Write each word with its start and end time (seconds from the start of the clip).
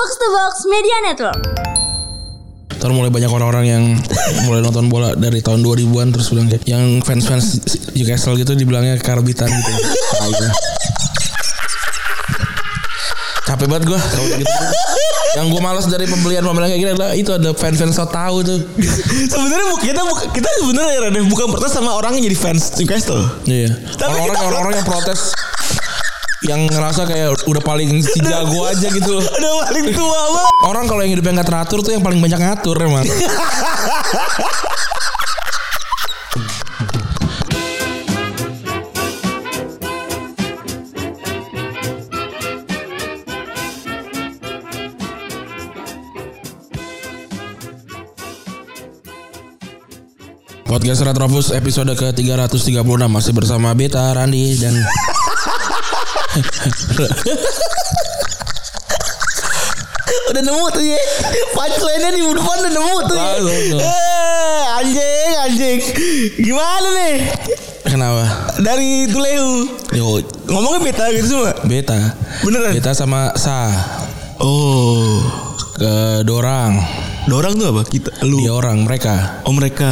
Box 0.00 0.16
to 0.16 0.28
Box 0.32 0.54
Media 0.64 0.96
Network. 1.12 1.40
Ntar 2.80 2.88
mulai 2.88 3.12
banyak 3.12 3.28
orang-orang 3.28 3.66
yang 3.68 3.84
mulai 4.48 4.64
nonton 4.64 4.88
bola 4.88 5.12
dari 5.12 5.44
tahun 5.44 5.60
2000-an 5.60 6.08
terus 6.16 6.32
bilang 6.32 6.48
kayak 6.48 6.64
yang 6.64 7.04
fans-fans 7.04 7.60
Newcastle 7.92 8.32
gitu 8.40 8.56
dibilangnya 8.56 8.96
karbitan 8.96 9.52
gitu. 9.52 9.72
Capek 13.44 13.68
banget 13.68 13.92
gue 13.92 14.00
gitu. 14.40 14.54
Yang 15.36 15.46
gue 15.52 15.60
males 15.60 15.84
dari 15.84 16.08
pembelian 16.08 16.48
pembelian 16.48 16.72
kayak 16.72 16.80
gini 16.80 16.92
adalah 16.96 17.12
itu 17.12 17.30
ada 17.36 17.52
fans-fans 17.52 17.92
so 17.92 18.08
tahu 18.08 18.40
tuh. 18.40 18.56
Sebenarnya 19.28 19.68
kita 19.84 20.00
kita 20.32 20.48
sebenarnya 20.64 21.12
ya 21.12 21.22
bukan 21.28 21.44
protes 21.52 21.76
sama 21.76 21.92
orang 21.92 22.16
yang 22.16 22.32
jadi 22.32 22.38
fans 22.40 22.72
Newcastle. 22.80 23.20
Iya. 23.44 23.68
Tapi 24.00 24.16
Orang-orang 24.16 24.48
orang-orang 24.48 24.74
yang 24.80 24.88
protes 24.88 25.36
yang 26.40 26.64
ngerasa 26.72 27.04
kayak 27.04 27.36
udah 27.44 27.60
paling 27.60 28.00
si 28.00 28.16
jago 28.24 28.64
aja 28.64 28.88
gitu. 28.88 29.20
Udah 29.20 29.52
paling 29.68 29.92
tua 29.92 30.20
banget. 30.32 30.54
Orang 30.64 30.84
kalau 30.88 31.00
yang 31.04 31.12
hidupnya 31.12 31.40
nggak 31.40 31.48
teratur 31.52 31.78
tuh 31.84 31.92
yang 31.92 32.04
paling 32.04 32.20
banyak 32.20 32.40
ngatur 32.40 32.76
emang. 32.80 33.04
Podcast 50.70 51.02
Retropus 51.02 51.50
episode 51.50 51.90
ke-336 51.98 52.78
masih 53.10 53.32
bersama 53.34 53.74
Beta, 53.74 54.14
Randi 54.14 54.54
dan 54.54 54.78
Udah 60.30 60.42
nemu 60.42 60.64
tuh 60.70 60.84
ya. 60.84 60.98
Punchline-nya 61.50 62.10
di 62.14 62.20
depan 62.22 62.56
udah 62.62 62.72
nemu 62.72 62.96
tuh 63.06 63.16
ya. 63.18 63.30
Eh, 63.82 64.62
anjing, 64.78 65.32
anjing. 65.42 65.78
Gimana 66.38 66.88
nih? 66.94 67.16
kenapa? 67.82 68.22
Dari 68.62 69.10
Tulehu. 69.10 69.50
Yo, 69.90 70.22
Ngomongnya 70.46 70.80
beta 70.86 71.04
gitu 71.10 71.26
semua. 71.26 71.50
Beta. 71.66 72.14
Beneran? 72.46 72.72
Beta 72.78 72.94
sama 72.94 73.34
Sa 73.34 73.70
Oh. 74.38 75.18
ke 75.74 76.22
Dorang. 76.22 76.78
Dorang 77.26 77.58
tuh 77.58 77.74
apa? 77.74 77.82
Kita 77.84 78.10
lu. 78.22 78.38
Dia 78.40 78.54
orang 78.54 78.86
mereka. 78.86 79.42
Oh 79.44 79.52
mereka. 79.52 79.90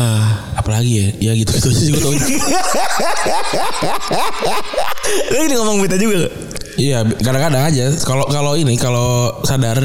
Apalagi 0.69 0.92
ya? 1.00 1.08
Ya 1.16 1.33
gitu 1.33 1.48
itu 1.64 1.70
sih 1.72 1.88
gue 1.88 1.97
tau. 1.97 2.12
Lu 5.33 5.36
ini 5.48 5.56
ngomong 5.56 5.80
beta 5.80 5.97
juga? 5.97 6.28
Iya, 6.77 7.08
kadang-kadang 7.25 7.72
aja. 7.72 7.88
Kalau 8.05 8.28
kalau 8.28 8.52
ini 8.52 8.77
kalau 8.77 9.33
sadar 9.48 9.80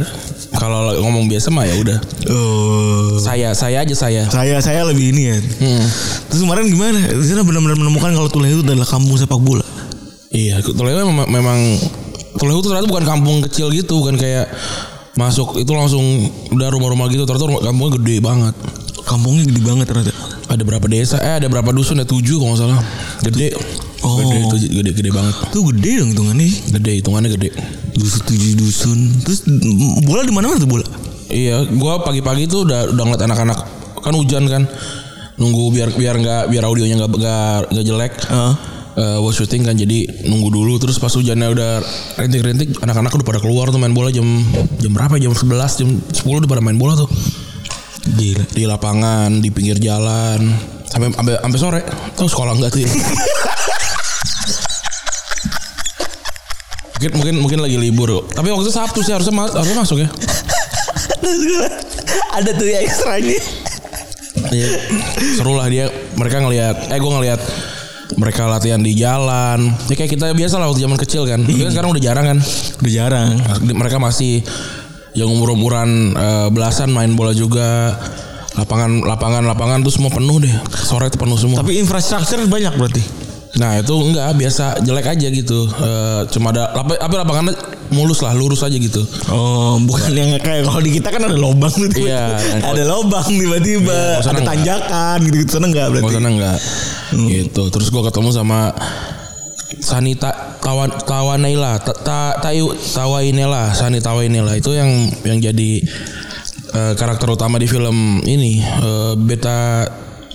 kalau 0.59 0.91
ngomong 0.99 1.31
biasa 1.31 1.55
mah 1.55 1.63
ya 1.63 1.79
udah. 1.79 2.03
Oh. 2.27 3.15
Saya 3.15 3.55
saya 3.55 3.87
aja 3.87 3.95
saya. 3.95 4.27
Saya 4.27 4.59
saya 4.59 4.83
lebih 4.83 5.15
ini 5.15 5.31
ya. 5.31 5.39
Hmm. 5.39 5.87
Terus 6.27 6.43
kemarin 6.43 6.67
gimana? 6.67 6.99
Di 6.99 7.31
sana 7.31 7.47
benar-benar 7.47 7.79
menemukan 7.79 8.11
kalau 8.11 8.27
Tulehu 8.27 8.59
itu 8.59 8.63
adalah 8.67 8.83
kampung 8.83 9.15
sepak 9.15 9.39
bola. 9.39 9.63
Iya, 10.35 10.59
Tulehu 10.67 10.99
memang, 11.07 11.31
memang 11.31 11.59
Tulehu 12.35 12.59
tuh 12.59 12.75
ternyata 12.75 12.91
bukan 12.91 13.07
kampung 13.07 13.39
kecil 13.47 13.71
gitu, 13.71 14.03
bukan 14.03 14.19
kayak 14.19 14.51
masuk 15.15 15.63
itu 15.63 15.71
langsung 15.71 16.03
udah 16.51 16.67
rumah-rumah 16.75 17.07
gitu 17.07 17.23
ternyata 17.23 17.47
rumah, 17.47 17.61
kampungnya 17.63 18.03
gede 18.03 18.15
banget. 18.19 18.55
Kampungnya 19.07 19.43
gede 19.47 19.61
banget 19.63 19.85
ternyata. 19.87 20.12
Ada 20.53 20.63
berapa 20.63 20.85
desa? 20.85 21.17
Eh 21.17 21.41
ada 21.41 21.47
berapa 21.49 21.69
dusun? 21.73 21.97
Ada 21.97 22.07
tujuh 22.07 22.37
kalau 22.37 22.53
nggak 22.53 22.61
salah. 22.61 22.79
Gede. 23.25 23.57
Oh. 24.05 24.21
Gede, 24.21 24.37
itu 24.37 24.55
gede, 24.69 24.91
gede 24.93 25.09
banget. 25.09 25.33
Tuh 25.49 25.63
gede 25.73 25.91
dong 25.99 26.09
hitungannya. 26.13 26.49
Gede, 26.77 26.91
hitungannya 27.01 27.29
gede. 27.33 27.49
Dusun 27.97 28.21
tujuh 28.29 28.51
dusun. 28.57 28.99
Terus 29.25 29.39
mm, 29.49 30.05
bola 30.05 30.21
di 30.21 30.33
mana-mana 30.33 30.61
tuh 30.61 30.69
bola. 30.69 30.85
Iya, 31.33 31.65
gua 31.73 32.05
pagi-pagi 32.05 32.45
tuh 32.45 32.69
udah 32.69 32.93
udah 32.93 33.03
ngeliat 33.09 33.23
anak-anak 33.25 33.59
kan 34.03 34.13
hujan 34.13 34.45
kan. 34.45 34.63
Nunggu 35.41 35.73
biar 35.73 35.89
biar 35.97 36.15
nggak 36.21 36.53
biar 36.53 36.63
audionya 36.69 37.01
nggak 37.01 37.11
nggak 37.17 37.59
nggak 37.73 37.85
jelek. 37.89 38.13
Heeh. 38.29 38.53
Eh, 38.93 39.17
buat 39.17 39.33
syuting 39.33 39.65
kan 39.65 39.73
jadi 39.73 40.05
nunggu 40.29 40.53
dulu 40.53 40.77
terus 40.77 41.01
pas 41.01 41.09
hujannya 41.09 41.49
udah 41.49 41.81
rintik-rintik 42.13 42.77
anak-anak 42.77 43.09
udah 43.09 43.25
pada 43.25 43.41
keluar 43.41 43.73
tuh 43.73 43.81
main 43.81 43.89
bola 43.89 44.13
jam 44.13 44.21
jam 44.77 44.93
berapa 44.93 45.17
ya? 45.17 45.25
jam 45.25 45.33
11 45.33 45.81
jam 45.81 45.89
10 45.97 46.45
udah 46.45 46.45
pada 46.45 46.61
main 46.61 46.77
bola 46.77 46.93
tuh 46.93 47.09
Gila. 48.03 48.43
di 48.51 48.63
lapangan 48.67 49.39
di 49.39 49.47
pinggir 49.47 49.79
jalan 49.79 50.43
sampai 50.85 51.07
sampai 51.15 51.33
sampai 51.39 51.59
sore 51.59 51.81
tahu 52.13 52.27
sekolah 52.27 52.51
enggak 52.53 52.71
tuh 52.75 52.81
ya 52.83 52.89
mungkin 56.99 57.11
mungkin 57.15 57.35
mungkin 57.39 57.59
lagi 57.63 57.77
libur 57.79 58.27
tapi 58.31 58.51
waktu 58.51 58.63
itu 58.67 58.73
Sabtu 58.75 58.99
sih 59.03 59.11
harusnya 59.11 59.31
mas- 59.31 59.55
harusnya 59.55 59.77
masuk 59.79 59.97
ya 60.03 60.09
ada 62.33 62.49
tuh 62.53 62.65
ya 62.67 62.81
ekstranya. 62.81 63.37
Iya. 64.49 64.67
Seru 65.37 65.53
lah 65.53 65.69
dia 65.69 65.87
mereka 66.17 66.41
ngelihat 66.41 66.89
eh 66.89 66.99
gue 66.99 67.11
ngelihat 67.13 67.39
mereka 68.17 68.49
latihan 68.49 68.81
di 68.81 68.93
jalan. 68.97 69.71
Ya 69.89 69.95
kayak 69.95 70.11
kita 70.13 70.33
biasa 70.33 70.57
lah 70.57 70.69
waktu 70.69 70.81
zaman 70.83 70.97
kecil 70.99 71.23
kan. 71.25 71.45
Tapi 71.45 71.61
kan 71.63 71.71
sekarang 71.73 71.89
udah 71.93 72.03
jarang 72.03 72.25
kan. 72.25 72.39
Udah 72.81 72.91
jarang. 72.93 73.29
Mereka 73.61 73.97
masih 74.01 74.41
yang 75.13 75.29
umur-umuran 75.29 75.89
eh, 76.13 76.47
belasan 76.49 76.89
main 76.89 77.13
bola 77.13 77.31
juga. 77.31 77.97
Lapangan 78.53 79.01
lapangan 79.01 79.43
lapangan 79.49 79.81
tuh 79.81 79.89
semua 79.89 80.13
penuh 80.13 80.37
deh. 80.37 80.53
Sore 80.77 81.09
itu 81.09 81.17
penuh 81.17 81.37
semua. 81.37 81.57
Tapi 81.57 81.81
infrastruktur 81.81 82.45
banyak 82.45 82.73
berarti. 82.77 83.01
nah, 83.53 83.77
itu 83.77 83.93
enggak 83.93 84.33
biasa 84.33 84.81
jelek 84.81 85.13
aja 85.13 85.27
gitu. 85.29 85.69
Eh, 85.69 86.21
cuma 86.33 86.49
ada 86.49 86.73
tapi 86.73 86.97
lapangannya 86.97 87.53
mulus 87.93 88.25
lah, 88.25 88.33
lurus 88.33 88.65
aja 88.65 88.73
gitu. 88.73 89.05
Oh, 89.29 89.77
bukan 89.77 90.09
yang 90.09 90.33
kayak 90.41 90.65
kalau 90.65 90.81
di 90.81 90.97
kita 90.97 91.13
kan 91.13 91.21
ada 91.21 91.37
lobang 91.37 91.69
tuh. 91.69 92.01
Iya. 92.01 92.33
ada 92.65 92.81
lobang 92.81 93.29
tiba-tiba, 93.29 94.21
Iya, 94.21 94.25
ada 94.25 94.41
tanjakan 94.41 95.17
gitu-gitu 95.29 95.49
sana 95.53 95.69
enggak 95.69 95.85
Gua 95.89 96.01
berarti. 96.01 96.13
sana 96.17 96.29
enggak. 96.33 96.57
Gitu. 97.29 97.63
Terus 97.69 97.87
gua 97.93 98.09
ketemu 98.09 98.29
sama 98.33 98.73
Sanita 99.83 100.55
Tawan 100.63 100.87
Tawanela 101.03 101.75
Ta- 101.83 101.99
Ta- 101.99 102.35
Tayu 102.39 102.71
Tawainela 102.71 103.75
Sani 103.75 103.99
Tawainela 103.99 104.55
itu 104.55 104.71
yang 104.71 105.11
yang 105.27 105.43
jadi 105.43 105.83
eh, 106.71 106.93
karakter 106.95 107.27
utama 107.27 107.59
di 107.59 107.67
film 107.67 108.23
ini 108.23 108.63
eh, 108.63 109.13
Beta 109.19 109.83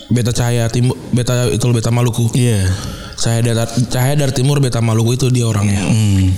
Beta 0.09 0.29
Cahaya 0.29 0.69
Timur 0.69 0.97
Beta 1.09 1.49
itu 1.49 1.65
Beta 1.73 1.89
Maluku. 1.89 2.29
Iya. 2.37 2.65
Cahaya 3.17 3.41
dari 3.41 3.57
Cahaya 3.89 4.15
dari 4.17 4.33
Timur 4.33 4.61
Beta 4.61 4.81
Maluku 4.81 5.17
itu 5.17 5.29
dia 5.33 5.45
orangnya. 5.49 5.81
Hmm. 5.81 6.33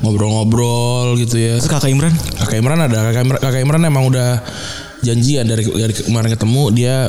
Ngobrol-ngobrol 0.00 1.16
gitu 1.20 1.36
ya. 1.36 1.60
Terus 1.60 1.68
kakak 1.68 1.92
Imran? 1.92 2.12
Kakak 2.40 2.56
Imran 2.60 2.80
ada 2.80 3.12
kakak 3.12 3.22
Imran, 3.24 3.40
kakak 3.40 3.60
Imran 3.64 3.82
emang 3.84 4.04
udah 4.08 4.40
janjian 5.00 5.48
dari, 5.48 5.64
dari 5.64 5.92
kemarin 5.96 6.28
ketemu 6.32 6.62
dia 6.76 7.08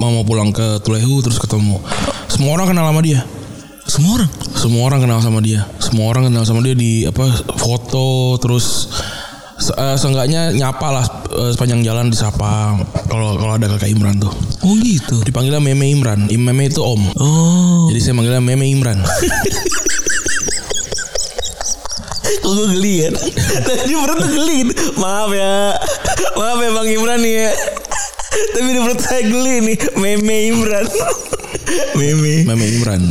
mau 0.00 0.08
mau 0.12 0.24
pulang 0.24 0.48
ke 0.48 0.80
Tulehu 0.80 1.20
terus 1.20 1.36
ketemu 1.36 1.76
semua 2.28 2.56
orang 2.56 2.72
kenal 2.72 2.88
sama 2.88 3.04
dia 3.04 3.20
Semua 3.82 4.12
orang. 4.16 4.30
semua 4.54 4.82
orang 4.86 5.00
kenal 5.00 5.20
sama 5.20 5.38
dia. 5.38 5.66
Semua 5.76 6.06
orang 6.08 6.24
kenal 6.26 6.44
sama 6.44 6.62
dia 6.62 6.72
di 6.72 7.02
apa 7.02 7.26
foto 7.56 8.06
terus 8.38 8.88
se- 9.58 9.74
eh, 9.74 9.96
seenggaknya 9.96 10.50
nyapa 10.50 10.88
lah 10.88 11.04
eh, 11.28 11.50
sepanjang 11.52 11.82
jalan 11.82 12.08
disapa. 12.08 12.78
Kalau 13.06 13.36
kalau 13.36 13.52
ada 13.52 13.66
kakak 13.68 13.90
Imran 13.90 14.16
tuh. 14.16 14.30
Oh 14.62 14.74
gitu. 14.78 15.20
dipanggilnya 15.22 15.58
Meme 15.58 15.86
Imran. 15.88 16.26
Im- 16.26 16.42
Meme 16.42 16.66
itu 16.66 16.80
om. 16.80 17.02
Oh. 17.14 17.90
jadi 17.90 18.00
saya 18.00 18.14
manggilnya 18.14 18.40
Meme 18.40 18.64
Imran. 18.64 19.02
Kok 22.42 22.48
gue 22.48 22.68
geli 22.74 22.94
ya 22.98 23.10
Tadi 23.60 23.92
perut 23.92 24.18
tuh 24.18 24.30
geli. 24.32 24.56
Gitu 24.64 24.84
Maaf 24.96 25.30
ya. 25.30 25.74
Maaf 26.32 26.58
ya 26.58 26.70
Bang 26.72 26.88
Imran 26.88 27.20
nih 27.20 27.34
ya. 27.38 27.50
Tapi 28.52 28.68
di 28.68 28.80
perut 28.80 28.98
saya 28.98 29.22
geli 29.22 29.54
nih. 29.62 29.76
Meme 29.94 30.36
Imran 30.48 30.86
Meme. 31.98 32.44
Meme 32.48 32.64
Imran 32.68 33.02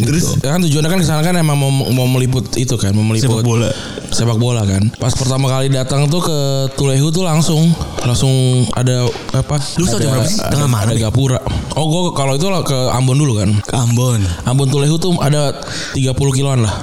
Terus? 0.00 0.40
Ya 0.40 0.56
kan 0.56 0.60
tujuannya 0.64 0.90
kan 0.90 0.98
ke 1.00 1.06
sana 1.06 1.20
kan 1.20 1.36
emang 1.36 1.56
mau, 1.60 1.70
mau 1.70 2.08
meliput 2.08 2.48
itu 2.56 2.74
kan 2.80 2.96
mau 2.96 3.04
meliput 3.04 3.28
Sepak 3.30 3.44
bola. 3.44 3.70
sepak 4.10 4.38
bola 4.40 4.62
kan. 4.66 4.82
Pas 4.98 5.12
pertama 5.14 5.46
kali 5.46 5.70
datang 5.70 6.08
tuh 6.10 6.24
ke 6.24 6.38
Tulehu 6.74 7.12
tuh 7.12 7.22
langsung 7.22 7.70
langsung 8.02 8.64
ada 8.74 9.06
apa? 9.36 9.60
Lu 9.78 9.86
ada, 9.86 10.00
jam 10.00 10.10
berapa 10.16 10.26
sih? 10.26 10.40
ada, 10.40 10.66
ada 10.66 10.94
ya? 10.96 11.08
gapura. 11.08 11.38
Oh 11.76 11.86
gue 11.86 12.02
kalau 12.16 12.34
itu 12.34 12.48
ke 12.66 12.78
Ambon 12.90 13.16
dulu 13.20 13.38
kan. 13.38 13.50
Ke 13.62 13.76
Ambon. 13.76 14.20
Ambon 14.48 14.68
Tulehu 14.72 14.96
tuh 14.98 15.14
ada 15.20 15.54
30 15.94 16.16
kiloan 16.34 16.64
lah. 16.64 16.74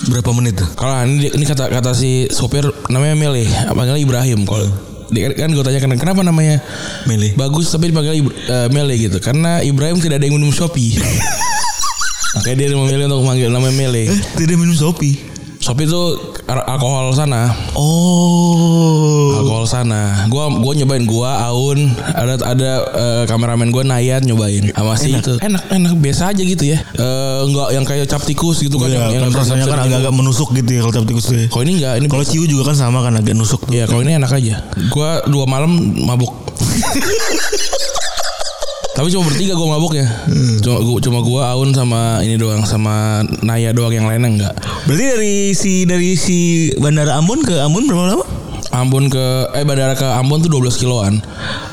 Berapa 0.00 0.32
menit 0.32 0.56
tuh? 0.56 0.68
kalau 0.80 0.96
ini 1.04 1.28
ini 1.28 1.44
kata 1.44 1.68
kata 1.68 1.92
si 1.92 2.24
sopir 2.32 2.64
namanya 2.88 3.12
Mele 3.12 3.44
panggilnya 3.68 4.00
Ibrahim 4.00 4.48
kalau 4.48 4.64
kan 5.10 5.50
gue 5.50 5.64
tanya 5.66 5.80
kenapa 5.98 6.22
namanya 6.22 6.62
Mele? 7.04 7.34
bagus 7.34 7.70
tapi 7.70 7.90
dipanggil 7.90 8.22
eh, 8.22 8.68
Mele 8.70 8.94
gitu? 8.96 9.18
Karena 9.18 9.60
Ibrahim 9.60 9.98
tidak 9.98 10.22
ada 10.22 10.26
yang 10.30 10.38
minum 10.38 10.54
Shopee. 10.54 10.96
Makanya 12.38 12.56
dia 12.62 12.68
memilih 12.78 13.10
untuk 13.10 13.26
memanggil 13.26 13.48
namanya 13.50 13.74
Mele. 13.74 14.06
Eh 14.06 14.20
tidak 14.38 14.54
minum 14.54 14.76
Sopi 14.78 15.29
Shopee 15.60 15.84
itu 15.84 16.02
al- 16.48 16.64
alkohol 16.66 17.12
sana. 17.12 17.52
Oh. 17.76 19.36
Alkohol 19.36 19.68
sana. 19.68 20.24
Gua 20.26 20.48
gua 20.48 20.72
nyobain 20.72 21.04
gua 21.04 21.36
Aun 21.46 21.92
ada 22.00 22.40
ada 22.40 22.70
eh, 22.90 23.22
kameramen 23.28 23.68
gua 23.68 23.84
Nayat 23.84 24.24
nyobain 24.24 24.72
sama 24.72 24.96
si 24.96 25.12
itu. 25.12 25.36
Enak 25.36 25.68
enak 25.68 25.92
biasa 25.94 26.32
aja 26.32 26.40
gitu 26.40 26.64
ya. 26.64 26.80
Eh 26.96 27.38
enggak 27.44 27.68
yang 27.70 27.84
kayak 27.84 28.08
cap 28.08 28.24
tikus 28.24 28.56
gitu 28.58 28.80
kan 28.80 28.88
Iya, 28.88 28.96
yang, 28.96 29.04
kan 29.04 29.20
yang 29.20 29.32
rasanya 29.36 29.66
kan 29.68 29.78
agak-agak 29.84 30.14
menusuk 30.16 30.48
gitu 30.50 30.70
ya 30.70 30.80
kalau 30.80 30.94
cap 30.96 31.04
tikus 31.04 31.24
tuh. 31.28 31.36
ya. 31.36 31.46
Kalau 31.46 31.62
ini 31.62 31.72
enggak, 31.76 31.94
ini 32.00 32.06
Kalau 32.08 32.24
ciu 32.24 32.42
juga 32.48 32.62
kan 32.64 32.76
sama 32.80 32.98
kan 33.04 33.12
agak 33.14 33.36
nusuk 33.36 33.60
tuh. 33.60 33.72
Iya, 33.76 33.84
kalau 33.84 34.00
ini 34.00 34.16
enak 34.16 34.32
aja. 34.32 34.64
Gua 34.88 35.28
dua 35.28 35.44
malam 35.44 35.76
mabuk. 36.00 36.32
Tapi 39.00 39.16
cuma 39.16 39.32
bertiga 39.32 39.56
gua 39.56 39.80
mabuknya. 39.80 40.04
Cuma 40.60 40.76
gua, 40.84 40.98
cuma 41.00 41.18
gua 41.24 41.42
Aun 41.56 41.72
sama 41.72 42.20
ini 42.20 42.36
doang 42.36 42.68
sama 42.68 43.24
Naya 43.40 43.72
doang 43.72 43.96
yang 43.96 44.04
lainnya 44.04 44.28
enggak. 44.28 44.54
Berarti 44.84 45.04
dari 45.16 45.34
si 45.56 45.88
dari 45.88 46.20
si 46.20 46.68
Bandara 46.76 47.16
Ambon 47.16 47.40
ke 47.40 47.56
Ambon 47.64 47.88
berapa 47.88 48.12
lama? 48.12 48.28
Ambon 48.80 49.12
ke 49.12 49.24
eh 49.52 49.64
bandara 49.68 49.92
ke 49.92 50.08
Ambon 50.08 50.40
tuh 50.40 50.48
12 50.48 50.80
kiloan. 50.80 51.20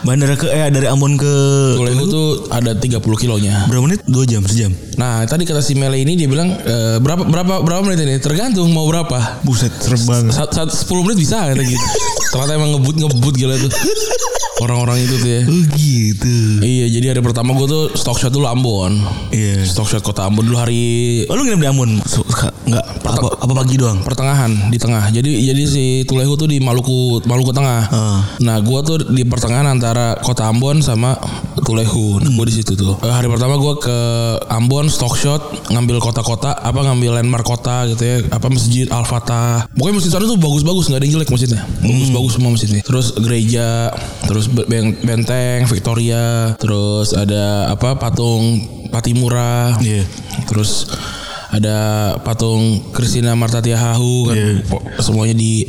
Bandara 0.03 0.35
ke 0.35 0.51
eh 0.51 0.67
dari 0.67 0.91
Ambon 0.91 1.15
ke 1.15 1.33
Tulehu 1.79 2.03
tuh 2.11 2.27
ada 2.51 2.75
30 2.75 2.99
kilonya. 2.99 3.63
berapa 3.71 3.83
menit? 3.87 4.03
Dua 4.03 4.27
jam, 4.27 4.43
sejam. 4.43 4.75
Nah, 4.99 5.23
tadi 5.23 5.47
kata 5.47 5.63
si 5.63 5.73
Mele 5.79 6.03
ini 6.03 6.19
dia 6.19 6.27
bilang 6.27 6.51
e, 6.51 6.99
berapa 6.99 7.23
berapa 7.23 7.63
berapa 7.63 7.81
menit 7.87 8.03
ini? 8.03 8.15
Tergantung 8.19 8.67
mau 8.75 8.83
berapa. 8.85 9.39
Buset, 9.47 9.71
serem 9.79 10.03
banget. 10.03 10.35
Sat, 10.35 10.51
sat, 10.51 10.67
10 10.67 11.05
menit 11.07 11.17
bisa 11.17 11.47
kata 11.47 11.63
gitu. 11.63 11.85
Ternyata 12.35 12.51
emang 12.59 12.75
ngebut 12.75 12.95
ngebut 12.99 13.33
gila 13.39 13.55
tuh. 13.55 13.71
Orang-orang 14.57 15.05
itu 15.05 15.15
tuh 15.21 15.29
ya. 15.29 15.41
Oh 15.45 15.63
gitu. 15.77 16.35
Iya, 16.65 16.85
jadi 16.89 17.05
hari 17.13 17.21
pertama 17.21 17.53
gue 17.53 17.69
tuh 17.69 17.83
stock 17.93 18.17
shot 18.17 18.33
dulu 18.33 18.49
Ambon. 18.49 18.97
Iya. 19.29 19.61
Stock 19.69 19.85
shot 19.85 20.01
kota 20.01 20.25
Ambon 20.25 20.49
dulu 20.49 20.57
hari 20.57 20.81
Oh 21.29 21.37
lu 21.37 21.45
nginep 21.45 21.61
di 21.61 21.69
Ambon? 21.69 22.01
Enggak 22.65 22.85
apa 23.05 23.27
apa 23.37 23.53
pagi 23.53 23.77
doang? 23.77 24.01
pertengahan 24.01 24.73
di 24.73 24.77
tengah. 24.81 25.13
Jadi 25.13 25.45
jadi 25.45 25.63
si 25.69 25.85
Tulehu 26.09 26.33
tuh 26.33 26.49
di 26.49 26.57
Maluku 26.57 26.96
Maluku 27.25 27.51
Tengah. 27.51 27.81
Ah. 27.89 28.19
Nah, 28.43 28.57
gua 28.61 28.83
tuh 28.85 29.01
di 29.09 29.23
pertengahan 29.25 29.65
antara 29.67 30.19
kota 30.21 30.47
Ambon 30.49 30.79
sama 30.81 31.17
Tulehu. 31.61 32.21
Nah, 32.21 32.31
gua 32.33 32.45
di 32.47 32.55
situ 32.55 32.73
tuh. 32.77 32.95
Eh, 33.03 33.13
hari 33.13 33.27
pertama 33.27 33.57
gua 33.57 33.77
ke 33.79 33.97
Ambon 34.47 34.87
stock 34.87 35.17
shot, 35.17 35.41
ngambil 35.73 35.99
kota-kota, 35.99 36.55
apa 36.55 36.79
ngambil 36.85 37.19
landmark 37.19 37.45
kota 37.47 37.87
gitu 37.91 38.03
ya, 38.03 38.15
apa 38.31 38.47
masjid 38.47 38.87
Al-Fatah. 38.87 39.67
Pokoknya 39.75 39.95
masjid 39.99 40.11
sana 40.13 40.25
tuh 40.25 40.39
bagus-bagus, 40.39 40.87
nggak 40.87 40.99
ada 40.99 41.05
yang 41.05 41.15
jelek 41.19 41.31
masjidnya. 41.33 41.61
Bagus-bagus 41.83 42.31
semua 42.37 42.51
masjidnya. 42.53 42.81
Terus 42.85 43.07
gereja, 43.17 43.67
terus 44.27 44.45
be- 44.47 44.67
ben- 44.67 44.97
benteng 45.03 45.67
Victoria, 45.67 46.55
terus 46.61 47.11
ada 47.11 47.71
apa 47.73 47.97
patung 47.99 48.77
Patimura. 48.87 49.75
Iya. 49.83 50.07
Terus 50.47 50.87
ada 51.49 51.77
patung 52.19 52.59
Christina 52.91 53.31
Marta 53.33 53.57
Tiahahu 53.57 54.13
kan. 54.27 54.37
Po- 54.63 54.83
semuanya 54.99 55.31
di 55.31 55.63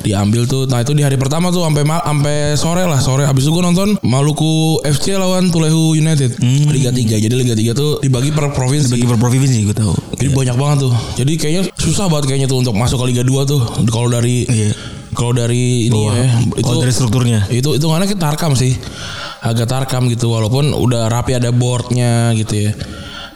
diambil 0.00 0.44
tuh. 0.44 0.66
Nah 0.66 0.78
itu 0.78 0.92
di 0.92 1.00
hari 1.00 1.16
pertama 1.16 1.48
tuh 1.48 1.62
sampai 1.62 1.82
sampai 1.82 2.36
sore 2.54 2.84
lah 2.84 2.98
sore. 2.98 3.24
Habis 3.24 3.42
itu 3.42 3.50
gue 3.50 3.62
nonton 3.62 3.88
Maluku 4.02 4.78
FC 4.82 5.14
lawan 5.14 5.48
Tulehu 5.48 5.94
United. 5.94 6.36
Liga 6.68 6.90
3 6.90 7.16
jadi 7.18 7.32
Liga 7.32 7.54
3 7.54 7.72
tuh 7.72 7.90
dibagi 7.98 8.28
per 8.28 8.50
provinsi. 8.50 8.92
Bagi 8.92 9.06
per 9.06 9.16
provinsi 9.16 9.58
gue 9.62 9.74
tahu. 9.74 9.92
jadi 10.14 10.30
banyak 10.30 10.56
banget 10.56 10.78
tuh. 10.84 10.92
Jadi 11.16 11.32
kayaknya 11.34 11.62
susah 11.74 12.06
banget 12.06 12.28
kayaknya 12.28 12.46
tuh 12.46 12.58
untuk 12.58 12.74
masuk 12.74 13.00
ke 13.00 13.06
Liga 13.08 13.22
2 13.22 13.32
tuh. 13.44 13.60
Kalau 13.88 14.08
dari 14.08 14.44
Iya. 14.44 14.72
kalau 15.12 15.32
dari 15.32 15.86
ini 15.86 16.00
ya 16.08 16.24
itu 16.50 16.64
Kalau 16.64 16.80
dari 16.80 16.92
strukturnya. 16.92 17.40
itu 17.48 17.68
itu 17.72 17.86
mana 17.86 18.04
kita 18.04 18.20
tarkam 18.22 18.52
sih. 18.52 18.76
Agak 19.40 19.66
tarkam 19.66 20.06
gitu 20.06 20.30
walaupun 20.30 20.70
udah 20.70 21.08
rapi 21.08 21.34
ada 21.34 21.50
boardnya 21.50 22.30
gitu 22.32 22.68
ya 22.68 22.72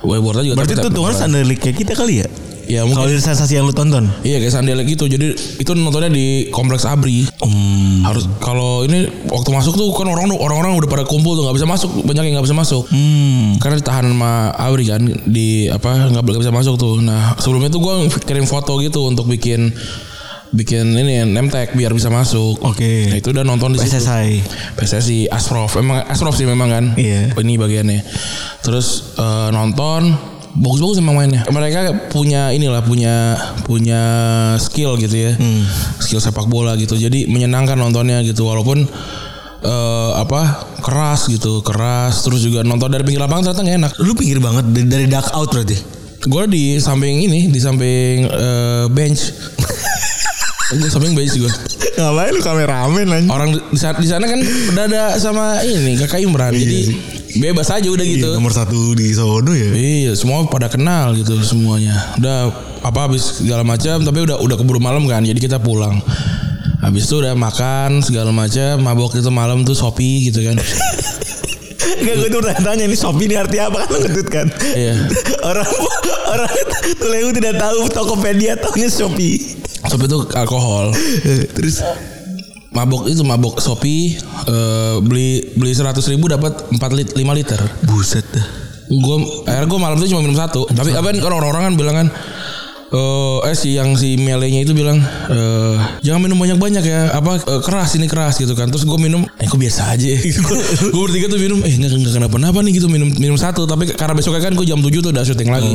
Boardnya 0.06 0.54
juga 0.54 0.56
Berarti 0.62 0.74
itu 0.78 0.88
tuh 0.88 1.02
harus 1.02 1.18
kayak 1.58 1.76
kita 1.76 1.92
kali 1.98 2.22
ya? 2.22 2.28
Ya 2.66 2.82
mungkin 2.82 3.06
Kalau 3.06 3.10
dari 3.14 3.22
sensasi 3.22 3.54
yang 3.54 3.64
lu 3.66 3.70
tonton. 3.70 4.10
Iya 4.26 4.42
kayak 4.42 4.50
Sandela 4.50 4.82
gitu. 4.82 5.06
Jadi 5.06 5.38
itu 5.38 5.70
nontonnya 5.78 6.10
di 6.10 6.50
kompleks 6.50 6.82
Abri. 6.82 7.22
Hmm. 7.38 8.02
Harus 8.02 8.26
kalau 8.42 8.82
ini 8.82 9.06
waktu 9.30 9.50
masuk 9.54 9.78
tuh 9.78 9.86
kan 9.94 10.10
orang 10.10 10.26
orang-orang 10.34 10.74
udah 10.74 10.90
pada 10.90 11.04
kumpul 11.06 11.38
tuh 11.38 11.46
nggak 11.46 11.56
bisa 11.62 11.66
masuk 11.66 11.90
banyak 12.02 12.26
yang 12.26 12.34
nggak 12.38 12.46
bisa 12.50 12.58
masuk. 12.58 12.82
Hmm. 12.90 13.54
Karena 13.62 13.78
ditahan 13.78 14.10
sama 14.10 14.50
Abri 14.58 14.90
kan 14.90 15.02
di 15.30 15.70
apa 15.70 16.10
nggak 16.10 16.26
bisa 16.26 16.50
masuk 16.50 16.74
tuh. 16.74 16.98
Nah 16.98 17.38
sebelumnya 17.38 17.70
tuh 17.70 17.80
gue 17.86 17.94
kirim 18.26 18.50
foto 18.50 18.82
gitu 18.82 19.06
untuk 19.06 19.30
bikin 19.30 19.70
bikin 20.50 20.94
ini 20.94 21.22
tag 21.48 21.74
biar 21.74 21.90
bisa 21.90 22.06
masuk. 22.06 22.58
Oke. 22.62 23.10
Nah 23.10 23.18
itu 23.18 23.30
udah 23.30 23.42
nonton 23.42 23.74
di 23.74 23.78
situ. 23.78 23.98
PSSI. 23.98 24.30
PSSI 24.76 25.18
Asprof 25.26 25.74
emang 25.76 26.04
Asprof 26.06 26.34
sih 26.34 26.44
memang 26.44 26.68
kan 26.68 26.84
Iya. 26.94 27.34
ini 27.38 27.56
bagiannya 27.56 28.00
terus 28.60 29.16
eh, 29.16 29.48
nonton 29.50 30.14
bagus-bagus 30.56 31.04
emang 31.04 31.20
mainnya 31.20 31.44
mereka 31.48 31.92
punya 32.08 32.48
inilah 32.48 32.80
punya 32.80 33.36
punya 33.68 34.00
skill 34.56 34.96
gitu 34.96 35.12
ya 35.12 35.32
skill 36.00 36.16
sepak 36.18 36.48
bola 36.48 36.72
gitu 36.80 36.96
jadi 36.96 37.28
menyenangkan 37.28 37.76
nontonnya 37.76 38.24
gitu 38.24 38.48
walaupun 38.48 38.88
eh, 39.60 40.10
apa 40.16 40.42
keras 40.80 41.28
gitu 41.28 41.60
keras 41.60 42.24
terus 42.24 42.40
juga 42.40 42.64
nonton 42.64 42.88
dari 42.88 43.04
pinggir 43.04 43.20
lapangan 43.20 43.52
ternyata 43.52 43.76
enak 43.76 43.92
Lu 44.00 44.16
pinggir 44.16 44.40
banget 44.40 44.64
dari, 44.72 44.86
dari 44.86 45.06
duck 45.06 45.28
out 45.32 45.52
berarti. 45.52 45.76
gue 46.26 46.42
di 46.50 46.64
samping 46.80 47.22
ini 47.22 47.52
di 47.52 47.60
samping 47.60 48.24
eh, 48.26 48.84
bench 48.88 49.20
di 50.74 50.88
samping 50.90 51.14
bench 51.14 51.38
gue 51.38 51.52
Ngapain 51.96 52.28
lu 52.34 52.42
kameramen 52.44 53.06
aja? 53.08 53.26
orang 53.30 53.50
di 53.54 53.78
sana, 53.78 53.96
di 53.96 54.08
sana 54.10 54.24
kan 54.26 54.40
udah 54.42 54.84
ada 54.84 55.02
sama 55.16 55.62
ini 55.62 55.94
kakak 55.96 56.26
Imran 56.26 56.52
jadi 56.52 56.92
bebas 57.38 57.70
aja 57.70 57.88
udah 57.88 58.04
gitu 58.04 58.30
Nomor 58.34 58.52
satu 58.52 58.92
di 58.92 59.14
sono 59.14 59.52
ya. 59.54 59.70
iya 59.72 60.12
semua 60.18 60.44
pada 60.50 60.66
kenal 60.66 61.14
gitu 61.14 61.38
semuanya 61.40 61.94
udah 62.18 62.50
apa 62.82 62.98
habis 63.08 63.40
segala 63.40 63.62
macam 63.62 64.02
tapi 64.02 64.18
udah 64.26 64.42
udah 64.42 64.56
keburu 64.58 64.82
malam 64.82 65.06
kan 65.06 65.22
jadi 65.22 65.38
kita 65.38 65.56
pulang 65.62 66.02
habis 66.82 67.08
itu 67.08 67.18
udah 67.22 67.32
makan 67.32 68.04
segala 68.04 68.34
macam 68.34 68.82
mabok 68.82 69.16
itu 69.16 69.30
malam 69.32 69.64
tuh 69.64 69.74
Shopee 69.74 70.28
gitu 70.28 70.44
kan 70.44 70.58
Enggak 71.96 72.14
gue 72.18 72.28
tuh 72.28 72.40
tanya 72.60 72.84
ini 72.84 72.96
Shopee 72.98 73.24
ini 73.24 73.34
arti 73.40 73.56
apa 73.56 73.86
kan 73.86 73.88
lu 73.88 73.98
ngetut 74.04 74.28
kan? 74.28 74.46
Iya. 74.74 75.00
orang 75.48 75.64
orang 76.28 76.50
Tulehu 76.98 77.30
tidak 77.32 77.56
tahu 77.56 77.88
Tokopedia 77.88 78.52
tahunya 78.58 78.90
Shopee. 78.92 79.64
Shopee 79.90 80.08
itu 80.10 80.18
alkohol. 80.34 80.92
Terus? 81.56 81.82
Mabok 82.74 83.08
itu 83.08 83.24
mabok 83.24 83.56
Shopee 83.62 84.20
eh, 84.46 84.96
beli 85.00 85.56
beli 85.56 85.72
seratus 85.72 86.04
ribu 86.12 86.28
dapat 86.28 86.68
4 86.68 86.96
lit 86.98 87.08
5 87.16 87.38
liter. 87.38 87.60
Buset 87.88 88.26
dah. 88.32 88.46
gue 88.86 89.16
akhirnya 89.50 89.66
gue 89.66 89.80
malam 89.82 89.96
itu 89.98 90.14
cuma 90.14 90.22
minum 90.22 90.38
satu. 90.38 90.68
Tapi 90.70 90.94
apa 90.94 91.10
kan 91.10 91.18
orang-orang 91.24 91.62
kan 91.72 91.74
bilang 91.74 91.96
kan 92.04 92.08
eh 92.86 93.38
eh 93.50 93.56
si 93.58 93.74
yang 93.74 93.98
si 93.98 94.14
melenya 94.14 94.62
itu 94.62 94.70
bilang 94.70 95.02
eh 95.02 95.74
jangan 96.06 96.22
minum 96.22 96.38
banyak-banyak 96.38 96.86
ya 96.86 97.10
apa 97.18 97.42
eh, 97.42 97.60
keras 97.64 97.98
ini 97.98 98.06
keras 98.06 98.38
gitu 98.38 98.54
kan. 98.54 98.70
Terus 98.70 98.86
gue 98.86 98.98
minum 99.00 99.26
eh 99.40 99.46
kok 99.48 99.58
biasa 99.58 99.96
aja? 99.96 100.06
Gitu. 100.26 100.38
Gue 100.92 101.02
bertiga 101.10 101.26
tuh 101.26 101.40
minum 101.40 101.58
eh 101.66 101.74
nggak 101.74 101.90
nggak 101.96 102.14
kenapa-napa 102.14 102.62
nih 102.62 102.78
gitu 102.78 102.86
minum 102.86 103.10
minum 103.18 103.34
satu. 103.34 103.66
Tapi 103.66 103.90
karena 103.96 104.14
besoknya 104.14 104.42
kan 104.46 104.54
gue 104.54 104.66
jam 104.68 104.78
7 104.78 105.02
tuh 105.02 105.10
udah 105.10 105.24
syuting 105.26 105.50
lagi 105.50 105.72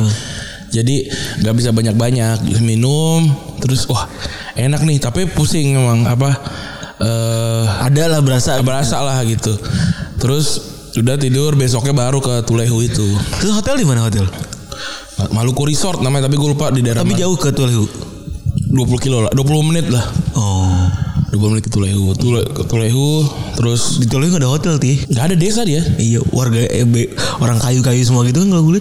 jadi 0.72 0.96
nggak 1.38 1.54
bisa 1.54 1.70
banyak-banyak 1.70 2.36
minum 2.58 3.28
terus 3.58 3.84
wah 3.86 4.08
enak 4.54 4.80
nih 4.80 4.98
tapi 4.98 5.28
pusing 5.28 5.76
emang 5.76 6.02
apa 6.04 6.32
eh 6.98 7.64
Ada 7.82 8.08
lah 8.08 8.20
berasa. 8.20 8.56
berasa 8.60 8.98
lah 8.98 9.20
gitu 9.22 9.52
terus 10.16 10.46
udah 10.92 11.14
tidur 11.14 11.52
besoknya 11.52 11.92
baru 11.92 12.18
ke 12.18 12.40
Tulehu 12.42 12.78
itu 12.80 13.06
Terus 13.34 13.52
hotel 13.54 13.76
di 13.76 13.84
mana 13.84 14.02
hotel? 14.02 14.24
Maluku 15.28 15.64
Resort 15.64 15.98
namanya 15.98 16.26
tapi 16.26 16.36
gue 16.36 16.48
lupa 16.48 16.68
di 16.68 16.80
daerah 16.80 17.00
Tapi 17.00 17.14
mana. 17.14 17.20
jauh 17.20 17.36
ke 17.36 17.48
Tulehu. 17.50 17.84
20 18.70 18.72
kilo 18.98 19.20
lah 19.20 19.30
20 19.30 19.44
menit 19.64 19.86
lah 19.86 20.04
Oh. 20.32 20.88
20 21.30 21.48
menit 21.50 21.64
ke 21.64 21.70
Tulehu 21.70 22.12
Tule, 22.12 22.44
ke 22.46 22.62
Tulehu 22.62 23.24
terus 23.54 23.96
Di 23.96 24.06
Tulehu 24.06 24.28
gak 24.30 24.40
ada 24.40 24.50
hotel 24.50 24.74
ti. 24.76 25.00
nggak 25.02 25.24
ada 25.24 25.34
desa 25.34 25.62
dia 25.62 25.80
Iya 25.96 26.20
warga 26.28 26.60
EB 26.60 27.12
orang 27.38 27.56
kayu-kayu 27.58 28.00
semua 28.00 28.22
gitu 28.22 28.40
kan 28.40 28.48
kalau 28.50 28.64
gue. 28.68 28.80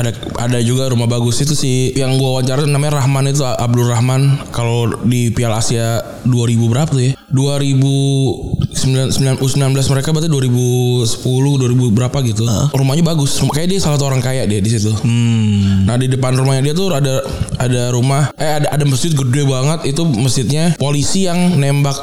Ada 0.00 0.10
ada 0.40 0.58
juga 0.64 0.88
rumah 0.88 1.04
bagus 1.04 1.44
itu 1.44 1.52
sih 1.52 1.92
yang 1.92 2.16
gua 2.16 2.40
wawancara 2.40 2.64
namanya 2.64 3.04
Rahman 3.04 3.28
itu 3.28 3.44
Abdul 3.44 3.92
Rahman. 3.92 4.40
Kalau 4.50 4.88
di 5.04 5.28
Piala 5.30 5.60
Asia 5.60 6.00
2000 6.24 6.72
berapa 6.72 6.90
tuh 6.90 7.04
ya? 7.04 7.12
2019 7.30 9.38
U19 9.38 9.76
mereka 9.76 10.08
berarti 10.10 10.28
2010 10.32 11.20
2000 11.20 11.96
berapa 11.96 12.18
gitu. 12.26 12.42
Rumahnya 12.72 13.04
bagus. 13.04 13.44
Rumah 13.44 13.54
kayak 13.54 13.68
dia 13.76 13.78
salah 13.78 14.00
satu 14.00 14.08
orang 14.08 14.24
kaya 14.24 14.48
dia 14.48 14.58
di 14.58 14.70
situ. 14.72 14.90
Hmm. 15.04 15.84
Nah 15.84 16.00
di 16.00 16.08
depan 16.08 16.34
rumahnya 16.34 16.72
dia 16.72 16.74
tuh 16.74 16.90
ada 16.90 17.20
ada 17.60 17.92
rumah 17.92 18.32
eh 18.34 18.58
ada 18.58 18.72
ada 18.72 18.84
masjid 18.88 19.12
gede 19.12 19.44
banget. 19.44 19.92
Itu 19.92 20.08
masjidnya 20.08 20.80
polisi 20.80 21.28
yang 21.28 21.60
nembak 21.60 21.96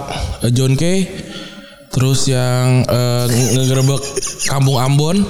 eh, 0.46 0.54
John 0.54 0.78
Kay 0.78 1.10
terus 1.98 2.20
yang 2.26 2.86
nge- 2.86 3.58
ngegerebek 3.58 4.02
kampung 4.46 4.78
Ambon 4.78 5.26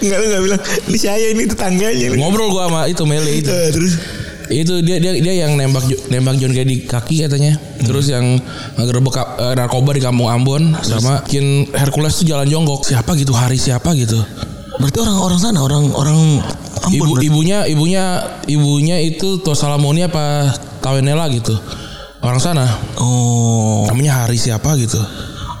Enggak 0.00 0.18
lu 0.18 0.26
gak 0.28 0.42
bilang 0.42 0.62
ini 0.84 0.98
saya 0.98 1.26
ini 1.28 1.44
tetangganya. 1.46 2.06
nih." 2.08 2.18
ngobrol 2.18 2.50
gua 2.50 2.66
sama 2.66 2.80
itu 2.84 3.02
Mele 3.04 3.30
itu 3.32 3.46
Eh, 3.46 3.70
terus 3.70 3.94
itu 4.50 4.82
dia 4.82 4.98
dia 4.98 5.14
dia 5.14 5.34
yang 5.38 5.54
nembak 5.54 5.80
nembak 6.08 6.34
John 6.36 6.50
Kay 6.50 6.64
di 6.64 6.82
kaki 6.82 7.22
katanya 7.22 7.54
terus 7.80 8.10
yang 8.10 8.42
ngegerebek 8.74 9.14
eh, 9.16 9.54
narkoba 9.54 9.94
di 9.94 10.02
kampung 10.02 10.26
Ambon 10.26 10.74
sama 10.80 11.22
bikin 11.22 11.70
Hercules 11.70 12.12
tuh 12.12 12.26
jalan 12.26 12.44
jongkok 12.44 12.82
siapa 12.82 13.14
gitu 13.14 13.30
hari 13.30 13.54
siapa 13.54 13.94
gitu 13.94 14.18
berarti 14.76 14.98
orang-orang 14.98 15.38
sana 15.38 15.58
orang-orang 15.60 16.42
Ambon 16.80 16.96
Ibu 16.96 17.04
berarti. 17.12 17.26
ibunya 17.28 17.58
ibunya 17.64 18.04
ibunya 18.44 18.96
itu 18.98 19.38
Tosalamoni 19.38 20.02
apa 20.02 20.50
Tawenela 20.80 21.28
gitu. 21.28 21.52
Orang 22.20 22.36
sana. 22.36 22.64
Oh. 22.96 23.84
Namanya 23.86 24.24
Hari 24.24 24.36
siapa 24.36 24.76
gitu. 24.76 24.96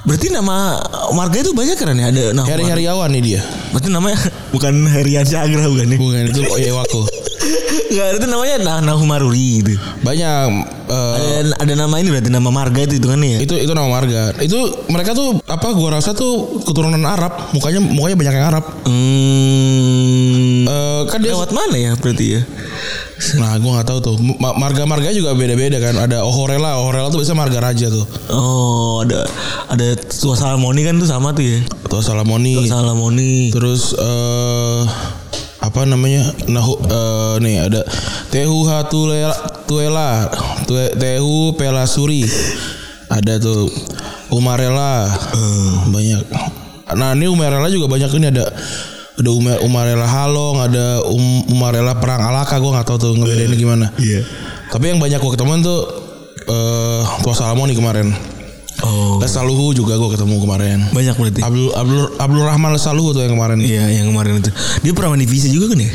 Berarti 0.00 0.32
nama 0.32 0.80
marga 1.12 1.44
itu 1.44 1.52
banyak 1.52 1.76
kan 1.76 1.92
ya? 1.92 2.08
Ada 2.08 2.22
nama. 2.32 2.48
Heri 2.48 2.64
Heriawan 2.64 3.08
nih 3.12 3.22
dia. 3.22 3.40
Berarti 3.72 3.88
namanya 3.92 4.18
bukan 4.54 4.74
Herian 4.88 5.26
Sagra 5.28 5.68
bukan 5.68 5.86
ya? 5.92 5.98
Bukan 6.00 6.22
itu 6.32 6.40
Oyewako. 7.50 7.88
Enggak, 7.90 8.08
itu 8.16 8.26
namanya 8.26 8.56
nah, 8.62 8.78
Nahumaruri 8.80 9.48
gitu. 9.60 9.74
Banyak 10.00 10.46
eh, 10.86 11.14
Ada, 11.42 11.54
ada 11.58 11.74
nama 11.76 11.94
ini 11.98 12.08
berarti 12.08 12.30
nama 12.30 12.50
marga 12.50 12.80
itu 12.82 12.94
hitungannya 12.96 13.28
ya? 13.34 13.38
itu 13.42 13.54
itu 13.58 13.72
nama 13.74 13.90
marga. 13.90 14.30
Itu 14.38 14.58
mereka 14.86 15.10
tuh 15.12 15.42
apa 15.44 15.74
gua 15.74 15.98
rasa 15.98 16.14
tuh 16.14 16.62
keturunan 16.62 17.02
Arab. 17.02 17.50
Mukanya 17.50 17.80
mukanya 17.82 18.16
banyak 18.16 18.34
yang 18.36 18.46
Arab. 18.46 18.64
Hmm. 18.86 20.66
Eh, 20.66 21.02
kan 21.10 21.18
dia 21.18 21.34
Lewat 21.34 21.50
mana 21.50 21.76
ya 21.76 21.92
berarti 21.96 22.26
ya? 22.38 22.42
Nah, 23.36 23.52
gua 23.60 23.70
nggak 23.80 23.88
tahu 23.90 23.98
tuh. 24.00 24.14
Ma- 24.38 24.56
Marga-marga 24.56 25.12
juga 25.12 25.34
beda-beda 25.34 25.76
kan. 25.76 25.92
Ada 25.98 26.24
Ohorela, 26.24 26.80
Ohorela 26.80 27.10
tuh 27.10 27.20
biasanya 27.20 27.38
marga 27.38 27.58
raja 27.60 27.86
tuh. 27.90 28.06
Oh, 28.32 29.02
ada 29.04 29.28
ada 29.68 29.92
Tua 29.98 30.34
Salamoni 30.34 30.82
kan 30.82 30.96
tuh 30.96 31.04
sama 31.04 31.34
tuh 31.34 31.44
ya. 31.44 31.58
Atau 31.84 32.00
Salamoni. 32.00 32.56
Tua 32.56 32.70
Salamoni. 32.70 33.50
Terus 33.52 33.92
eh 33.92 34.80
apa 35.60 35.84
namanya? 35.84 36.24
Nahu 36.48 36.72
eh 36.88 37.34
nih 37.44 37.56
ada 37.68 37.80
Tehu 38.32 38.64
Hatulela 38.64 39.36
Tuela, 39.68 40.26
Tue- 40.64 40.96
Tehu 40.96 41.54
Pelasuri. 41.54 42.24
Ada 43.10 43.36
tuh 43.38 43.68
Umarela. 44.30 45.06
Banyak. 45.90 46.22
Nah, 46.94 47.14
ini 47.14 47.30
Umarela 47.30 47.70
juga 47.70 47.86
banyak 47.86 48.10
ini 48.18 48.26
ada 48.34 48.50
ada 49.20 49.30
Umar, 49.30 49.60
Umarela 49.60 50.08
Halong, 50.08 50.64
ada 50.64 51.04
um, 51.04 51.44
Umarela 51.52 51.92
Perang 52.00 52.24
Alaka, 52.24 52.56
gua 52.56 52.80
nggak 52.80 52.86
tahu 52.88 52.98
tuh 52.98 53.12
ngebedainnya 53.20 53.58
gimana. 53.58 53.86
Iya. 54.00 54.24
Tapi 54.72 54.90
yang 54.90 54.98
banyak 54.98 55.20
gua 55.20 55.36
ketemuan 55.36 55.60
tuh 55.60 55.80
eh 56.48 57.02
Tua 57.20 57.34
Salamoni 57.36 57.76
kemarin. 57.76 58.10
Oh. 58.80 59.20
Les 59.20 59.28
Saluhu 59.28 59.76
juga 59.76 60.00
gua 60.00 60.12
ketemu 60.12 60.40
kemarin. 60.40 60.78
Banyak 60.92 61.14
berarti. 61.20 61.40
Abdul 61.44 61.68
Abdul 61.76 62.02
Abdul 62.16 62.44
Rahman 62.48 62.70
Les 62.72 62.82
Saluhu 62.82 63.12
tuh 63.12 63.22
yang 63.24 63.36
kemarin. 63.36 63.58
Iya, 63.60 63.84
yang 64.00 64.08
kemarin 64.12 64.40
itu. 64.40 64.50
Dia 64.80 64.92
pernah 64.96 65.12
main 65.12 65.22
divisi 65.22 65.52
juga 65.52 65.76
kan 65.76 65.80
ya? 65.84 65.90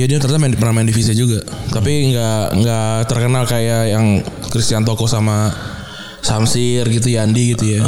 Iya 0.00 0.06
dia 0.06 0.18
ternyata 0.22 0.40
main, 0.40 0.54
pernah 0.54 0.74
main 0.80 0.88
di 0.88 0.94
Visa 0.94 1.12
juga. 1.12 1.42
Tapi 1.68 2.14
nggak 2.14 2.62
nggak 2.62 2.94
terkenal 3.10 3.44
kayak 3.44 3.92
yang 3.92 4.22
Christian 4.48 4.86
Toko 4.86 5.04
sama 5.04 5.50
Samsir 6.24 6.86
gitu 6.88 7.12
Yandi 7.12 7.56
gitu 7.56 7.64
ya. 7.76 7.84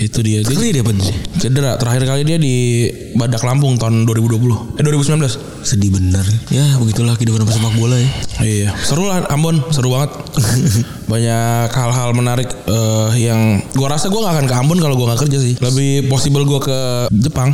Itu 0.00 0.24
dia. 0.24 0.40
Dia 0.40 0.56
Kali 0.56 0.72
dia 0.72 0.80
apa 0.80 0.96
sih? 0.96 1.12
cedera. 1.36 1.76
Terakhir 1.76 2.08
kali 2.08 2.24
dia 2.24 2.40
di 2.40 2.88
Badak 3.12 3.44
Lampung 3.44 3.76
tahun 3.76 4.08
2020. 4.08 4.80
Eh 4.80 4.82
2019. 4.82 5.36
Sedih 5.60 5.92
bener. 5.92 6.24
Ya, 6.48 6.80
begitulah 6.80 7.20
kehidupan 7.20 7.44
pesepak 7.44 7.76
bola 7.76 8.00
ya. 8.00 8.08
Iya, 8.40 8.68
seru 8.80 9.04
lah 9.04 9.28
Ambon, 9.28 9.60
seru 9.68 9.92
banget. 9.92 10.16
Banyak 11.12 11.68
hal-hal 11.68 12.16
menarik 12.16 12.48
eh, 12.48 13.08
yang 13.20 13.60
gua 13.76 13.92
rasa 13.92 14.08
gua 14.08 14.24
nggak 14.24 14.34
akan 14.40 14.46
ke 14.48 14.54
Ambon 14.56 14.78
kalau 14.80 14.96
gua 14.96 15.12
nggak 15.12 15.28
kerja 15.28 15.36
sih. 15.36 15.54
Lebih 15.60 16.08
possible 16.08 16.48
gua 16.48 16.64
ke 16.64 16.78
Jepang 17.12 17.52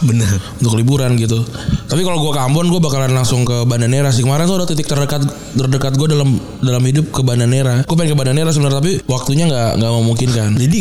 Bener. 0.00 0.30
untuk 0.56 0.74
liburan 0.74 1.14
gitu. 1.14 1.42
Tapi 1.84 2.00
kalau 2.00 2.18
gua 2.18 2.32
ke 2.32 2.40
Ambon 2.40 2.68
gua 2.68 2.78
bakalan 2.78 3.10
langsung 3.10 3.42
ke 3.42 3.62
Bandanera 3.62 4.08
sih. 4.08 4.22
Kemarin 4.22 4.44
tuh 4.44 4.56
ada 4.56 4.66
titik 4.66 4.84
terdekat 4.84 5.24
terdekat 5.52 5.94
gua 5.94 6.08
dalam 6.08 6.36
dalam 6.58 6.82
hidup 6.82 7.10
ke 7.10 7.20
Bandanera. 7.20 7.82
Gua 7.82 7.96
pengen 7.96 8.14
ke 8.14 8.18
Bandanera 8.18 8.50
sebenarnya 8.50 8.78
tapi 8.78 8.92
waktunya 9.04 9.44
nggak 9.44 9.70
nggak 9.76 9.92
memungkinkan. 9.94 10.50
Jadi 10.54 10.80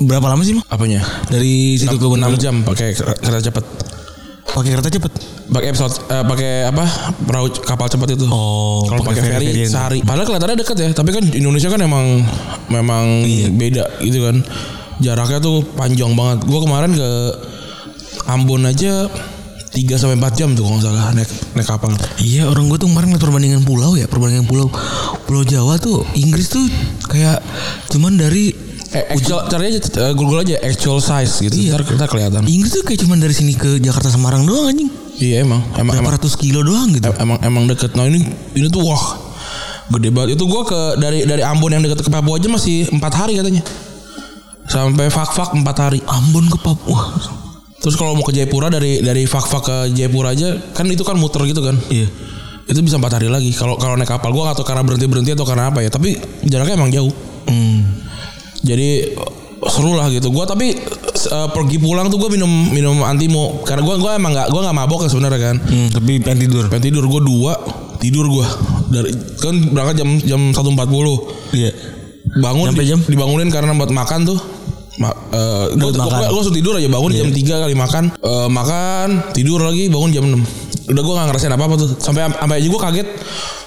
berapa 0.00 0.26
lama 0.26 0.42
sih, 0.42 0.54
Mang? 0.54 0.66
Apanya? 0.66 1.00
Dari 1.26 1.74
situ 1.74 1.92
ke 1.92 2.04
6 2.04 2.12
Benar. 2.14 2.30
jam 2.36 2.54
pakai 2.62 2.92
kereta 2.92 3.40
cepat. 3.42 3.64
Pakai 4.48 4.70
kereta 4.74 4.88
cepet. 4.90 5.12
Pakai 5.48 5.70
pesawat 5.70 5.92
eh, 6.08 6.24
pakai 6.24 6.52
apa? 6.66 6.84
Perahu 7.22 7.46
kapal 7.58 7.86
cepat 7.86 8.08
itu. 8.12 8.26
Oh, 8.26 8.84
Kalau 8.84 9.00
pakai 9.00 9.20
ferry 9.22 9.48
ferry-ferryan. 9.48 9.68
sehari. 9.70 9.98
Padahal 10.00 10.24
kelihatannya 10.26 10.56
dekat 10.56 10.76
ya, 10.76 10.88
tapi 10.90 11.10
kan 11.12 11.24
Indonesia 11.24 11.68
kan 11.68 11.80
emang 11.80 12.24
memang 12.68 13.24
beda 13.54 14.00
gitu 14.00 14.24
kan. 14.24 14.40
Jaraknya 14.98 15.38
tuh 15.38 15.62
panjang 15.72 16.12
banget. 16.12 16.42
Gua 16.44 16.60
kemarin 16.60 16.90
ke 16.90 17.08
Ambon 18.28 18.68
aja 18.68 19.08
3 19.68 19.84
sampai 19.94 20.16
4 20.16 20.38
jam 20.38 20.48
tuh 20.52 20.64
kalau 20.64 20.80
salah 20.80 21.12
naik 21.12 21.28
naik 21.54 21.64
kapal. 21.64 21.92
Iya 22.18 22.48
orang 22.48 22.68
gue 22.68 22.76
tuh 22.76 22.88
kemarin 22.88 23.14
liat 23.14 23.22
perbandingan 23.22 23.62
pulau 23.62 23.94
ya 23.94 24.04
Perbandingan 24.04 24.44
pulau 24.44 24.68
Pulau 25.24 25.44
Jawa 25.44 25.76
tuh 25.76 26.02
Inggris 26.12 26.48
tuh 26.48 26.64
kayak 27.06 27.40
Cuman 27.88 28.16
dari 28.16 28.68
Eh, 28.88 29.04
actual, 29.12 29.44
caranya 29.52 29.76
eh, 29.84 30.12
Google 30.16 30.40
aja 30.40 30.56
actual 30.64 31.04
size 31.04 31.44
gitu. 31.44 31.52
Iya. 31.60 31.76
Ntar 31.76 31.84
kita 31.84 32.08
kelihatan. 32.08 32.40
Inggris 32.48 32.72
tuh 32.72 32.80
kayak 32.88 33.04
cuman 33.04 33.20
dari 33.20 33.36
sini 33.36 33.52
ke 33.52 33.76
Jakarta 33.76 34.08
Semarang 34.08 34.48
doang 34.48 34.64
anjing 34.64 34.88
Iya 35.20 35.44
emang 35.44 35.60
emang 35.76 35.92
Berapa 35.92 36.08
emang, 36.08 36.14
ratus 36.16 36.40
kilo 36.40 36.64
doang 36.64 36.96
gitu 36.96 37.04
em- 37.04 37.20
emang 37.20 37.38
emang 37.44 37.64
deket. 37.68 37.92
Nah 37.92 38.08
ini 38.08 38.24
ini 38.56 38.72
tuh 38.72 38.80
wah 38.80 39.04
gede 39.92 40.08
banget. 40.08 40.40
Itu 40.40 40.48
gua 40.48 40.64
ke 40.64 40.80
dari 40.96 41.28
dari 41.28 41.44
Ambon 41.44 41.68
yang 41.68 41.84
deket 41.84 42.00
ke 42.00 42.08
Papua 42.08 42.40
aja 42.40 42.48
masih 42.48 42.88
empat 42.88 43.12
hari 43.12 43.36
katanya. 43.36 43.60
Sampai 44.64 45.12
Fak-Fak 45.12 45.52
empat 45.52 45.76
hari. 45.84 46.00
Ambon 46.08 46.48
ke 46.48 46.56
Papua 46.56 47.12
Terus 47.78 47.94
kalau 47.94 48.18
mau 48.18 48.26
ke 48.26 48.34
Jayapura 48.34 48.68
dari 48.68 48.98
dari 48.98 49.22
Fak-Fak 49.22 49.62
ke 49.62 49.76
Jayapura 49.94 50.34
aja 50.34 50.58
kan 50.74 50.84
itu 50.90 51.06
kan 51.06 51.14
muter 51.14 51.42
gitu 51.46 51.62
kan. 51.62 51.78
Iya 51.88 52.10
Itu 52.68 52.82
bisa 52.82 52.98
empat 52.98 53.16
hari 53.16 53.30
lagi. 53.30 53.48
Kalau 53.54 53.78
kalau 53.78 53.94
naik 53.94 54.10
kapal 54.10 54.28
gua 54.28 54.52
atau 54.52 54.66
karena 54.66 54.82
berhenti 54.82 55.06
berhenti 55.06 55.32
atau 55.32 55.46
karena 55.46 55.70
apa 55.70 55.80
ya. 55.80 55.88
Tapi 55.88 56.18
jaraknya 56.44 56.74
emang 56.76 56.90
jauh. 56.90 57.14
hmm. 57.48 57.78
Jadi 58.60 59.14
seru 59.70 59.94
lah 59.94 60.10
gitu. 60.10 60.28
Gua 60.28 60.44
tapi 60.44 60.74
eh, 60.74 61.48
pergi 61.54 61.78
pulang 61.78 62.10
tuh 62.10 62.18
gua 62.18 62.28
minum 62.28 62.50
minum 62.68 62.98
antimo 63.06 63.62
karena 63.62 63.86
gua 63.86 63.96
gua 63.96 64.10
emang 64.18 64.34
nggak 64.34 64.48
gua 64.50 64.60
nggak 64.68 64.76
mabok 64.76 65.00
ya 65.06 65.10
sebenarnya 65.10 65.40
kan. 65.40 65.56
Hmm, 65.62 65.88
Tapi 65.94 66.18
pengen 66.20 66.38
tidur 66.44 66.66
Pengen 66.66 66.84
tidur 66.92 67.04
gua 67.06 67.20
dua 67.22 67.52
tidur 67.98 68.26
gua 68.26 68.46
dari 68.88 69.10
kan 69.38 69.54
berangkat 69.70 70.02
jam 70.02 70.10
jam 70.22 70.40
satu 70.50 70.70
empat 70.70 70.86
puluh 70.86 71.18
Iya 71.50 71.72
bangun 72.38 72.70
Sampai 72.70 72.86
jam? 72.86 73.00
dibangunin 73.02 73.48
karena 73.48 73.72
buat 73.72 73.88
makan 73.88 74.28
tuh 74.28 74.38
Ma, 74.98 75.08
eh, 75.30 75.64
makan. 75.72 76.18
gua 76.20 76.36
langsung 76.36 76.52
tidur 76.52 76.74
aja 76.74 76.86
bangun 76.86 77.10
jam 77.12 77.30
3 77.30 77.62
kali 77.62 77.74
makan 77.74 78.04
Eh, 78.12 78.48
makan 78.48 79.08
tidur 79.30 79.62
lagi 79.62 79.86
bangun 79.86 80.10
jam 80.10 80.24
6 80.26 80.42
udah 80.88 81.02
gua 81.02 81.14
gak 81.16 81.26
ngerasain 81.30 81.52
apa 81.52 81.64
apa 81.64 81.74
tuh. 81.76 81.90
Sampai 81.96 82.26
sampai 82.26 82.56
aja 82.58 82.68
gua 82.68 82.80
kaget. 82.82 83.08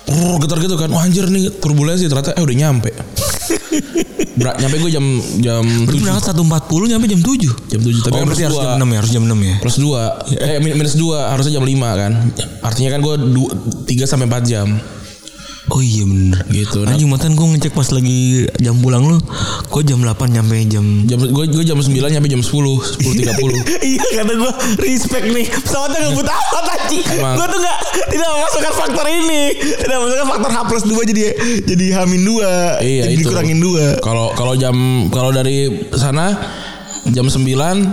Rrr, 0.04 0.36
getar 0.40 0.58
gitu 0.60 0.76
kan. 0.76 0.90
Wah, 0.90 1.02
anjir 1.02 1.24
nih 1.26 1.48
turbulensi 1.56 2.06
ternyata. 2.06 2.36
Eh 2.36 2.42
udah 2.42 2.58
nyampe. 2.58 2.92
Berat, 4.32 4.58
nyampe 4.58 4.80
gue 4.80 4.90
jam 4.90 5.06
jam 5.38 5.62
7 5.86 5.92
berangkat 6.02 6.34
1.40 6.34 6.90
nyampe 6.90 7.06
jam 7.06 7.22
7 7.22 7.46
jam 7.68 7.80
7 7.84 8.00
tapi 8.02 8.16
Oh 8.16 8.24
harus 8.24 8.40
2 8.40 8.48
jam 8.50 8.80
6 8.80 8.90
ya 8.90 8.98
Harus 8.98 9.12
jam 9.12 9.24
6 9.28 9.38
ya? 9.38 9.56
Plus 9.60 9.78
2 9.78 9.92
eh 10.34 10.58
min- 10.58 10.76
minus 10.80 10.96
2 10.96 11.30
harusnya 11.30 11.54
jam 11.60 11.66
5 11.68 11.78
kan. 11.94 12.12
Artinya 12.64 12.90
kan 12.90 13.00
gue 13.04 13.16
3 13.86 14.08
sampai 14.08 14.26
4 14.26 14.42
jam 14.42 14.68
Oh 15.72 15.80
iya 15.80 16.04
bener. 16.04 16.44
Gitu. 16.46 16.84
Nah, 16.84 16.92
Anjing 16.92 17.08
mantan 17.08 17.32
gue 17.32 17.48
ngecek 17.48 17.72
pas 17.72 17.88
lagi 17.90 18.44
jam 18.58 18.76
pulang 18.78 19.08
lu 19.08 19.16
Kok 19.66 19.82
jam 19.82 19.98
8 19.98 20.12
nyampe 20.30 20.60
jam? 20.68 20.84
Jam 21.06 21.16
gue 21.18 21.46
gue 21.48 21.64
jam 21.64 21.80
9 21.80 21.88
nyampe 21.88 22.28
jam 22.28 22.40
10 22.40 22.52
10.30 22.52 23.08
iya 23.88 24.04
kata 24.18 24.34
gue 24.34 24.52
respect 24.78 25.26
nih. 25.26 25.48
Pesawatnya 25.48 25.98
ngebut 26.06 26.28
amat 26.28 26.66
anjing. 26.70 27.04
Gue 27.08 27.46
tuh 27.48 27.60
gak 27.62 27.78
tidak 28.06 28.30
memasukkan 28.30 28.74
faktor 28.76 29.06
ini. 29.08 29.44
Tidak 29.56 29.96
memasukkan 29.96 30.28
faktor 30.30 30.50
H 30.50 30.60
plus 30.68 30.84
2 30.86 31.10
jadi 31.10 31.22
jadi 31.64 31.86
Hamin 31.96 32.22
2 32.22 32.84
Iya 32.84 33.02
jadi 33.08 33.14
itu. 33.14 33.22
dikurangin 33.24 33.58
2 33.58 34.04
Kalau 34.04 34.36
kalau 34.36 34.54
jam 34.54 34.76
kalau 35.08 35.32
dari 35.32 35.72
sana 35.94 36.36
jam 37.08 37.26
9 37.26 37.48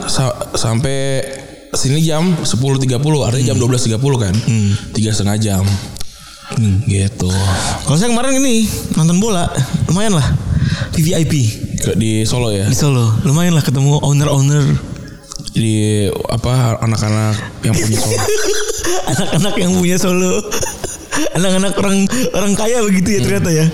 sa- 0.05 0.35
sampai 0.53 1.23
sini 1.71 2.01
jam 2.01 2.35
10.30 2.35 2.91
artinya 3.23 3.47
jam 3.47 3.57
12.30 3.57 4.03
kan. 4.19 4.35
Tiga 4.91 5.15
setengah 5.15 5.39
jam. 5.39 5.63
Gitu. 6.89 7.29
kalau 7.85 7.97
saya 8.01 8.09
kemarin 8.09 8.41
ini 8.41 8.65
nonton 8.97 9.21
bola 9.21 9.53
lumayan 9.85 10.17
lah 10.17 10.27
VVIP 10.97 11.33
di 12.01 12.25
Solo 12.25 12.49
ya. 12.51 12.65
di 12.65 12.77
Solo 12.77 13.13
lumayan 13.29 13.53
lah 13.53 13.65
ketemu 13.65 14.01
owner-owner 14.01 14.65
Di 15.59 16.07
apa 16.31 16.79
anak-anak 16.79 17.35
yang 17.67 17.75
punya 17.75 17.99
Solo. 17.99 18.19
anak-anak 19.11 19.55
yang 19.59 19.73
punya 19.75 19.97
Solo 19.99 20.33
anak-anak 21.39 21.73
orang 21.79 21.97
orang 22.35 22.53
kaya 22.53 22.83
begitu 22.83 23.09
ya 23.15 23.21
ternyata 23.23 23.51
ya. 23.51 23.67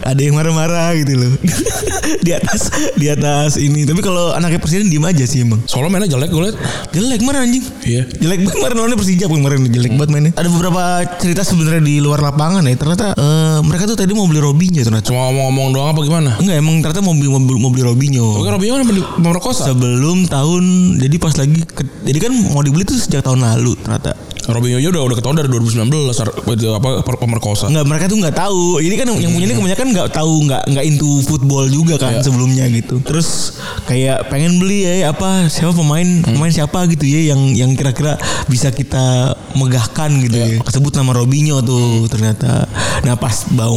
Ada 0.00 0.20
yang 0.22 0.32
marah-marah 0.32 0.96
gitu 0.96 1.12
loh. 1.14 1.32
Di 2.26 2.32
atas 2.32 2.72
di 2.96 3.06
atas 3.06 3.54
ini. 3.54 3.84
Tapi 3.84 4.00
kalau 4.00 4.32
anaknya 4.32 4.56
presiden 4.56 4.88
diem 4.88 5.04
aja 5.04 5.22
sih 5.22 5.44
emang. 5.44 5.60
Solo 5.64 5.86
mainnya 5.86 6.08
jelek 6.08 6.28
gue 6.28 6.42
liat. 6.42 6.56
jelek 6.90 7.20
mana 7.20 7.44
anjing. 7.44 7.62
Iya. 7.84 8.08
jelek 8.08 8.42
banget 8.42 8.54
kemarin 8.56 8.76
lawannya 8.76 8.98
Persija 8.98 9.24
kemarin? 9.28 9.60
Jelek 9.68 9.92
banget 9.94 10.10
mainnya. 10.10 10.32
Ada 10.34 10.48
beberapa 10.48 10.80
cerita 11.18 11.42
sebenarnya 11.44 11.82
di 11.82 12.00
luar 12.00 12.20
lapangan 12.20 12.64
ya. 12.64 12.74
Ternyata 12.74 13.12
eh, 13.12 13.58
mereka 13.60 13.84
tuh 13.84 13.94
tadi 13.94 14.10
mau 14.10 14.24
beli 14.24 14.40
Robinho 14.40 14.80
ternyata. 14.80 15.04
Cuma 15.04 15.28
ngomong-ngomong 15.28 15.68
doang 15.70 15.88
apa 15.92 16.00
gimana? 16.00 16.30
enggak 16.40 16.56
emang 16.56 16.74
ternyata 16.80 17.00
mau 17.00 17.12
beli 17.12 17.28
mau 17.28 17.40
beli, 17.40 17.58
mau 17.58 17.70
beli 17.70 17.84
Robinho. 17.84 18.26
Oke 18.36 18.48
Robinho 18.48 18.74
kan 18.74 18.84
pemerkosa. 19.20 19.62
sebelum 19.68 20.24
tahun 20.26 20.64
jadi 20.98 21.16
pas 21.16 21.34
lagi 21.36 21.60
ke- 21.62 21.88
jadi 22.02 22.18
kan 22.20 22.32
mau 22.50 22.64
dibeli 22.64 22.82
tuh 22.82 22.96
sejak 22.96 23.20
tahun 23.20 23.44
lalu 23.44 23.76
ternyata 23.76 24.16
Robinho 24.50 24.78
udah 24.80 25.02
udah 25.02 25.16
ketahuan 25.16 25.36
dari 25.36 25.48
2019 25.48 25.86
ar- 26.16 26.34
itu 26.50 26.66
apa 26.68 26.88
pemerkosa. 27.16 27.66
Enggak 27.66 27.86
mereka 27.86 28.04
tuh 28.06 28.18
nggak 28.18 28.36
tahu. 28.36 28.62
Jadi 28.78 28.94
kan 28.94 29.06
yang 29.14 29.30
punya 29.30 29.46
ini 29.46 29.54
kebanyakan 29.54 29.86
nggak 29.90 30.08
tahu 30.10 30.32
nggak 30.44 30.62
nggak 30.68 30.84
into 30.84 31.10
football 31.22 31.64
juga 31.64 31.94
kan 31.96 32.16
Iya. 32.16 32.22
sebelumnya 32.22 32.64
gitu. 32.68 32.98
Terus 33.00 33.58
kayak 33.84 34.28
pengen 34.28 34.56
beli 34.56 34.82
ya 34.82 35.10
apa 35.10 35.46
siapa 35.46 35.72
pemain 35.72 36.06
pemain 36.20 36.50
siapa 36.50 36.86
gitu 36.86 37.02
ya 37.02 37.30
yang 37.30 37.40
yang 37.52 37.70
kira-kira 37.72 38.18
bisa 38.46 38.68
kita 38.68 39.32
megahkan 39.54 40.10
gitu 40.20 40.36
ya. 40.36 40.46
Kesebut 40.60 40.92
nama 40.92 41.12
Robinho 41.12 41.60
tuh 41.60 42.06
ternyata. 42.06 42.66
Nah 43.02 43.14
pas 43.14 43.48
mau 43.50 43.76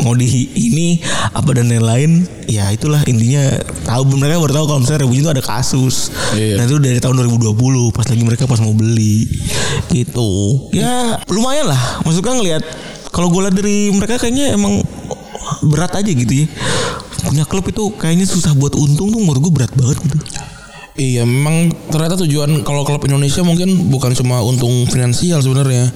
mau 0.00 0.16
di 0.16 0.24
ini 0.50 0.96
apa 1.30 1.52
dan 1.52 1.68
lain-lain 1.68 2.24
ya 2.46 2.72
itulah 2.72 3.04
intinya 3.04 3.52
tahu 3.84 4.08
mereka 4.10 4.40
baru 4.40 4.54
tahu 4.54 4.66
kalau 4.66 4.80
misalnya 4.80 5.04
Rebuji 5.04 5.20
itu 5.20 5.30
ada 5.30 5.44
kasus 5.44 6.08
Iya. 6.32 6.56
dan 6.56 6.64
itu 6.66 6.80
dari 6.80 6.96
tahun 6.96 7.20
2020 7.20 7.52
pas 7.92 8.08
lagi 8.08 8.24
mereka 8.24 8.48
pas 8.48 8.56
mau 8.58 8.72
beli 8.72 9.28
gitu 9.90 10.30
ya 10.72 11.18
lumayan 11.28 11.68
lah 11.68 12.02
maksudnya 12.06 12.34
ngelihat 12.38 12.62
kalau 13.10 13.28
gue 13.28 13.40
lihat 13.42 13.54
dari 13.58 13.90
mereka 13.90 14.16
kayaknya 14.22 14.54
emang 14.54 14.80
berat 15.66 15.92
aja 15.98 16.10
gitu 16.10 16.46
ya 16.46 16.46
punya 17.26 17.44
klub 17.44 17.66
itu 17.68 17.90
kayaknya 17.98 18.24
susah 18.24 18.54
buat 18.56 18.72
untung 18.78 19.12
tuh 19.12 19.20
menurut 19.20 19.40
gue 19.42 19.52
berat 19.52 19.72
banget 19.74 19.98
gitu 20.00 20.18
Iya, 21.00 21.24
memang 21.24 21.72
ternyata 21.88 22.18
tujuan 22.26 22.60
kalau 22.60 22.84
klub 22.84 23.00
Indonesia 23.08 23.40
mungkin 23.40 23.88
bukan 23.88 24.12
cuma 24.12 24.44
untung 24.44 24.84
finansial 24.84 25.40
sebenarnya. 25.40 25.88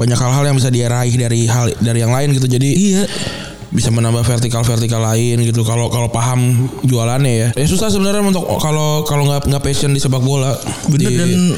Banyak 0.00 0.16
hal-hal 0.16 0.48
yang 0.48 0.56
bisa 0.56 0.72
diraih 0.72 1.12
dari 1.12 1.44
hal 1.44 1.68
dari 1.76 2.00
yang 2.00 2.08
lain 2.08 2.32
gitu. 2.32 2.48
Jadi 2.48 2.68
iya 2.72 3.04
bisa 3.68 3.92
menambah 3.92 4.24
vertikal-vertikal 4.24 5.02
lain 5.02 5.44
gitu. 5.44 5.60
Kalau 5.60 5.92
kalau 5.92 6.08
paham 6.08 6.70
jualannya 6.80 7.32
ya. 7.36 7.48
Ya 7.52 7.66
susah 7.68 7.92
sebenarnya 7.92 8.24
untuk 8.24 8.48
kalau 8.64 9.04
kalau 9.04 9.28
nggak 9.28 9.44
nggak 9.44 9.60
passion 9.60 9.92
di 9.92 10.00
sepak 10.00 10.24
bola. 10.24 10.56
Bener, 10.88 11.10
Di- 11.10 11.18
dan- 11.20 11.54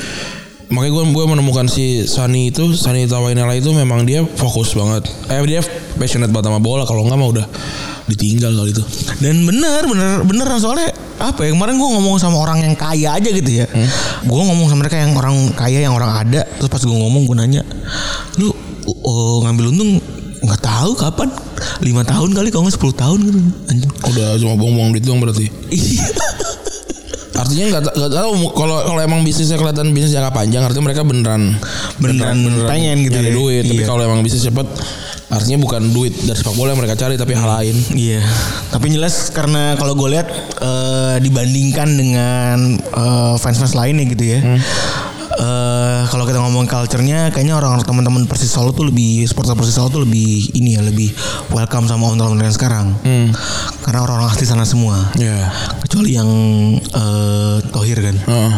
makanya 0.72 0.92
gue 0.96 1.04
gue 1.12 1.24
menemukan 1.28 1.66
si 1.68 2.08
Sani 2.08 2.48
itu 2.48 2.72
Sani 2.72 3.04
Tawainela 3.04 3.52
itu 3.52 3.68
memang 3.76 4.08
dia 4.08 4.24
fokus 4.24 4.72
banget. 4.72 5.04
Eh 5.28 5.38
dia 5.44 5.60
passionate 6.00 6.32
banget 6.32 6.48
sama 6.48 6.58
bola. 6.64 6.88
Kalau 6.88 7.04
nggak 7.04 7.18
mah 7.20 7.28
udah 7.28 7.46
ditinggal 8.08 8.56
kali 8.56 8.72
itu. 8.72 8.82
Dan 9.20 9.44
bener 9.44 9.84
bener 9.84 10.24
bener 10.24 10.48
soalnya 10.56 10.90
apa 11.20 11.44
ya 11.46 11.54
kemarin 11.54 11.76
gue 11.76 11.88
ngomong 11.92 12.16
sama 12.18 12.40
orang 12.40 12.64
yang 12.64 12.74
kaya 12.74 13.14
aja 13.20 13.28
gitu 13.28 13.62
ya. 13.62 13.66
Gue 14.24 14.40
ngomong 14.42 14.72
sama 14.72 14.88
mereka 14.88 14.96
yang 14.96 15.12
orang 15.12 15.52
kaya 15.52 15.84
yang 15.84 15.92
orang 15.92 16.10
ada 16.24 16.42
terus 16.56 16.72
pas 16.72 16.80
gue 16.80 16.96
ngomong 16.96 17.28
gue 17.28 17.36
nanya 17.36 17.62
lu 18.40 18.48
oh, 19.04 19.44
ngambil 19.44 19.70
untung 19.70 20.00
nggak 20.42 20.58
tahu 20.58 20.98
kapan 20.98 21.30
lima 21.86 22.02
tahun 22.02 22.34
kali 22.34 22.50
kalau 22.50 22.66
nggak 22.66 22.74
10 22.74 22.98
tahun 22.98 23.18
gitu 23.22 23.40
anjing 23.70 23.92
Udah 24.10 24.34
cuma 24.42 24.58
buang-buang 24.58 24.90
duit 24.96 25.04
doang 25.06 25.22
berarti. 25.22 25.46
Artinya 27.42 27.64
nggak 27.68 27.82
nggak 27.90 28.12
tahu 28.14 28.30
kalau 28.54 28.76
kalau 28.86 29.00
emang 29.02 29.26
bisnisnya 29.26 29.58
kelihatan 29.58 29.90
bisnis 29.90 30.14
jangka 30.14 30.30
panjang 30.30 30.62
artinya 30.62 30.84
mereka 30.86 31.02
beneran 31.02 31.58
Beneran 31.98 32.38
pengen 32.64 33.02
gitu 33.02 33.18
ya. 33.18 33.32
duit. 33.34 33.64
Tapi 33.66 33.82
Iya. 33.82 33.88
kalau 33.88 34.02
emang 34.02 34.22
bisnis 34.22 34.46
cepat 34.46 34.70
artinya 35.26 35.58
bukan 35.58 35.90
duit 35.90 36.12
dari 36.22 36.36
sepak 36.36 36.52
bola 36.52 36.70
yang 36.70 36.78
mereka 36.78 36.94
cari 36.94 37.16
tapi 37.16 37.32
hal 37.32 37.48
lain. 37.50 37.74
Iya, 37.96 38.20
tapi 38.68 38.92
jelas 38.92 39.32
karena 39.32 39.74
kalau 39.74 39.96
gue 39.96 40.12
lihat 40.12 40.28
eh, 40.60 41.16
dibandingkan 41.18 41.88
dengan 41.90 42.56
eh, 42.78 43.34
fans-fans 43.36 43.74
lainnya 43.74 44.06
gitu 44.06 44.24
ya. 44.28 44.40
Kalau 46.08 46.24
kita 46.24 46.38
ngomong 46.40 46.64
culture-nya 46.66 47.30
kayaknya 47.34 47.58
orang 47.58 47.82
teman-teman 47.84 48.24
Persis 48.26 48.50
Solo 48.50 48.70
tuh 48.72 48.88
lebih 48.88 49.26
supporter 49.28 49.54
Persis 49.58 49.76
Solo 49.76 49.90
tuh 49.90 50.02
lebih 50.06 50.54
ini 50.56 50.78
ya 50.78 50.82
lebih 50.82 51.10
welcome 51.52 51.86
sama 51.90 52.08
owner-owner 52.10 52.48
yang 52.48 52.56
sekarang. 52.56 52.86
Karena 53.82 53.98
orang-orang 54.06 54.30
asli 54.30 54.46
sana 54.46 54.64
semua. 54.64 55.10
Ya. 55.18 55.50
Kecuali 55.82 56.14
yang 56.14 56.30
eh, 56.80 57.56
Tohir 57.68 57.98
kan. 57.98 58.16
Heeh. 58.16 58.52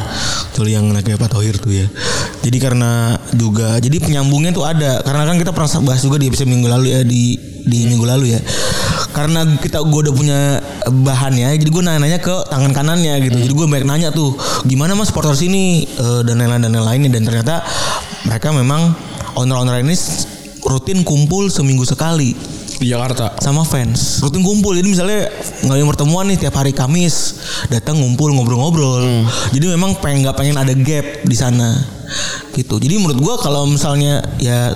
Kecuali 0.53 0.71
yang 0.77 0.85
anaknya 0.93 1.17
Pak 1.17 1.31
Tohir 1.33 1.57
tuh 1.59 1.73
ya. 1.73 1.87
Jadi 2.45 2.59
karena 2.61 3.17
juga 3.33 3.81
jadi 3.81 3.97
penyambungnya 3.99 4.53
tuh 4.53 4.65
ada. 4.69 5.01
Karena 5.01 5.25
kan 5.25 5.37
kita 5.41 5.51
pernah 5.51 5.71
bahas 5.85 6.01
juga 6.05 6.21
di 6.21 6.29
episode 6.29 6.49
minggu 6.49 6.69
lalu 6.69 6.87
ya 6.93 7.01
di 7.03 7.54
di 7.65 7.89
minggu 7.89 8.05
lalu 8.05 8.37
ya. 8.37 8.41
Karena 9.15 9.47
kita 9.59 9.81
gue 9.83 10.01
udah 10.11 10.15
punya 10.15 10.41
bahannya, 10.91 11.55
jadi 11.55 11.71
gue 11.71 11.83
nanya-nanya 11.83 12.19
ke 12.19 12.35
tangan 12.51 12.73
kanannya 12.75 13.15
gitu. 13.25 13.39
Jadi 13.41 13.55
gue 13.55 13.67
banyak 13.67 13.87
nanya 13.87 14.09
tuh, 14.11 14.35
gimana 14.67 14.99
mas 14.99 15.09
supporter 15.11 15.39
sini 15.39 15.87
Eh, 15.95 16.21
dan 16.27 16.37
lain-lain 16.39 16.63
dan 16.67 16.73
lain-lainnya. 16.75 17.11
Dan 17.15 17.23
ternyata 17.25 17.65
mereka 18.27 18.51
memang 18.51 18.93
owner-owner 19.39 19.81
ini 19.81 19.95
rutin 20.67 21.07
kumpul 21.07 21.49
seminggu 21.49 21.87
sekali. 21.87 22.37
Di 22.75 22.91
Jakarta. 22.91 23.39
sama 23.39 23.63
fans. 23.63 24.19
Rutin 24.19 24.43
kumpul. 24.43 24.75
Jadi 24.75 24.89
misalnya 24.91 25.31
ngadain 25.63 25.87
pertemuan 25.87 26.27
nih 26.27 26.43
tiap 26.43 26.59
hari 26.59 26.75
Kamis 26.75 27.39
datang 27.71 28.03
ngumpul 28.03 28.35
ngobrol-ngobrol. 28.35 29.31
Jadi 29.55 29.65
memang 29.71 29.95
pengen 30.03 30.27
nggak 30.27 30.35
pengen 30.35 30.59
ada 30.59 30.75
gap 30.75 31.23
di 31.23 31.37
sana. 31.39 31.71
Gitu. 32.51 32.75
Jadi 32.83 32.99
menurut 32.99 33.19
gua 33.23 33.35
kalau 33.39 33.71
misalnya 33.71 34.27
ya 34.43 34.75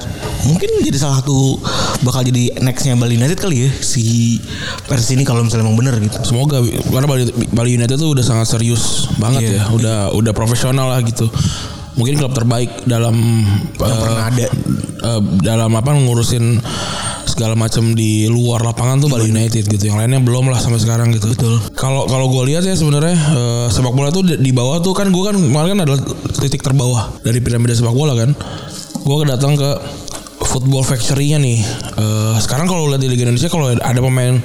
mungkin 0.48 0.68
jadi 0.80 0.96
salah 0.96 1.20
satu 1.20 1.60
bakal 2.00 2.24
jadi 2.24 2.56
nextnya 2.58 2.96
Bali 2.96 3.14
United 3.14 3.36
kali 3.36 3.68
ya 3.68 3.70
si 3.74 4.36
Persis 4.84 5.12
ini 5.12 5.22
kalau 5.22 5.44
misalnya 5.44 5.68
emang 5.68 5.76
bener 5.76 5.94
gitu 6.00 6.16
Semoga 6.24 6.58
karena 6.64 7.04
Bali, 7.04 7.22
Bali 7.52 7.70
United 7.76 7.94
tuh 7.94 8.10
udah 8.10 8.24
sangat 8.24 8.48
serius 8.48 9.06
banget 9.14 9.44
Iya. 9.44 9.52
ya. 9.54 9.62
Udah 9.70 9.96
udah 10.10 10.32
profesional 10.32 10.88
lah 10.88 11.00
gitu. 11.00 11.28
Mungkin 11.94 12.14
klub 12.14 12.30
terbaik 12.30 12.70
dalam 12.84 13.14
eh, 13.74 13.76
pernah 13.76 14.26
ada. 14.26 14.46
eh, 14.98 15.20
dalam 15.40 15.70
apa 15.72 15.90
ngurusin 15.90 16.62
segala 17.24 17.54
macam 17.54 17.92
di 17.92 18.26
luar 18.26 18.62
lapangan 18.62 18.98
tuh 18.98 19.08
Bali 19.08 19.28
United 19.28 19.66
gitu. 19.66 19.84
Yang 19.84 19.98
lainnya 20.00 20.18
belum 20.18 20.46
lah 20.46 20.58
sampai 20.58 20.78
sekarang 20.78 21.10
gitu. 21.10 21.30
Betul. 21.30 21.58
Kalau 21.74 22.06
kalau 22.06 22.26
gue 22.28 22.48
lihat 22.48 22.62
ya 22.62 22.72
sebenarnya 22.72 23.14
eh, 23.14 23.66
sepak 23.68 23.90
bola 23.90 24.08
tuh 24.08 24.22
di, 24.22 24.38
di 24.38 24.50
bawah 24.50 24.78
tuh 24.78 24.94
kan 24.94 25.10
gue 25.10 25.22
kan 25.22 25.34
kemarin 25.34 25.74
kan 25.74 25.80
adalah 25.84 26.00
titik 26.38 26.62
terbawah 26.62 27.18
dari 27.20 27.38
piramida 27.38 27.74
sepak 27.74 27.92
bola 27.92 28.14
kan. 28.14 28.30
Gue 28.98 29.24
datang 29.24 29.54
ke 29.54 29.70
football 30.48 30.80
factory-nya 30.80 31.36
nih. 31.36 31.60
Eh, 32.00 32.36
sekarang 32.40 32.64
kalau 32.64 32.88
lihat 32.88 33.04
di 33.04 33.08
Liga 33.12 33.28
Indonesia 33.28 33.52
kalau 33.52 33.68
ada 33.68 34.00
pemain 34.00 34.40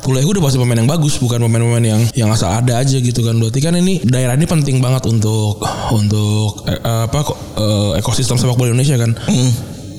kuliah 0.00 0.24
gue 0.24 0.32
udah 0.32 0.44
pasti 0.48 0.56
pemain 0.56 0.80
yang 0.80 0.88
bagus 0.88 1.20
bukan 1.20 1.44
pemain-pemain 1.44 1.84
yang 1.84 2.02
yang 2.16 2.28
asal 2.34 2.50
ada 2.50 2.82
aja 2.82 2.98
gitu 2.98 3.22
kan. 3.22 3.38
Berarti 3.38 3.60
kan 3.62 3.78
ini 3.78 4.02
daerah 4.02 4.34
ini 4.34 4.50
penting 4.50 4.82
banget 4.82 5.06
untuk 5.06 5.62
untuk 5.94 6.66
eh, 6.66 7.06
apa 7.06 7.20
eh, 7.62 7.90
ekosistem 8.02 8.34
sepak 8.34 8.58
bola 8.58 8.74
Indonesia 8.74 8.98
kan. 8.98 9.14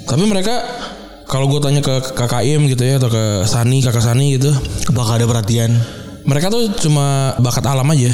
Tapi 0.03 0.23
mereka 0.27 0.59
kalau 1.31 1.47
gue 1.47 1.63
tanya 1.63 1.79
ke 1.79 2.11
KKIM 2.11 2.67
gitu 2.67 2.83
ya 2.83 2.99
atau 2.99 3.07
ke 3.07 3.47
Sani 3.47 3.79
kakak 3.79 4.03
Sani 4.03 4.35
gitu. 4.35 4.51
Bakal 4.91 5.23
ada 5.23 5.25
perhatian? 5.29 5.71
Mereka 6.27 6.51
tuh 6.51 6.69
cuma 6.83 7.33
bakat 7.39 7.65
alam 7.65 7.87
aja 7.87 8.11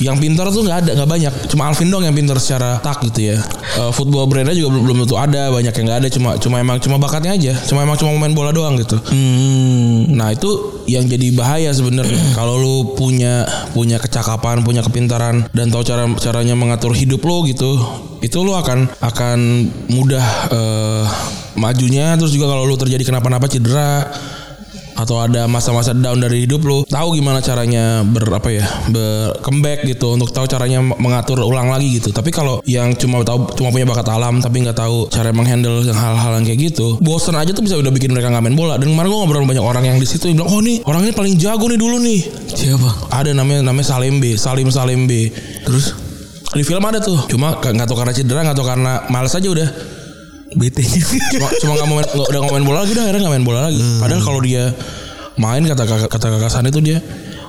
yang 0.00 0.16
pintar 0.16 0.48
tuh 0.48 0.64
nggak 0.64 0.78
ada 0.86 0.90
nggak 0.96 1.10
banyak. 1.10 1.32
Cuma 1.52 1.68
Alvin 1.68 1.88
dong 1.92 2.04
yang 2.06 2.14
pintar 2.16 2.38
secara 2.40 2.80
tak 2.80 3.04
gitu 3.04 3.34
ya. 3.34 3.36
Eh, 3.76 3.90
football 3.92 4.24
brandnya 4.30 4.56
juga 4.56 4.78
belum 4.78 4.82
belum 4.88 4.96
tentu 5.04 5.16
ada 5.20 5.52
banyak 5.52 5.74
yang 5.74 5.84
nggak 5.90 6.00
ada. 6.00 6.08
Cuma 6.08 6.30
cuma 6.40 6.56
emang 6.62 6.78
cuma 6.80 6.96
bakatnya 6.96 7.36
aja. 7.36 7.52
Cuma 7.68 7.84
emang 7.84 8.00
cuma 8.00 8.14
main 8.16 8.32
bola 8.32 8.54
doang 8.54 8.78
gitu. 8.80 8.96
Hmm, 9.10 10.14
Nah 10.16 10.32
itu 10.32 10.48
yang 10.88 11.04
jadi 11.04 11.34
bahaya 11.36 11.68
sebenarnya. 11.74 12.16
Kalau 12.38 12.56
lu 12.56 12.96
punya 12.96 13.44
punya 13.76 14.00
kecakapan, 14.00 14.64
punya 14.64 14.80
kepintaran 14.80 15.44
dan 15.52 15.68
tahu 15.68 15.82
cara 15.84 16.08
caranya 16.16 16.54
mengatur 16.56 16.96
hidup 16.96 17.20
lo 17.26 17.44
gitu, 17.44 17.76
itu 18.24 18.38
lu 18.40 18.54
akan 18.54 18.88
akan 19.02 19.38
mudah 19.92 20.26
eh, 20.52 21.04
majunya. 21.58 22.16
Terus 22.16 22.32
juga 22.32 22.48
kalau 22.48 22.64
lu 22.64 22.76
terjadi 22.78 23.02
kenapa-napa 23.04 23.50
cedera 23.50 24.08
atau 25.02 25.18
ada 25.18 25.50
masa-masa 25.50 25.90
down 25.90 26.22
dari 26.22 26.46
hidup 26.46 26.62
lu, 26.62 26.86
tahu 26.86 27.18
gimana 27.18 27.42
caranya 27.42 28.06
ber 28.06 28.22
apa 28.30 28.48
ya, 28.54 28.64
ber 28.88 29.34
comeback 29.42 29.82
gitu 29.82 30.14
untuk 30.14 30.30
tahu 30.30 30.46
caranya 30.46 30.78
mengatur 30.78 31.42
ulang 31.42 31.68
lagi 31.68 31.98
gitu. 31.98 32.14
Tapi 32.14 32.30
kalau 32.30 32.62
yang 32.64 32.94
cuma 32.94 33.26
tahu 33.26 33.50
cuma 33.58 33.74
punya 33.74 33.84
bakat 33.84 34.06
alam 34.08 34.38
tapi 34.38 34.62
nggak 34.62 34.78
tahu 34.78 35.10
cara 35.10 35.34
menghandle 35.34 35.82
hal-hal 35.90 36.32
yang 36.38 36.46
kayak 36.46 36.72
gitu, 36.72 37.02
bosen 37.02 37.34
aja 37.34 37.50
tuh 37.50 37.66
bisa 37.66 37.74
udah 37.74 37.90
bikin 37.90 38.14
mereka 38.14 38.30
nggak 38.30 38.44
main 38.46 38.56
bola. 38.56 38.78
Dan 38.78 38.94
kemarin 38.94 39.10
gue 39.10 39.18
ngobrol 39.18 39.44
banyak 39.44 39.64
orang 39.64 39.84
yang 39.90 39.98
di 39.98 40.06
situ 40.06 40.30
bilang, 40.30 40.48
oh 40.48 40.62
nih 40.62 40.80
orang 40.86 41.02
ini 41.08 41.12
paling 41.12 41.34
jago 41.36 41.66
nih 41.66 41.78
dulu 41.80 41.96
nih. 41.98 42.20
siapa 42.54 43.10
Ada 43.10 43.34
namanya 43.34 43.66
namanya 43.66 43.98
Salembe, 43.98 44.38
Salim 44.38 44.70
Salembe. 44.70 45.34
terus 45.66 45.98
Di 46.52 46.60
film 46.68 46.84
ada 46.84 47.00
tuh, 47.00 47.16
cuma 47.32 47.56
nggak 47.56 47.88
tahu 47.88 47.96
karena 47.96 48.12
cedera, 48.12 48.44
nggak 48.44 48.56
tahu 48.60 48.68
karena 48.68 49.08
males 49.08 49.32
aja 49.32 49.48
udah. 49.48 49.68
BT 50.54 50.78
Cuma 51.32 51.48
cuma 51.54 51.72
nggak 51.74 51.86
mau 51.86 51.96
main, 51.96 52.06
nggak- 52.06 52.28
udah 52.28 52.38
nggak 52.40 52.54
main 52.54 52.64
bola 52.64 52.78
lagi, 52.80 52.90
udah 52.92 53.04
akhirnya 53.04 53.20
nggak 53.22 53.34
main 53.34 53.46
bola 53.46 53.60
lagi. 53.64 53.80
Padahal 53.98 54.20
kalau 54.20 54.40
dia 54.40 54.64
main 55.34 55.62
kata 55.62 55.82
kata 56.06 56.26
kakak 56.28 56.50
Sani 56.50 56.68
itu 56.68 56.80
dia 56.80 56.98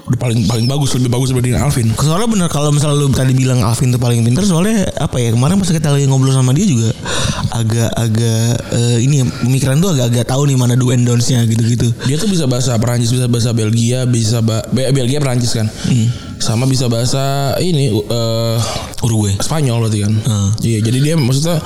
udah 0.04 0.18
paling 0.18 0.44
paling 0.44 0.66
bagus, 0.66 0.92
lebih 0.94 1.08
bagus 1.10 1.32
dibanding 1.32 1.56
Alvin. 1.56 1.88
Soalnya 1.94 2.28
bener 2.28 2.48
kalau 2.48 2.70
misalnya 2.70 2.96
lu 2.98 3.08
tadi 3.10 3.32
bilang 3.32 3.60
Alvin 3.60 3.88
tuh 3.88 3.98
paling 3.98 4.20
pintar 4.22 4.44
soalnya 4.44 4.84
apa 4.98 5.16
ya 5.18 5.32
kemarin 5.32 5.56
pas 5.56 5.70
kita 5.70 5.88
lagi 5.88 6.06
ngobrol 6.06 6.32
sama 6.32 6.52
dia 6.52 6.63
juga 6.63 6.92
agak-agak 7.54 8.48
eh, 8.74 8.98
ini 9.00 9.18
pemikiran 9.42 9.78
tuh 9.78 9.92
agak-agak 9.92 10.26
tahu 10.26 10.44
nih 10.46 10.58
mana 10.58 10.74
do 10.74 10.89
and 10.89 11.04
don'ts-nya 11.04 11.44
gitu-gitu. 11.46 11.88
Dia 12.04 12.18
tuh 12.18 12.28
bisa 12.28 12.44
bahasa 12.46 12.76
Perancis, 12.76 13.10
bisa 13.10 13.28
bahasa 13.28 13.52
Belgia, 13.52 14.04
bisa 14.04 14.39
ba 14.39 14.60
Be- 14.68 14.92
Belgia 14.92 15.20
Perancis 15.20 15.54
kan. 15.54 15.68
Sama 16.44 16.68
bisa 16.68 16.92
bahasa 16.92 17.56
ini 17.64 17.88
eh 17.88 18.58
Uruguay. 19.04 19.36
Spanyol 19.40 19.88
berarti 19.88 20.00
kan. 20.04 20.14
Hmm. 20.24 20.50
Iya, 20.64 20.80
jadi 20.80 20.98
dia 21.04 21.16
maksudnya 21.20 21.60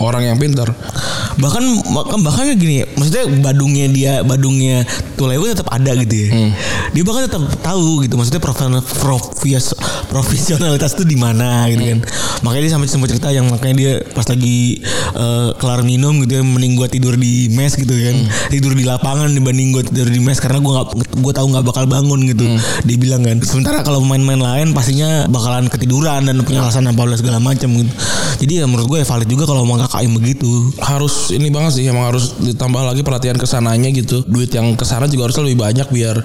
orang 0.00 0.32
yang 0.32 0.36
pintar. 0.40 0.72
Bahkan 1.36 1.64
bahkan 2.24 2.56
gini, 2.56 2.84
maksudnya 2.96 3.28
badungnya 3.40 3.86
dia 3.88 4.12
badungnya 4.24 4.84
Tulewo 5.16 5.44
tetap 5.44 5.68
ada 5.68 5.92
gitu 6.04 6.28
ya. 6.28 6.28
Dia 6.96 7.02
bahkan 7.04 7.28
tetap 7.28 7.44
tahu 7.60 8.04
gitu 8.04 8.16
maksudnya 8.16 8.40
profesional 8.40 8.80
profes, 8.80 9.76
profesionalitas 10.08 10.96
tuh 10.96 11.04
di 11.04 11.20
mana 11.20 11.68
gitu 11.68 11.84
kan. 11.84 11.98
Makanya 12.48 12.62
dia 12.64 12.72
sampai 12.72 12.88
sempat 12.88 13.08
cerita 13.12 13.28
yang 13.28 13.44
makanya 13.52 13.74
dia 13.76 13.92
pas 14.16 14.24
lagi 14.24 14.80
eh, 15.16 15.48
kelar 15.60 15.84
minum 15.84 16.16
gitu 16.24 16.40
ya 16.40 16.42
mending 16.44 16.80
gua 16.80 16.88
tidur 16.88 17.20
di 17.20 17.52
mes 17.52 17.76
gitu 17.76 17.92
kan. 17.92 18.16
Tidur 18.48 18.72
di 18.72 18.88
lapangan 18.88 19.28
dibanding 19.28 19.76
gua 19.76 19.84
tidur 19.84 20.08
di 20.08 20.20
mes 20.24 20.40
karena 20.40 20.64
gua 20.64 20.80
nggak 20.80 21.20
gua 21.20 21.32
tahu 21.36 21.46
nggak 21.52 21.64
bakal 21.68 21.84
bangun 21.84 22.24
gitu. 22.24 22.44
Dia 22.88 22.96
bilang 22.96 23.20
kan. 23.20 23.36
Sementara 23.44 23.84
kalau 23.84 24.00
main-main 24.10 24.42
lain 24.42 24.74
pastinya 24.74 25.30
bakalan 25.30 25.70
ketiduran 25.70 26.26
dan 26.26 26.42
punya 26.42 26.66
alasan 26.66 26.90
apa 26.90 27.06
segala 27.14 27.38
macam 27.38 27.70
gitu. 27.70 27.92
Jadi 28.42 28.52
ya 28.58 28.64
menurut 28.66 28.90
gue 28.90 28.98
ya 29.02 29.06
valid 29.06 29.28
juga 29.30 29.46
kalau 29.46 29.62
mau 29.62 29.78
KKM 29.78 30.12
begitu. 30.18 30.50
Harus 30.82 31.30
ini 31.30 31.46
banget 31.54 31.78
sih 31.78 31.86
emang 31.86 32.10
harus 32.10 32.34
ditambah 32.42 32.82
lagi 32.82 33.06
perhatian 33.06 33.38
ke 33.38 33.46
sananya 33.46 33.86
gitu. 33.94 34.26
Duit 34.26 34.50
yang 34.50 34.74
ke 34.74 34.82
sana 34.82 35.06
juga 35.06 35.30
harus 35.30 35.38
lebih 35.38 35.62
banyak 35.62 35.86
biar 35.94 36.18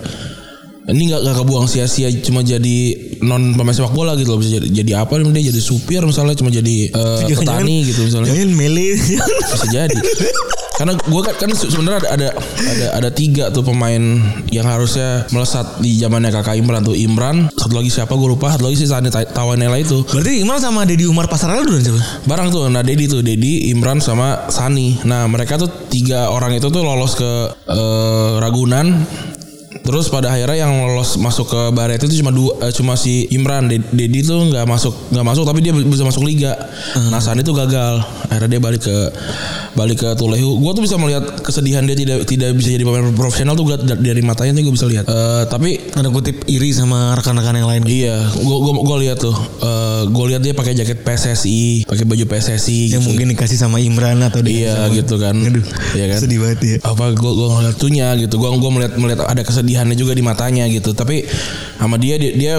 ini 0.86 1.10
nggak 1.10 1.21
nggak 1.26 1.36
kebuang 1.41 1.65
sia-sia 1.65 2.13
cuma 2.21 2.45
jadi 2.45 2.78
non 3.26 3.58
pemain 3.58 3.74
sepak 3.74 3.93
bola 3.93 4.13
gitu 4.13 4.34
loh. 4.34 4.39
Bisa 4.39 4.62
jadi, 4.62 4.67
jadi 4.69 4.91
apa 5.02 5.17
dia 5.17 5.50
jadi 5.50 5.62
supir 5.62 6.02
misalnya 6.06 6.38
cuma 6.38 6.54
jadi 6.54 6.93
eh, 6.93 7.34
petani 7.34 7.89
gitu 7.89 8.06
misalnya. 8.06 8.30
Jangan 8.30 8.50
mele. 8.54 8.93
bisa 8.93 9.67
jadi. 9.74 9.98
Karena 10.76 10.91
gue 10.91 11.21
kan, 11.24 11.34
kan 11.39 11.50
se- 11.56 11.71
sebenarnya 11.71 12.04
ada, 12.04 12.10
ada 12.12 12.28
ada 12.36 12.86
ada 13.00 13.10
tiga 13.10 13.48
tuh 13.48 13.63
pemain 13.63 14.19
yang 14.52 14.67
harusnya 14.67 15.24
melesat 15.32 15.80
di 15.80 15.95
zamannya 15.95 16.36
kakak 16.36 16.60
Imran 16.60 16.84
tuh. 16.84 16.91
Imran 16.91 17.48
satu 17.56 17.80
lagi 17.80 17.88
siapa 17.88 18.12
gue 18.12 18.28
lupa 18.28 18.52
satu 18.52 18.67
lagi 18.67 18.84
si 18.84 18.86
Sani 18.86 19.08
Ta- 19.08 19.24
Tawanela 19.24 19.80
itu. 19.80 20.04
Berarti 20.04 20.43
Imran 20.43 20.60
sama 20.60 20.84
Deddy 20.84 21.08
Umar 21.08 21.32
Pasarela 21.32 21.63
dulu 21.63 21.80
siapa? 21.80 22.28
barang 22.28 22.48
tuh 22.52 22.67
nah 22.67 22.84
Dedi 22.84 23.08
tuh 23.08 23.24
Dedi 23.24 23.71
Imran 23.71 24.04
sama 24.04 24.52
Sani. 24.52 25.00
Nah 25.08 25.24
mereka 25.32 25.56
tuh 25.56 25.71
tiga 25.88 26.28
orang 26.28 26.60
itu 26.60 26.67
tuh 26.67 26.84
lolos 26.84 27.15
ke 27.15 27.32
eh, 27.71 28.32
Ragunan 28.43 29.08
Terus 29.86 30.10
pada 30.10 30.34
akhirnya 30.34 30.65
yang 30.65 30.74
lolos 30.82 31.13
masuk 31.15 31.45
ke 31.45 31.62
Baret 31.69 32.02
itu 32.02 32.17
cuma 32.17 32.34
dua, 32.34 32.58
eh, 32.60 32.74
cuma 32.74 32.98
si 32.98 33.30
Imran, 33.30 33.69
De- 33.69 33.86
Dedi 33.93 34.19
tuh 34.19 34.50
nggak 34.50 34.65
masuk 34.65 35.13
nggak 35.13 35.21
masuk 35.21 35.45
tapi 35.45 35.62
dia 35.62 35.71
bisa 35.71 36.02
masuk 36.02 36.26
liga. 36.26 36.58
Nah 37.13 37.21
Sani 37.21 37.45
tuh 37.45 37.54
gagal. 37.54 38.02
Akhirnya 38.26 38.58
dia 38.58 38.62
balik 38.62 38.82
ke 38.82 38.98
balik 39.76 40.02
ke 40.02 40.10
Tulehu. 40.16 40.58
Gue 40.58 40.72
tuh 40.72 40.82
bisa 40.82 40.96
melihat 40.96 41.24
kesedihan 41.40 41.84
dia 41.84 41.94
tidak 41.94 42.24
tidak 42.24 42.56
bisa 42.56 42.72
jadi 42.72 42.82
pemain 42.82 43.12
profesional 43.12 43.54
tuh 43.54 43.66
gua- 43.66 43.80
dari 43.80 44.20
matanya 44.20 44.56
tuh 44.56 44.64
gue 44.64 44.74
bisa 44.74 44.88
lihat. 44.88 45.06
Eh, 45.06 45.44
tapi 45.46 45.78
Ada 45.92 46.08
kutip 46.10 46.44
iri 46.46 46.72
sama 46.72 47.14
rekan-rekan 47.14 47.56
yang 47.56 47.68
lain. 47.68 47.84
Iya, 47.86 48.18
gua 48.38 48.58
gua 48.62 48.74
gua 48.78 48.98
lihat 49.00 49.18
tuh. 49.18 49.36
Eh 49.62 50.02
gua 50.10 50.26
lihat 50.28 50.42
dia 50.42 50.52
pakai 50.52 50.74
jaket 50.74 51.02
PSSI, 51.02 51.84
pakai 51.84 52.04
baju 52.04 52.24
PSSI 52.26 52.92
Yang 52.92 53.00
gitu. 53.00 53.08
mungkin 53.08 53.26
dikasih 53.32 53.58
sama 53.58 53.78
Imran 53.78 54.20
atau 54.22 54.40
dia 54.40 54.88
Iya 54.88 54.96
gitu 54.96 55.16
kan. 55.16 55.36
Aduh, 55.36 55.64
Iya 55.94 56.06
kan. 56.10 56.20
sedih 56.20 56.40
banget 56.40 56.60
ya. 56.62 56.76
Apa 56.84 57.12
gua 57.12 57.32
gua 57.32 57.48
ngeliat 57.54 57.76
tuhnya 57.76 58.08
gitu. 58.16 58.36
Gua 58.36 58.56
gua 58.56 58.72
melihat 58.72 58.94
melihat 58.96 59.20
ada 59.24 59.42
kesedihannya 59.42 59.94
juga 59.94 60.12
di 60.12 60.22
matanya 60.22 60.68
gitu. 60.68 60.92
Tapi 60.92 61.24
sama 61.76 61.96
dia 61.96 62.16
dia, 62.16 62.32
dia 62.32 62.54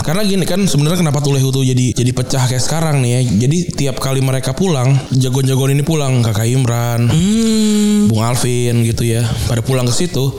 karena 0.00 0.22
gini 0.22 0.44
kan 0.44 0.60
sebenarnya 0.64 1.00
kenapa 1.00 1.20
Tulehu 1.20 1.48
tuh 1.50 1.62
jadi 1.62 1.92
jadi 1.92 2.10
pecah 2.10 2.44
kayak 2.44 2.60
sekarang 2.60 3.00
nih 3.00 3.10
ya. 3.10 3.20
Jadi 3.46 3.58
tiap 3.74 3.96
kali 3.98 4.20
mereka 4.20 4.52
pulang, 4.52 4.96
jagoan-jagoan 5.10 5.72
ini 5.72 5.82
pulang, 5.82 6.20
Kakak 6.20 6.48
Imran, 6.58 7.06
Hmm. 7.06 8.10
Bung 8.10 8.22
Alvin 8.24 8.82
gitu 8.82 9.06
ya. 9.06 9.22
Pada 9.46 9.62
pulang 9.62 9.86
ke 9.86 9.94
situ. 9.94 10.34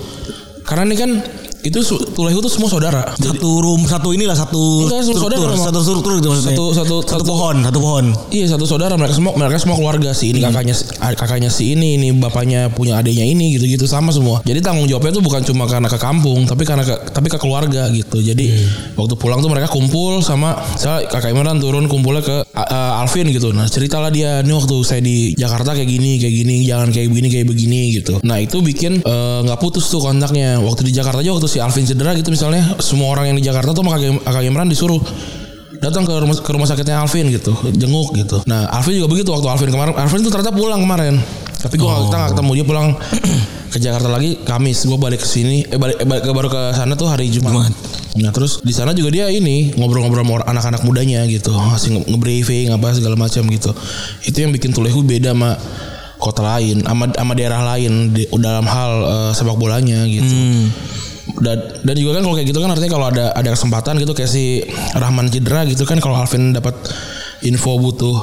Karena 0.68 0.86
ini 0.92 0.96
kan 1.00 1.12
itu 1.60 1.80
Tulehu 2.16 2.40
tuh 2.40 2.52
semua 2.52 2.72
saudara. 2.72 3.04
Satu 3.20 3.60
room, 3.60 3.84
satu 3.84 4.16
inilah 4.16 4.36
satu 4.36 4.88
Enggak, 4.88 5.04
satu 5.04 5.20
struktur, 5.20 5.48
saudara, 5.52 5.66
satu 5.68 5.80
struktur 5.84 6.12
gitu 6.20 6.28
maksudnya. 6.32 6.56
Satu- 6.56 6.72
satu- 6.72 7.02
satu 7.04 7.14
satu- 7.20 7.28
pohon, 7.28 7.56
satu 7.64 7.80
pohon. 7.84 8.06
Iya 8.32 8.46
satu 8.56 8.66
saudara 8.68 8.94
mereka 8.96 9.16
semua 9.20 9.34
mereka 9.36 9.60
semua 9.60 9.76
keluarga 9.76 10.10
sih 10.16 10.32
ini 10.32 10.40
kakaknya 10.40 10.76
kakaknya 11.20 11.50
si 11.52 11.76
ini 11.76 12.00
ini 12.00 12.16
bapaknya 12.16 12.72
punya 12.72 12.96
adiknya 13.00 13.28
ini 13.28 13.60
gitu-gitu 13.60 13.84
sama 13.90 14.16
semua. 14.16 14.40
Jadi 14.48 14.64
tanggung 14.64 14.88
jawabnya 14.88 15.20
tuh 15.20 15.24
bukan 15.24 15.42
cuma 15.44 15.68
karena 15.68 15.92
ke 15.92 16.00
kampung 16.00 16.48
tapi 16.48 16.64
karena 16.64 16.88
ke, 16.88 16.96
tapi 17.12 17.28
ke 17.28 17.36
keluarga 17.36 17.92
gitu. 17.92 18.24
Jadi 18.24 18.46
waktu 18.96 19.14
pulang 19.20 19.44
tuh 19.44 19.52
mereka 19.52 19.68
kumpul 19.68 20.24
sama 20.24 20.56
saya 20.80 21.08
kakak 21.12 21.36
Imran 21.36 21.60
turun 21.60 21.92
kumpulnya 21.92 22.24
ke 22.24 22.38
uh, 22.56 23.02
Alvin 23.04 23.28
gitu. 23.36 23.52
Nah 23.52 23.68
ceritalah 23.68 24.14
dia 24.14 24.40
ini 24.40 24.54
waktu 24.56 24.76
saya 24.88 25.04
di 25.04 25.36
Jakarta 25.36 25.76
kayak 25.76 25.90
gini 25.90 26.16
kayak 26.22 26.36
gini 26.36 26.56
jangan 26.64 26.88
kayak 26.94 27.08
begini 27.12 27.28
kayak 27.28 27.48
begini 27.50 27.82
gitu. 28.00 28.14
Nah 28.24 28.40
itu 28.40 28.64
bikin 28.64 29.04
eh, 29.04 29.40
nggak 29.44 29.60
putus 29.60 29.90
tuh 29.92 30.00
kontaknya. 30.00 30.62
Waktu 30.64 30.88
di 30.88 30.94
Jakarta 30.96 31.20
aja 31.20 31.36
waktu 31.36 31.49
si 31.50 31.58
Alvin 31.58 31.90
cedera 31.90 32.14
gitu 32.14 32.30
misalnya 32.30 32.78
semua 32.78 33.10
orang 33.10 33.34
yang 33.34 33.38
di 33.42 33.44
Jakarta 33.44 33.74
tuh 33.74 33.82
sama 33.82 33.98
kakak 33.98 34.44
Imran 34.46 34.70
disuruh 34.70 35.02
datang 35.80 36.04
ke 36.04 36.12
rumah 36.12 36.36
ke 36.38 36.52
rumah 36.54 36.68
sakitnya 36.68 37.00
Alvin 37.02 37.32
gitu 37.32 37.56
jenguk 37.74 38.12
gitu. 38.14 38.44
Nah 38.46 38.68
Alvin 38.70 39.00
juga 39.00 39.10
begitu 39.10 39.32
waktu 39.32 39.48
Alvin 39.48 39.72
kemarin 39.72 39.96
Alvin 39.96 40.20
tuh 40.22 40.32
ternyata 40.32 40.54
pulang 40.54 40.80
kemarin. 40.84 41.18
Tapi 41.60 41.76
gue 41.76 41.88
kita 41.88 42.16
nggak 42.16 42.32
ketemu 42.36 42.52
dia 42.56 42.66
pulang 42.68 42.88
ke 43.70 43.78
Jakarta 43.80 44.08
lagi 44.08 44.40
Kamis 44.44 44.88
gue 44.88 44.96
balik 44.96 45.20
ke 45.24 45.28
sini 45.28 45.64
eh 45.68 45.80
balik, 45.80 46.00
eh, 46.00 46.08
balik 46.08 46.24
ke 46.24 46.32
baru 46.32 46.50
ke 46.52 46.62
sana 46.76 46.94
tuh 47.00 47.08
hari 47.08 47.32
Jumat. 47.32 47.72
Nah 48.20 48.32
terus 48.36 48.60
di 48.60 48.76
sana 48.76 48.92
juga 48.92 49.12
dia 49.12 49.32
ini 49.32 49.72
ngobrol-ngobrol 49.76 50.24
sama 50.24 50.44
anak-anak 50.48 50.82
mudanya 50.84 51.24
gitu 51.28 51.52
ngasih 51.56 51.90
nge- 51.96 52.08
nge-briefing 52.12 52.68
apa 52.76 52.96
segala 52.96 53.16
macam 53.16 53.44
gitu. 53.48 53.72
Itu 54.28 54.38
yang 54.40 54.52
bikin 54.52 54.76
Tulehu 54.76 55.00
beda 55.04 55.32
sama 55.32 55.56
kota 56.20 56.44
lain 56.44 56.84
sama 56.84 57.08
sama 57.16 57.32
daerah 57.32 57.64
lain 57.64 58.12
di, 58.12 58.28
dalam 58.36 58.68
hal 58.68 58.92
eh, 59.08 59.32
sepak 59.32 59.56
bolanya 59.56 60.04
gitu 60.12 60.36
dan 61.38 61.58
dan 61.86 61.96
juga 61.96 62.18
kan 62.18 62.22
kalau 62.26 62.36
kayak 62.36 62.48
gitu 62.50 62.60
kan 62.60 62.70
artinya 62.74 62.92
kalau 62.98 63.06
ada 63.14 63.26
ada 63.38 63.50
kesempatan 63.54 64.02
gitu 64.02 64.12
kayak 64.18 64.32
si 64.32 64.66
Rahman 64.98 65.30
cedera 65.30 65.64
gitu 65.70 65.86
kan 65.86 66.02
kalau 66.02 66.18
Alvin 66.18 66.58
dapat 66.58 66.74
info 67.46 67.78
butuh 67.78 68.16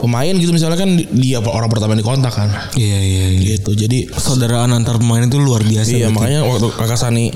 pemain 0.00 0.32
gitu 0.32 0.50
misalnya 0.50 0.80
kan 0.80 0.90
dia 0.96 1.38
orang 1.44 1.68
pertama 1.68 1.92
yang 1.92 2.00
dikontak 2.00 2.32
kan 2.32 2.48
Iya 2.74 2.98
iya. 3.04 3.24
iya. 3.36 3.40
gitu 3.56 3.76
jadi 3.76 4.08
Persaudaraan 4.08 4.72
antar 4.72 4.96
pemain 4.96 5.20
itu 5.20 5.36
luar 5.36 5.60
biasa. 5.60 5.92
iya 5.92 6.08
makanya 6.08 6.48
waktu 6.48 6.72
kakak 6.72 6.96
Sani 6.96 7.28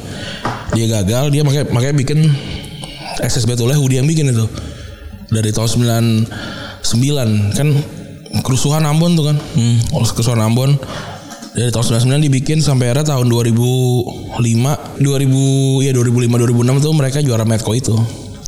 dia 0.73 0.87
gagal 0.89 1.29
dia 1.29 1.45
makanya 1.45 1.69
makanya 1.71 1.95
bikin 2.01 2.19
SSB 3.21 3.55
Tulehu 3.55 3.85
dia 3.87 4.01
yang 4.01 4.09
bikin 4.09 4.33
itu 4.33 4.49
dari 5.29 5.53
tahun 5.53 5.69
99 6.83 7.53
kan 7.55 7.69
kerusuhan 8.43 8.83
Ambon 8.89 9.15
tuh 9.15 9.31
kan 9.31 9.37
hmm. 9.39 9.93
kerusuhan 10.17 10.41
Ambon 10.43 10.75
dari 11.55 11.71
tahun 11.71 12.03
99 12.03 12.27
dibikin 12.27 12.59
sampai 12.59 12.91
era 12.91 13.07
tahun 13.07 13.31
2005 13.31 14.43
2000 14.43 15.87
ya 15.87 15.91
2005 15.95 16.51
2006 16.51 16.83
tuh 16.83 16.93
mereka 16.93 17.19
juara 17.23 17.47
Medco 17.47 17.71
itu. 17.79 17.95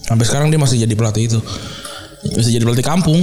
Sampai 0.02 0.26
sekarang 0.26 0.50
dia 0.50 0.58
masih 0.58 0.82
jadi 0.82 0.94
pelatih 0.94 1.30
itu. 1.30 1.38
Masih 2.34 2.58
jadi 2.58 2.66
pelatih 2.66 2.82
kampung. 2.82 3.22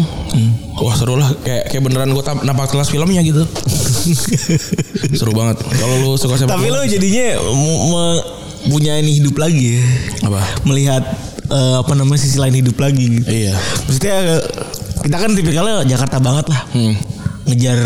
Wah 0.80 0.96
seru 0.96 1.20
lah. 1.20 1.28
Kayak 1.44 1.68
kayak 1.68 1.84
beneran 1.84 2.16
gue 2.16 2.24
nampak 2.48 2.72
kelas 2.72 2.88
filmnya 2.92 3.20
gitu. 3.24 3.44
Seru 5.20 5.36
banget. 5.36 5.60
Kalau 5.64 5.96
lu 6.00 6.12
suka 6.16 6.40
sepak 6.40 6.56
Tapi 6.56 6.68
lo 6.72 6.84
jadinya 6.88 7.40
punya 8.68 8.96
ini 9.00 9.20
hidup 9.20 9.36
lagi 9.36 9.80
ya. 9.80 9.84
apa? 10.28 10.40
Melihat 10.64 11.04
eh, 11.52 11.76
apa 11.84 11.92
namanya 11.96 12.24
sisi 12.24 12.40
lain 12.40 12.56
hidup 12.56 12.80
lagi 12.80 13.20
gitu. 13.20 13.28
iya. 13.28 13.56
Maksudnya 13.88 14.18
kita 15.04 15.18
kan 15.20 15.32
tipikalnya 15.36 15.84
Jakarta 15.84 16.18
banget 16.24 16.46
lah. 16.52 16.62
hmm. 16.72 16.96
Ngejar 17.52 17.80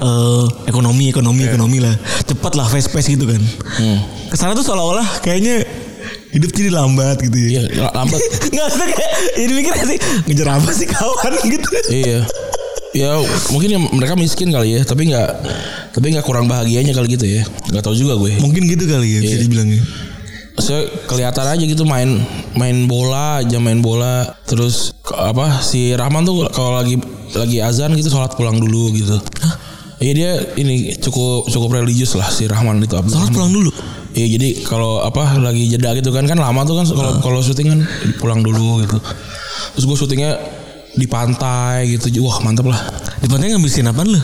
eh, 0.00 0.44
ekonomi, 0.66 1.08
ekonomi, 1.08 1.44
ekonomi 1.44 1.78
lah. 1.78 1.94
Cepat 2.24 2.52
lah, 2.54 2.66
fast 2.66 2.90
pace 2.90 3.12
gitu 3.12 3.24
kan. 3.24 3.40
Hmm. 3.76 3.98
Ke 4.26 4.36
sana 4.36 4.52
tuh 4.52 4.64
seolah-olah 4.64 5.20
kayaknya 5.20 5.62
hidup 6.30 6.50
jadi 6.50 6.70
lambat 6.70 7.18
gitu 7.20 7.36
ya. 7.36 7.48
iya 7.66 7.90
lambat 7.90 8.16
Nggak 8.54 8.64
maksudnya 8.64 8.88
kayak 8.88 9.10
jadi 9.34 9.52
mikir 9.52 9.72
sih 9.76 9.98
ngejar 10.26 10.48
apa 10.54 10.70
sih 10.70 10.86
kawan 10.86 11.32
gitu. 11.42 11.68
iya 11.90 12.18
ya 12.90 13.10
mungkin 13.50 13.68
ya 13.68 13.78
mereka 13.90 14.14
miskin 14.14 14.50
kali 14.50 14.78
ya 14.78 14.80
tapi 14.82 15.10
nggak 15.10 15.28
tapi 15.90 16.06
nggak 16.10 16.22
kurang 16.22 16.46
bahagianya 16.46 16.94
kali 16.94 17.10
gitu 17.10 17.26
ya 17.26 17.42
nggak 17.70 17.82
tahu 17.82 17.94
juga 17.94 18.14
gue 18.14 18.38
Mungkin 18.38 18.62
gitu 18.64 18.86
kali 18.86 19.18
ya 19.18 19.20
bisa 19.20 19.36
Iya. 19.36 19.42
dibilang 19.42 19.68
ya. 19.70 19.82
saya 20.58 20.80
kelihatan 21.06 21.46
aja 21.46 21.64
gitu 21.66 21.82
main 21.82 22.22
main 22.54 22.86
bola 22.86 23.42
aja 23.42 23.58
main 23.58 23.82
bola 23.82 24.30
terus 24.46 24.94
apa 25.10 25.58
si 25.62 25.94
Rahman 25.94 26.22
tuh 26.22 26.46
kalau 26.50 26.78
lagi 26.78 26.94
lagi 27.32 27.58
azan 27.58 27.94
gitu 27.94 28.06
sholat 28.06 28.34
pulang 28.34 28.58
dulu 28.58 28.94
gitu 28.94 29.18
Iya 30.00 30.12
dia 30.16 30.30
ini 30.56 30.96
cukup 30.96 31.44
cukup 31.46 31.76
religius 31.76 32.16
lah 32.16 32.24
si 32.26 32.48
Rahman 32.48 32.80
itu 32.80 32.96
Rahman. 32.96 33.12
pulang 33.30 33.52
dulu. 33.52 33.68
Iya 34.10 34.26
jadi 34.32 34.48
kalau 34.64 35.04
apa 35.04 35.36
lagi 35.36 35.68
jeda 35.68 35.92
gitu 35.92 36.08
kan 36.08 36.24
kan 36.24 36.40
lama 36.40 36.64
tuh 36.64 36.72
kan 36.74 36.88
kalau 36.88 37.12
kalau 37.20 37.38
syuting 37.38 37.68
kan 37.68 37.80
pulang 38.16 38.40
dulu 38.40 38.80
gitu. 38.80 38.96
Terus 39.76 39.84
gue 39.84 39.96
syutingnya 40.00 40.40
di 40.96 41.04
pantai 41.04 41.94
gitu. 41.94 42.08
Wah 42.24 42.40
mantep 42.40 42.64
lah. 42.64 42.80
Di 43.20 43.28
pantai 43.28 43.52
ngabisin 43.52 43.86
apaan 43.86 44.08
lu? 44.08 44.20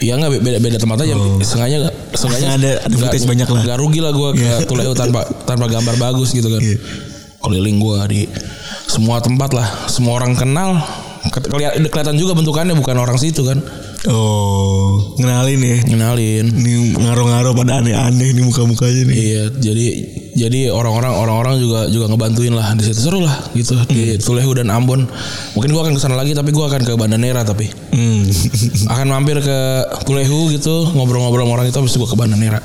Iya 0.00 0.16
nggak 0.16 0.40
beda 0.40 0.58
beda 0.58 0.78
tempat 0.80 0.96
aja. 1.04 1.14
Sengaja 1.44 1.76
sengaja 2.16 2.56
Ada- 2.56 2.80
ada 2.82 2.94
footage 2.96 3.28
banyak 3.28 3.46
lah. 3.46 3.60
Nggak 3.60 3.78
rugi 3.78 4.00
lah 4.00 4.10
gue 4.10 4.28
ke 4.34 4.48
Tuleu 4.64 4.96
tanpa 4.96 5.20
tanpa 5.44 5.68
gambar 5.68 6.00
bagus 6.00 6.32
gitu 6.32 6.48
kan. 6.48 6.64
Iya. 6.64 6.80
Keliling 7.44 7.76
gue 7.76 7.98
di 8.08 8.20
semua 8.88 9.20
tempat 9.20 9.52
lah. 9.52 9.68
Semua 9.86 10.16
orang 10.16 10.32
kenal. 10.32 10.80
Ke- 11.28 11.44
kelihat- 11.44 11.76
Kelihatan 11.92 12.16
juga 12.16 12.32
bentukannya 12.32 12.72
bukan 12.72 12.96
orang 12.96 13.20
situ 13.20 13.44
kan. 13.44 13.60
Oh, 14.04 15.16
ngenalin 15.16 15.60
ya. 15.64 15.78
Kenalin. 15.80 16.44
Ini 16.52 17.00
ngaruh-ngaruh 17.00 17.56
pada 17.56 17.80
aneh-aneh 17.80 18.36
nih 18.36 18.44
muka-mukanya 18.44 19.02
nih. 19.08 19.16
Iya, 19.16 19.44
jadi 19.56 19.86
jadi 20.34 20.60
orang-orang 20.68 21.14
orang-orang 21.14 21.54
juga 21.62 21.86
juga 21.88 22.10
ngebantuin 22.10 22.52
lah 22.52 22.74
di 22.74 22.84
situ 22.84 23.06
seru 23.06 23.22
lah 23.22 23.32
gitu 23.54 23.78
di 23.88 24.18
Tulehu 24.20 24.50
dan 24.60 24.68
Ambon. 24.68 25.06
Mungkin 25.56 25.70
gua 25.72 25.88
akan 25.88 25.94
ke 25.96 26.00
sana 26.02 26.18
lagi 26.18 26.36
tapi 26.36 26.52
gua 26.52 26.68
akan 26.68 26.84
ke 26.84 26.92
Banda 27.00 27.16
Nera 27.16 27.46
tapi 27.46 27.70
Hmm. 27.94 28.26
akan 28.92 29.06
mampir 29.08 29.38
ke 29.40 29.58
Tulehu 30.04 30.50
gitu 30.52 30.90
ngobrol-ngobrol 30.92 31.46
sama 31.46 31.54
orang 31.62 31.66
itu 31.70 31.78
habis 31.78 31.94
gua 31.96 32.08
ke 32.10 32.16
Banda 32.18 32.36
Nera. 32.36 32.60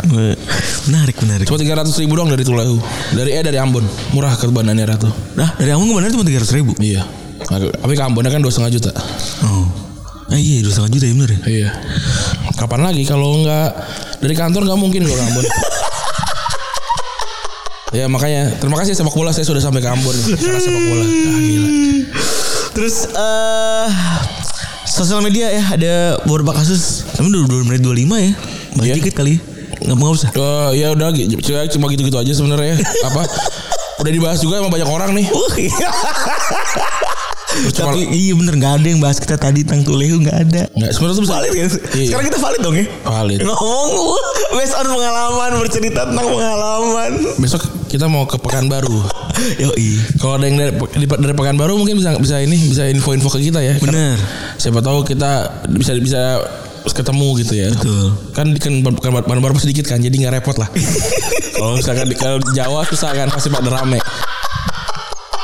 menarik, 0.89 1.15
menarik. 1.21 1.45
Cuma 1.45 1.62
300 1.62 1.93
ribu 2.02 2.17
doang 2.17 2.34
dari 2.34 2.43
Tulehu. 2.43 2.82
Dari 3.15 3.32
eh 3.38 3.43
dari 3.45 3.62
Ambon. 3.62 3.86
Murah 4.12 4.34
ke 4.36 4.49
Banda 4.52 4.73
Nera 4.75 4.97
tuh. 4.99 5.13
Nah, 5.38 5.56
dari 5.56 5.71
Ambon 5.71 5.88
ke 5.88 5.93
mana 5.95 6.12
cuma 6.12 6.25
tiga 6.25 6.41
ribu. 6.52 6.73
Iya. 6.82 7.06
Tapi 7.45 7.93
ke 7.95 8.04
Ambonnya 8.04 8.34
kan 8.34 8.41
dua 8.41 8.52
setengah 8.52 8.73
juta. 8.75 8.91
Oh. 9.45 9.88
Eh 10.29 10.37
iya, 10.37 10.57
dua 10.61 10.69
setengah 10.69 10.91
juta 10.91 11.05
ya 11.05 11.13
bener 11.13 11.29
ya. 11.29 11.39
Iya. 11.43 11.69
Kapan 12.53 12.81
lagi 12.83 13.03
kalau 13.03 13.41
nggak 13.41 13.69
dari 14.19 14.35
kantor 14.35 14.61
nggak 14.63 14.77
mungkin 14.77 15.01
gua 15.03 15.15
ke 15.15 15.23
Ambon. 15.23 15.45
ya 17.89 18.05
makanya 18.05 18.53
terima 18.55 18.77
kasih 18.77 18.93
sepak 18.93 19.09
bola 19.11 19.33
saya 19.33 19.41
sudah 19.43 19.57
sampai 19.59 19.81
ke 19.81 19.89
Ambon 19.89 20.13
karena 20.37 20.59
sepak 20.59 20.81
bola. 20.83 21.01
Ah, 21.01 21.09
gila. 21.39 21.69
Terus 22.69 22.95
eh 23.07 23.87
sosial 24.85 25.19
media 25.19 25.49
ya 25.49 25.63
ada 25.69 25.93
beberapa 26.23 26.53
kasus. 26.53 27.09
Udah 27.17 27.49
2 27.49 27.65
menit 27.65 27.81
25 27.81 27.97
ya. 28.19 28.31
Bahas 28.71 28.85
Iya. 28.85 28.95
dikit 28.95 29.15
kali. 29.15 29.41
Nggak 29.79 29.97
mau 29.97 30.11
usah. 30.11 30.29
Eh, 30.29 30.69
ya 30.77 30.91
udah 30.91 31.09
cuma- 31.39 31.65
cuma 31.67 31.85
gitu-gitu 31.89 32.15
aja 32.15 32.31
sebenarnya. 32.31 32.77
Apa 33.09 33.25
udah 33.99 34.11
dibahas 34.11 34.39
juga 34.39 34.59
sama 34.59 34.69
banyak 34.69 34.85
orang 34.85 35.11
nih. 35.11 35.25
Uh, 37.49 37.57
iya. 37.59 37.69
cuma- 37.73 37.88
Tapi 37.89 38.01
iya 38.09 38.33
bener 38.33 38.53
nggak 38.55 38.73
ada 38.77 38.88
yang 38.88 39.01
bahas 39.01 39.17
kita 39.17 39.35
tadi 39.35 39.65
tentang 39.65 39.81
Tulehu 39.81 40.21
nggak 40.21 40.38
ada. 40.39 40.62
Nggak, 40.71 40.91
sebenarnya 40.93 41.15
tuh 41.17 41.25
Valid 41.25 41.51
kan? 41.51 41.69
Iya. 41.89 42.05
Sekarang 42.05 42.25
kita 42.25 42.39
valid 42.39 42.62
dong 42.62 42.75
ya. 42.77 42.85
Valid. 43.01 43.39
Ngomong 43.41 43.89
uh, 43.97 44.21
based 44.53 44.75
on 44.75 44.85
pengalaman 44.85 45.51
bercerita 45.57 46.01
tentang 46.05 46.25
pengalaman. 46.27 47.12
Besok 47.38 47.62
kita 47.89 48.05
mau 48.05 48.23
ke 48.23 48.38
Pekanbaru. 48.38 49.01
Yoi. 49.57 49.89
Kalau 50.17 50.38
ada 50.38 50.45
yang 50.45 50.57
dari, 50.59 50.73
dari 51.07 51.33
Pekanbaru 51.33 51.73
mungkin 51.75 51.97
bisa 51.97 52.13
bisa 52.15 52.38
ini 52.38 52.53
bisa 52.59 52.85
info-info 52.85 53.29
ke 53.31 53.39
kita 53.41 53.59
ya. 53.59 53.73
Bener. 53.77 54.13
Siapa 54.55 54.79
tahu 54.79 55.01
kita 55.01 55.63
bisa 55.71 55.97
bisa 55.97 56.21
ketemu 56.89 57.27
gitu 57.39 57.53
ya. 57.55 57.69
Betul. 57.71 58.05
Kan 58.31 58.45
di 58.53 58.59
kan 58.59 58.73
bukan 58.79 59.09
Pekanbaru 59.19 59.57
sedikit 59.57 59.85
kan, 59.85 59.97
jadi 59.97 60.12
nggak 60.12 60.33
repot 60.38 60.57
lah. 60.57 60.69
kalau 61.55 61.75
misalkan 61.75 62.07
di 62.07 62.15
kalau 62.15 62.39
Jawa 62.51 62.85
susah 62.85 63.12
kan 63.12 63.27
pasti 63.27 63.49
pada 63.49 63.73
rame. 63.73 63.99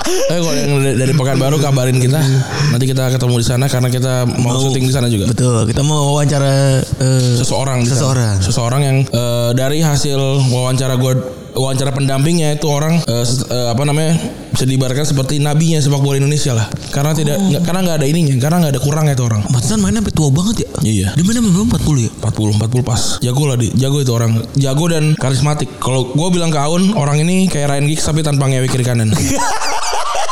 Eh 0.05 0.37
kalau 0.37 0.53
yang 0.53 0.69
dari, 0.97 1.13
Pekanbaru 1.17 1.57
kabarin 1.57 1.97
kita. 1.97 2.21
Nanti 2.69 2.85
kita 2.85 3.09
ketemu 3.09 3.41
di 3.41 3.45
sana 3.45 3.65
karena 3.65 3.89
kita 3.89 4.29
mau, 4.37 4.57
syuting 4.61 4.85
di 4.85 4.93
sana 4.93 5.07
juga. 5.09 5.25
Betul. 5.29 5.65
Kita 5.69 5.81
mau 5.81 6.13
wawancara 6.13 6.81
eh, 6.81 7.33
Seseorang. 7.41 7.81
Seseorang. 7.85 8.35
Seseorang 8.41 8.81
yang 8.85 8.97
eh, 9.05 9.51
dari 9.57 9.81
hasil 9.81 10.17
wawancara 10.53 10.97
gue 10.97 11.44
wawancara 11.55 11.89
pendampingnya 11.89 12.53
itu 12.53 12.67
orang 12.67 12.99
ses- 13.23 13.47
eh, 13.47 13.67
apa 13.71 13.81
namanya 13.81 14.13
bisa 14.51 14.63
diibaratkan 14.63 15.03
seperti 15.03 15.39
nabinya 15.39 15.79
sepak 15.79 15.99
bola 15.99 16.15
Indonesia 16.15 16.51
lah. 16.51 16.67
Karena 16.91 17.11
tidak 17.11 17.35
nggak- 17.39 17.63
karena 17.63 17.79
nggak 17.83 17.97
ada 17.99 18.07
ininya, 18.07 18.35
karena 18.39 18.57
nggak 18.61 18.73
ada 18.75 18.81
kurangnya 18.81 19.13
itu 19.15 19.23
orang. 19.23 19.41
Pantesan 19.47 19.79
mainnya 19.79 19.99
sampai 19.99 20.15
tua 20.15 20.29
banget 20.31 20.55
ya. 20.63 20.67
Iya. 20.79 21.07
Dia 21.15 21.23
mainnya 21.23 21.41
sampai 21.43 21.63
40 21.75 21.99
ya. 21.99 22.11
40 22.19 22.51
40 22.55 22.83
pas. 22.83 23.01
Jago 23.19 23.43
lah 23.47 23.57
di. 23.57 23.67
Jago 23.73 23.97
itu 23.99 24.11
orang. 24.11 24.31
Jago 24.55 24.85
dan 24.87 25.15
karismatik. 25.15 25.67
Kalau 25.79 26.11
gue 26.11 26.27
bilang 26.29 26.51
ke 26.51 26.59
Aun, 26.59 26.95
orang 26.95 27.19
ini 27.19 27.47
kayak 27.47 27.71
Ryan 27.71 27.85
Giggs 27.87 28.05
tapi 28.05 28.19
tanpa 28.21 28.47
ngewe 28.47 28.67
kiri 28.67 28.83
kanan. 28.83 29.11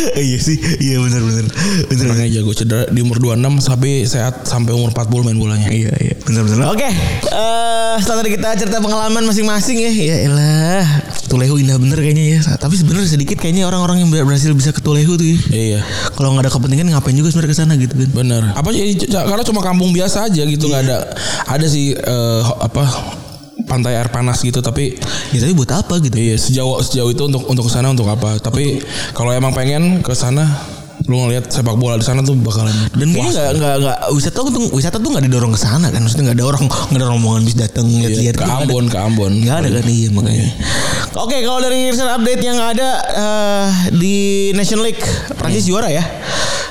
iya 0.26 0.38
sih. 0.38 0.56
Iya 0.78 0.96
benar 0.98 1.20
benar. 1.20 1.44
Benar. 1.86 2.04
Orangnya 2.06 2.30
jago 2.32 2.52
cedera 2.52 2.84
di 2.86 3.00
umur 3.00 3.18
26 3.18 3.40
tapi 3.62 3.90
sehat 4.04 4.44
sampai 4.44 4.72
umur 4.72 4.90
40 4.90 5.26
main 5.26 5.36
bolanya. 5.36 5.68
Iya 5.68 5.92
iya 5.96 6.14
benar 6.20 6.42
benar. 6.44 6.64
Oke. 6.70 6.88
Eh 7.24 7.94
setelah 7.98 8.18
tadi 8.20 8.30
kita 8.32 8.48
cerita 8.56 8.78
pengalaman 8.78 9.22
masing-masing 9.24 9.76
ya. 9.78 9.90
Ya 9.90 10.16
elah. 10.24 10.84
Tulehu 11.26 11.58
indah 11.58 11.76
bener 11.76 11.96
kayaknya 11.96 12.24
ya. 12.36 12.40
Tapi 12.56 12.74
sebenarnya 12.74 13.06
sedikit 13.08 13.38
kayaknya 13.38 13.64
orang-orang 13.64 14.02
yang 14.02 14.10
ber- 14.10 14.24
berhasil 14.24 14.50
bisa 14.50 14.70
ke 14.70 14.80
Tulehu 14.80 15.14
tuh 15.14 15.26
ya. 15.26 15.38
Iya. 15.50 15.80
Kalau 16.12 16.34
nggak 16.34 16.46
ada 16.46 16.52
kepentingan 16.52 16.86
ngapain 16.90 17.14
juga 17.14 17.30
sebenarnya 17.30 17.52
ke 17.52 17.58
sana 17.58 17.72
gitu 17.76 17.94
kan. 17.94 18.08
Bener. 18.10 18.42
Apa 18.52 18.68
sih 18.70 18.94
karena 19.06 19.42
cuma 19.42 19.60
kampung 19.60 19.90
biasa 19.90 20.26
aja 20.26 20.42
gitu 20.42 20.66
nggak 20.66 20.82
ada 20.84 20.98
ada 21.46 21.66
sih 21.66 21.92
eh, 21.92 22.40
ho- 22.40 22.60
apa 22.60 22.82
pantai 23.62 23.94
air 23.94 24.08
panas 24.08 24.38
gitu 24.38 24.60
tapi 24.60 24.96
Ya 25.30 25.38
tapi 25.38 25.52
buat 25.52 25.70
apa 25.70 25.98
gitu. 25.98 26.14
iya 26.14 26.34
sejauh 26.34 26.80
sejauh 26.80 27.08
itu 27.08 27.22
untuk 27.22 27.44
untuk 27.44 27.66
ke 27.66 27.72
sana 27.72 27.88
untuk 27.88 28.06
apa? 28.06 28.36
Tapi 28.36 28.80
kalau 29.10 29.30
emang 29.30 29.50
pengen 29.50 30.00
ke 30.00 30.12
sana 30.12 30.46
lu 31.00 31.16
ngelihat 31.16 31.48
sepak 31.48 31.74
bola 31.74 31.96
di 31.96 32.04
sana 32.04 32.20
tuh 32.20 32.36
bakalan 32.36 32.70
Dan 32.92 33.10
kayaknya 33.10 33.32
nggak 33.32 33.50
nggak 33.56 33.74
nggak 33.80 33.98
wisata 34.12 34.36
tuh 34.36 34.52
wisata 34.70 34.96
tuh 34.96 35.10
nggak 35.10 35.24
didorong 35.26 35.50
ke 35.50 35.58
sana 35.58 35.88
kan. 35.88 35.98
Maksudnya 35.98 36.24
nggak 36.28 36.38
ada 36.38 36.46
orang 36.46 36.62
nggak 36.68 36.98
ada 36.98 37.06
rombongan 37.08 37.42
bis 37.42 37.56
datang 37.56 37.84
Iya, 37.88 37.98
lihat-lihat 38.06 38.36
ke. 38.36 38.44
Ambon 38.46 38.84
ke 38.86 38.98
Ambon. 39.00 39.32
Nggak 39.40 39.56
ada 39.58 39.68
kan 39.80 39.84
iya 39.86 40.08
makanya. 40.10 40.48
Oke 41.16 41.36
kalau 41.40 41.58
dari 41.58 41.88
recent 41.88 42.06
update 42.06 42.42
yang 42.42 42.58
ada 42.58 42.88
eh, 43.10 43.66
di 43.90 44.16
Nation 44.52 44.78
League 44.80 45.00
Prancis 45.34 45.64
juara 45.64 45.88
ya. 45.88 46.04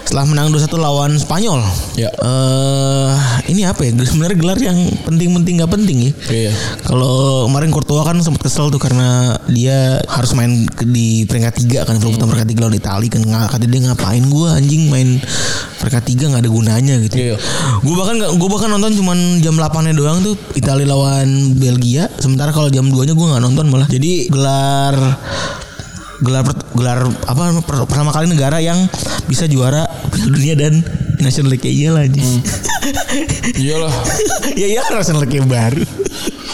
Setelah 0.07 0.25
menang 0.25 0.49
2-1 0.53 0.79
lawan 0.79 1.11
Spanyol. 1.17 1.61
Ya. 1.93 2.09
Eh 2.11 3.13
ini 3.53 3.65
apa 3.65 3.85
ya? 3.85 3.93
Sebenarnya 3.93 4.37
gelar 4.37 4.59
yang 4.61 4.77
penting-penting 5.05 5.61
nggak 5.61 5.71
penting 5.71 5.97
ya. 6.09 6.11
Iya. 6.29 6.51
Kalau 6.85 7.45
kemarin 7.49 7.69
Courtois 7.69 8.05
kan 8.05 8.17
sempat 8.21 8.45
kesel 8.45 8.69
tuh 8.73 8.81
karena 8.81 9.37
dia 9.49 10.01
harus 10.09 10.33
main 10.33 10.65
di 10.89 11.25
peringkat 11.29 11.53
tiga 11.65 11.85
kan 11.85 11.97
Liverpool 11.97 12.29
peringkat 12.29 12.49
tiga 12.49 12.61
lawan 12.65 12.77
Itali 12.77 13.07
kan 13.09 13.21
nggak 13.21 13.47
kata 13.53 13.65
dia 13.69 13.79
ngapain 13.85 14.23
gua 14.29 14.57
anjing 14.57 14.89
main 14.89 15.21
peringkat 15.77 16.03
tiga 16.09 16.33
nggak 16.33 16.41
ada 16.45 16.51
gunanya 16.51 16.95
gitu. 17.05 17.15
Iya. 17.17 17.35
Gue 17.79 17.95
bahkan 17.95 18.17
gue 18.19 18.49
bahkan 18.49 18.69
nonton 18.69 18.97
cuman 18.97 19.39
jam 19.39 19.55
8 19.55 19.89
nya 19.89 19.93
doang 19.93 20.19
tuh 20.25 20.35
Italia 20.57 20.89
lawan 20.89 21.55
Belgia. 21.55 22.09
Sementara 22.19 22.49
kalau 22.49 22.67
jam 22.73 22.89
2 22.89 23.07
nya 23.07 23.13
gue 23.13 23.27
nggak 23.29 23.43
nonton 23.43 23.65
malah. 23.69 23.87
Jadi 23.87 24.27
gelar 24.27 24.95
gelar 26.19 26.43
gelar 26.73 26.99
apa 27.25 27.41
per- 27.61 27.85
pertama 27.85 28.11
kali 28.11 28.27
negara 28.27 28.59
yang 28.59 28.75
bisa 29.25 29.45
juara 29.45 29.87
Piala 30.09 30.29
Dunia 30.29 30.55
dan 30.55 30.73
National 31.17 31.51
League 31.51 31.63
ya 31.63 31.71
iyalah 31.71 32.03
anjing. 32.03 32.39
Iyalah. 33.55 33.93
ya 34.59 34.67
iya 34.69 34.83
National 34.89 35.23
League 35.23 35.35
yang 35.35 35.47
baru. 35.47 35.83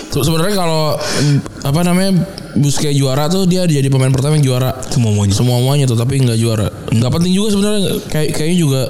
Sebenarnya 0.09 0.55
kalau 0.55 0.95
mm, 0.95 1.67
apa 1.67 1.79
namanya 1.83 2.23
Busquets 2.55 2.95
juara 2.95 3.27
tuh 3.27 3.43
dia 3.43 3.67
jadi 3.67 3.91
pemain 3.91 4.07
pertama 4.09 4.39
yang 4.39 4.47
juara 4.47 4.71
Semuanya. 4.87 5.35
semua 5.35 5.59
semuanya 5.59 5.85
tuh 5.85 5.99
tapi 5.99 6.23
nggak 6.23 6.39
juara 6.39 6.71
nggak 6.87 7.11
penting 7.11 7.35
juga 7.35 7.51
sebenarnya 7.51 7.81
kayak 8.07 8.31
kayaknya 8.31 8.57
juga 8.57 8.81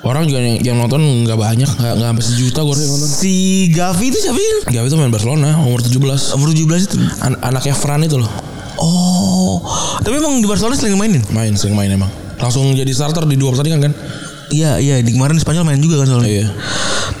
orang 0.00 0.24
juga 0.24 0.40
yang, 0.40 0.56
yang 0.64 0.76
nonton 0.80 1.04
nggak 1.28 1.36
banyak 1.36 1.68
nggak 1.68 1.94
nggak 2.00 2.08
sampai 2.08 2.24
sejuta 2.24 2.60
gue 2.64 2.74
yang 2.80 2.92
nonton 2.96 3.10
Si 3.12 3.34
Gavi 3.68 4.04
itu 4.08 4.18
siapa 4.18 4.40
sih? 4.40 4.52
Gavi 4.72 4.86
itu 4.88 4.96
main 4.96 5.12
Barcelona 5.12 5.60
umur 5.60 5.84
17 5.84 6.00
Umur 6.32 6.48
17 6.48 6.64
itu. 6.80 6.96
An- 7.20 7.40
anaknya 7.44 7.76
Fran 7.76 8.00
itu 8.00 8.16
loh 8.16 8.32
Oh. 8.74 9.23
Tapi 10.00 10.14
emang 10.16 10.38
di 10.38 10.46
Barcelona 10.46 10.74
sering 10.74 10.96
mainin? 10.96 11.22
main 11.30 11.52
sering 11.54 11.74
main 11.74 11.90
emang 11.90 12.08
langsung 12.38 12.72
jadi 12.72 12.90
starter 12.90 13.24
di 13.24 13.36
dua 13.36 13.52
pertandingan 13.54 13.90
kan 13.90 13.94
Iya, 14.52 14.76
iya. 14.78 15.00
Di 15.00 15.10
kemarin 15.10 15.34
di 15.34 15.42
Spanyol 15.42 15.64
main 15.64 15.80
juga 15.80 16.04
kan 16.04 16.06
soalnya. 16.06 16.28
iya 16.30 16.46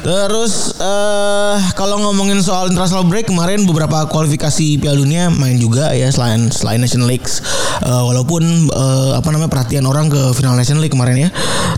Terus 0.04 0.76
eh 0.76 1.56
kalau 1.72 1.96
ngomongin 2.04 2.44
soal 2.44 2.68
international 2.68 3.08
break 3.08 3.32
kemarin 3.32 3.64
beberapa 3.64 4.04
kualifikasi 4.12 4.76
Piala 4.76 5.00
Dunia 5.00 5.32
main 5.32 5.56
juga 5.56 5.96
ya 5.96 6.12
selain 6.12 6.52
selain 6.52 6.84
Nation 6.84 7.08
League 7.08 7.24
Eh, 7.82 8.02
walaupun 8.06 8.70
eh, 8.70 9.12
apa 9.18 9.34
namanya 9.34 9.50
perhatian 9.50 9.82
orang 9.82 10.06
ke 10.06 10.30
final 10.38 10.54
Nation 10.54 10.78
League 10.78 10.94
kemarin 10.94 11.26
ya. 11.26 11.28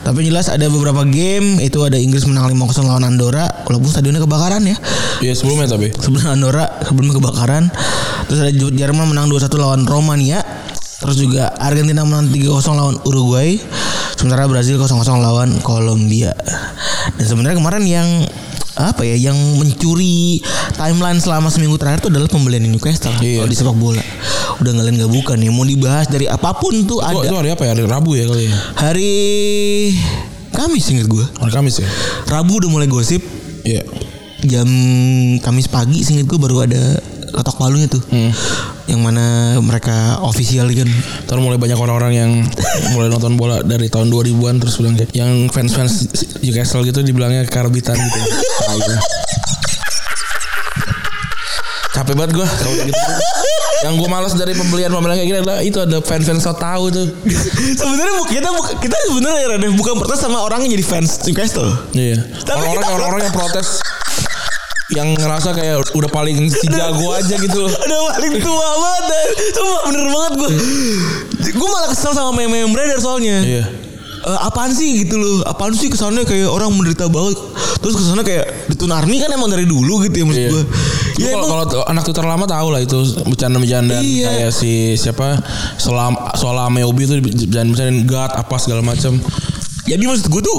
Tapi 0.05 0.29
jelas 0.29 0.53
ada 0.53 0.69
beberapa 0.69 1.09
game 1.09 1.57
itu 1.65 1.81
ada 1.81 1.97
Inggris 1.97 2.29
menang 2.29 2.53
5-0 2.53 2.85
lawan 2.85 3.09
Andorra 3.09 3.49
walaupun 3.65 3.89
stadionnya 3.89 4.21
kebakaran 4.21 4.61
ya. 4.69 4.77
iya 5.25 5.33
sebelumnya 5.33 5.73
tapi 5.73 5.89
Sebelum 5.97 6.29
Andorra 6.29 6.69
sebelum 6.85 7.17
kebakaran. 7.17 7.73
Terus 8.29 8.39
ada 8.45 8.53
Jerman 8.53 9.09
menang 9.09 9.33
2-1 9.33 9.57
lawan 9.57 9.83
Romania. 9.89 10.45
Terus 11.01 11.17
juga 11.17 11.53
Argentina 11.57 12.05
menang 12.05 12.29
3-0 12.29 12.45
lawan 12.77 12.97
Uruguay. 13.09 13.57
Sementara 14.17 14.49
Brazil 14.49 14.77
0-0 14.77 15.01
lawan 15.17 15.59
Kolombia. 15.65 16.37
Dan 17.15 17.25
sebenarnya 17.25 17.57
kemarin 17.59 17.85
yang 17.87 18.09
apa 18.77 19.09
ya 19.09 19.17
yang 19.17 19.39
mencuri 19.57 20.45
timeline 20.77 21.17
selama 21.17 21.49
seminggu 21.49 21.81
terakhir 21.81 22.05
itu 22.05 22.09
adalah 22.13 22.29
pembelian 22.29 22.69
Newcastle. 22.69 23.15
Iya. 23.25 23.43
kalau 23.45 23.51
di 23.51 23.57
sepak 23.57 23.77
bola. 23.77 24.05
Udah 24.61 24.73
ngalian 24.77 24.95
nggak 25.01 25.13
bukan 25.13 25.37
ya 25.41 25.51
mau 25.53 25.65
dibahas 25.65 26.07
dari 26.13 26.29
apa 26.29 26.53
pun 26.61 26.85
tuh 26.85 27.01
itu, 27.01 27.09
ada. 27.09 27.25
itu 27.25 27.37
hari 27.37 27.51
apa 27.57 27.63
ya? 27.65 27.71
Hari 27.73 27.85
Rabu 27.89 28.11
ya 28.17 28.25
kali 28.29 28.45
ya? 28.49 28.55
Hari 28.77 29.13
Kamis 30.53 30.89
inget 30.89 31.09
gue 31.09 31.25
hari 31.41 31.53
Kamis 31.53 31.81
ya? 31.81 31.89
Rabu 32.29 32.61
udah 32.61 32.69
mulai 32.69 32.89
gosip. 32.89 33.25
Iya. 33.65 33.85
Jam 34.45 34.69
Kamis 35.41 35.73
pagi 35.73 36.05
singkat 36.05 36.29
gue 36.29 36.39
baru 36.39 36.69
ada 36.69 37.01
ketok 37.33 37.57
palunya 37.57 37.89
tuh 37.89 38.01
yang 38.87 39.01
mana 39.01 39.25
mereka 39.59 39.95
official 40.23 40.67
kan 40.69 40.87
Ntar 41.25 41.39
mulai 41.39 41.57
banyak 41.57 41.75
orang-orang 41.75 42.13
yang 42.15 42.31
mulai 42.93 43.09
nonton 43.09 43.35
bola 43.35 43.59
dari 43.61 43.87
tahun 43.87 44.09
2000-an 44.09 44.57
terus 44.57 44.77
bilang 44.77 44.95
kayak 44.95 45.11
yang 45.13 45.31
fans-fans 45.49 46.07
Newcastle 46.39 46.83
gitu 46.83 47.01
dibilangnya 47.01 47.43
karbitan 47.45 47.95
gitu. 47.95 48.21
Capek 51.93 52.15
banget 52.15 52.33
gue 52.35 52.47
kalau 52.47 52.75
gitu. 52.79 53.01
Yang 53.79 53.95
gue 53.99 54.09
malas 54.09 54.33
dari 54.33 54.53
pembelian 54.53 54.89
pembelian 54.89 55.17
kayak 55.17 55.29
gini 55.29 55.39
adalah 55.39 55.59
itu 55.61 55.79
ada 55.79 55.99
fans-fans 55.99 56.41
so 56.41 56.53
tahu 56.53 56.89
tuh. 56.89 57.07
sebenarnya 57.73 58.15
bu- 58.15 58.29
kita 58.29 58.49
bu- 58.51 58.79
kita 58.79 58.97
sebenarnya 59.07 59.39
ya 59.39 59.49
Rade, 59.51 59.69
bukan 59.73 59.95
protes 59.97 60.19
sama 60.19 60.41
orang 60.41 60.63
yang 60.63 60.77
jadi 60.77 60.85
fans 60.87 61.21
Newcastle 61.23 61.73
Iya. 61.91 62.21
Tapi 62.39 62.57
Orang-orang 62.63 62.89
orang-orang 62.95 63.23
yang 63.25 63.35
protes 63.35 63.81
yang 64.89 65.13
ngerasa 65.13 65.51
kayak 65.51 65.83
udah 65.93 66.07
paling 66.07 66.47
si 66.47 66.67
jago 66.69 67.11
aja 67.11 67.35
gitu 67.35 67.59
loh. 67.59 67.71
udah 67.71 68.01
paling 68.13 68.35
tua 68.39 68.69
banget 68.73 69.05
dan 69.05 69.27
Sumpah 69.49 69.81
bener 69.85 70.05
banget 70.09 70.33
gue 70.37 70.51
Gue 71.49 71.69
malah 71.69 71.91
kesel 71.91 72.13
sama 72.13 72.31
meme-meme 72.33 72.71
beredar 72.71 72.99
soalnya 72.99 73.39
Iya. 73.41 73.65
Eh, 74.19 74.39
apaan 74.43 74.71
sih 74.71 75.03
gitu 75.03 75.17
loh 75.17 75.43
apaan 75.45 75.71
sih 75.71 75.87
kesannya 75.87 76.23
kayak 76.23 76.47
orang 76.47 76.71
menderita 76.71 77.07
banget 77.07 77.39
terus 77.77 77.95
kesannya 77.95 78.23
kayak 78.23 78.47
Ditun 78.67 78.91
Army 78.91 79.19
kan 79.19 79.31
emang 79.31 79.47
dari 79.47 79.63
dulu 79.63 80.03
gitu 80.03 80.17
ya 80.17 80.25
maksud 80.25 80.41
Iya. 80.41 80.51
gue 80.51 80.63
ya 81.17 81.31
kalau 81.33 81.47
kalau 81.47 81.85
anak 81.87 82.03
Twitter 82.03 82.25
lama 82.25 82.43
tahu 82.45 82.69
lah 82.69 82.81
itu 82.81 82.99
bercanda-bercanda 83.23 83.95
Iya. 83.97 84.27
kayak 84.29 84.51
si 84.51 84.73
siapa 84.95 85.39
Solam 85.77 86.15
Solame 86.35 86.83
Obi 86.83 87.07
itu 87.07 87.15
bercanda-bercanda 87.19 88.03
God 88.05 88.31
apa 88.37 88.55
segala 88.57 88.83
macam. 88.83 89.19
jadi 89.85 90.03
maksud 90.03 90.27
gue 90.27 90.43
tuh 90.43 90.59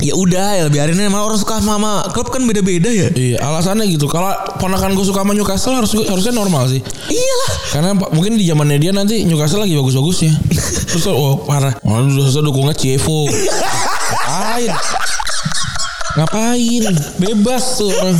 ya 0.00 0.16
udah 0.16 0.48
ya 0.56 0.64
biarin 0.72 0.96
aja 0.96 1.12
malah 1.12 1.28
orang 1.28 1.40
suka 1.40 1.60
sama 1.60 2.00
klub 2.16 2.32
kan 2.32 2.40
beda-beda 2.48 2.88
ya 2.88 3.08
Iya, 3.12 3.36
alasannya 3.44 3.84
gitu. 3.92 4.08
Kalau 4.08 4.32
ponakan 4.56 4.96
gue 4.96 5.04
suka 5.04 5.20
sama 5.22 5.36
Newcastle 5.36 5.76
harus 5.76 5.92
harusnya 5.92 6.32
normal 6.32 6.72
sih. 6.72 6.80
iyalah 7.12 7.52
Karena 7.68 7.90
mungkin 7.92 8.40
di 8.40 8.48
zamannya 8.48 8.80
dia 8.80 8.92
nanti 8.96 9.28
Newcastle 9.28 9.60
lagi 9.60 9.76
bagus-bagusnya. 9.76 10.32
Terus 10.90 11.04
oh 11.12 11.44
parah. 11.44 11.76
Oh, 11.84 12.00
udah 12.00 12.42
dukungnya 12.42 12.72
Chievo. 12.72 13.28
Ngapain? 13.28 14.72
Ngapain? 16.16 16.84
Bebas 17.20 17.64
tuh 17.76 17.92
orang. 17.92 18.16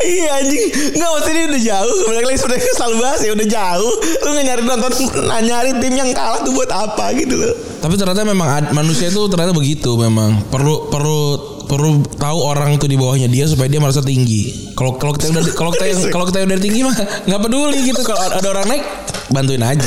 Iya 0.00 0.42
anjing 0.42 0.64
Enggak 0.96 1.10
maksudnya 1.12 1.42
udah 1.46 1.62
jauh 1.62 1.98
Balik 2.08 2.24
lagi 2.24 2.38
sebenarnya 2.40 2.72
selalu 2.72 2.96
bahas 3.04 3.20
ya 3.20 3.30
Udah 3.36 3.46
jauh 3.46 3.94
Lu 4.24 4.28
gak 4.32 4.44
nyari 4.48 4.62
nonton 4.64 4.92
nah, 5.28 5.40
Nyari 5.44 5.70
tim 5.78 5.94
yang 5.94 6.10
kalah 6.16 6.40
tuh 6.40 6.56
buat 6.56 6.72
apa 6.72 7.14
gitu 7.20 7.36
loh 7.36 7.54
Tapi 7.80 7.94
ternyata 7.96 8.22
memang 8.22 8.44
ad- 8.46 8.70
manusia 8.70 9.08
itu 9.08 9.24
ternyata 9.26 9.50
begitu 9.50 9.96
memang. 9.96 10.36
Perlu 10.46 10.88
perlu 10.88 11.20
perlu 11.64 11.90
tahu 12.12 12.38
orang 12.42 12.76
tuh 12.76 12.84
di 12.84 12.94
bawahnya 12.94 13.24
dia 13.26 13.46
supaya 13.46 13.66
dia 13.66 13.78
merasa 13.78 14.00
tinggi. 14.00 14.72
Kalau 14.74 14.94
kalau 14.94 15.16
kita 15.16 15.30
udah 15.30 15.44
kalau 15.54 15.70
kita 15.70 15.84
kalau 16.08 16.24
kita 16.24 16.44
udah 16.44 16.60
tinggi 16.60 16.80
mah 16.82 16.92
nggak 17.24 17.40
peduli 17.40 17.78
gitu. 17.82 18.00
Kalau 18.02 18.20
ada 18.20 18.48
orang 18.50 18.66
naik 18.68 18.84
bantuin 19.28 19.62
aja. 19.62 19.80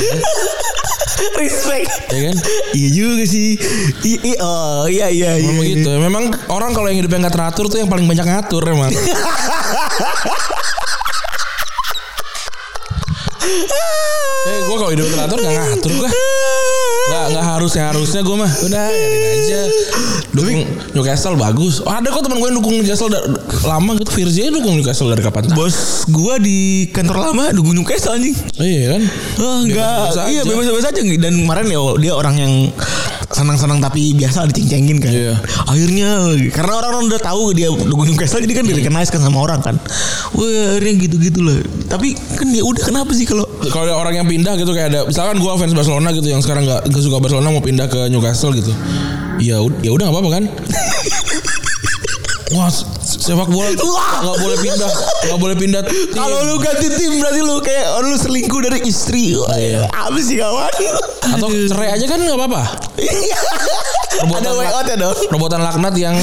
Respect 1.14 2.10
Ya 2.10 2.20
kan? 2.26 2.36
Iya 2.74 2.88
juga 2.90 3.22
sih 3.24 3.54
I- 4.02 4.22
i- 4.26 4.40
Oh 4.42 4.84
iya 4.84 5.06
iya 5.08 5.38
iya 5.38 5.46
Memang 5.46 5.64
gitu. 5.64 5.90
Memang 5.96 6.24
orang 6.50 6.74
kalau 6.74 6.90
yang 6.90 6.98
hidupnya 6.98 7.22
nggak 7.22 7.34
teratur 7.34 7.70
tuh 7.70 7.78
yang 7.78 7.86
paling 7.86 8.04
banyak 8.04 8.26
ngatur 8.26 8.66
emang. 8.66 8.90
eh 14.44 14.58
gue 14.60 14.76
kalau 14.76 14.90
hidup 14.90 15.06
teratur 15.06 15.38
nggak 15.38 15.54
ngatur 15.54 15.92
gue. 15.94 16.10
Nggak 17.14 17.26
nggak 17.30 17.46
harusnya 17.46 17.82
harusnya 17.88 18.20
gue 18.20 18.36
mah 18.36 18.50
udah 18.66 18.84
aja. 18.90 19.60
Dukung 20.34 20.66
Newcastle 20.92 21.38
bagus. 21.38 21.78
Oh, 21.78 21.94
ada 21.94 22.10
kok 22.10 22.26
teman 22.26 22.42
gue 22.42 22.48
yang 22.50 22.58
dukung 22.58 22.74
Newcastle 22.74 23.06
da- 23.06 23.22
lama 23.64 23.94
gitu. 23.94 24.10
Virzi 24.10 24.50
dukung 24.50 24.74
Newcastle 24.74 25.06
dari 25.06 25.22
kapan? 25.22 25.46
Bos 25.54 26.02
gua 26.06 26.36
di 26.36 26.90
kantor 26.90 27.30
lama 27.30 27.44
Dukung 27.50 27.72
Newcastle 27.72 28.12
anjing 28.12 28.34
Iya 28.56 28.98
kan? 28.98 29.02
Oh 29.36 29.56
enggak 29.62 29.94
Bebas-bebas 30.10 30.26
Iya 30.26 30.42
bebas-bebas 30.44 30.84
aja 30.84 31.00
Dan 31.16 31.34
kemarin 31.38 31.66
ya 31.66 31.80
dia 31.96 32.12
orang 32.12 32.34
yang 32.34 32.52
Senang-senang 33.24 33.78
tapi 33.78 34.12
biasa 34.12 34.46
diceng-cengin 34.46 34.98
kan 34.98 35.10
Iya. 35.10 35.34
Akhirnya 35.64 36.08
Karena 36.50 36.72
orang-orang 36.76 37.08
udah 37.08 37.20
tahu 37.20 37.42
dia 37.52 37.68
dukung 37.70 38.06
Newcastle 38.06 38.38
Jadi 38.38 38.52
kan 38.52 38.64
di-recognize 38.64 39.08
kan 39.08 39.20
sama 39.20 39.38
orang 39.38 39.60
kan 39.60 39.78
Wah 40.32 40.46
akhirnya 40.74 40.92
gitu-gitu 41.00 41.40
lah 41.40 41.58
Tapi 41.86 42.12
kan 42.14 42.48
ya 42.48 42.62
udah 42.62 42.82
kenapa 42.84 43.10
sih 43.12 43.24
kalau 43.24 43.46
Kalau 43.64 43.86
ada 43.86 43.94
orang 43.96 44.14
yang 44.16 44.26
pindah 44.26 44.54
gitu 44.54 44.70
kayak 44.70 44.88
ada 44.90 45.00
misalkan 45.04 45.38
gue 45.38 45.50
fans 45.54 45.72
Barcelona 45.72 46.10
gitu 46.10 46.26
yang 46.26 46.40
sekarang 46.40 46.66
nggak 46.66 46.90
suka 47.04 47.18
Barcelona 47.18 47.48
mau 47.50 47.60
pindah 47.60 47.84
ke 47.84 48.08
Newcastle 48.08 48.52
gitu. 48.52 48.72
Ya 49.38 49.60
ya 49.78 49.90
udah 49.90 50.04
nggak 50.04 50.14
apa-apa 50.14 50.30
kan? 50.32 50.44
Wah 52.50 52.68
se- 52.68 52.86
sepak 53.02 53.48
bola 53.48 53.66
nggak 53.66 54.36
boleh 54.38 54.58
pindah 54.58 54.90
nggak 55.24 55.38
boleh 55.38 55.56
pindah. 55.56 55.82
Kalau 56.12 56.38
lu 56.44 56.56
ganti 56.56 56.86
tim 56.88 57.18
berarti 57.18 57.40
lu 57.40 57.56
kayak 57.58 57.86
oh, 57.90 58.04
lu 58.04 58.14
selingkuh 58.14 58.60
dari 58.62 58.78
istri 58.84 59.34
Wah, 59.34 59.52
Iya. 59.52 59.88
Apa 59.88 60.18
sih 60.18 60.36
kawan 60.36 60.70
atau 61.26 61.48
cerai 61.50 61.90
aja 61.92 62.04
kan 62.06 62.18
nggak 62.20 62.36
apa-apa. 62.36 62.62
Ada 64.14 64.50
way 64.52 64.68
out 64.68 64.86
ya 64.86 64.94
dong 64.94 65.16
Perbuatan 65.26 65.58
laknat 65.58 65.94
yang 65.96 66.14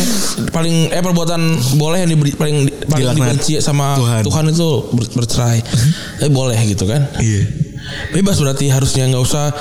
paling 0.50 0.88
eh 0.88 1.02
perbuatan 1.02 1.42
boleh 1.76 2.00
yang 2.00 2.10
diberi 2.10 2.32
paling 2.32 2.56
paling 2.88 3.04
Dilaknat. 3.04 3.18
dibenci 3.36 3.54
sama 3.60 3.98
Tuhan. 3.98 4.22
Tuhan, 4.24 4.44
itu 4.48 4.70
ber- 4.90 5.12
bercerai. 5.14 5.60
eh 6.18 6.30
boleh 6.30 6.56
gitu 6.64 6.86
kan? 6.86 7.12
Iya 7.18 7.44
Bebas 8.12 8.38
berarti 8.38 8.68
harusnya 8.68 9.08
nggak 9.08 9.20
usah 9.20 9.52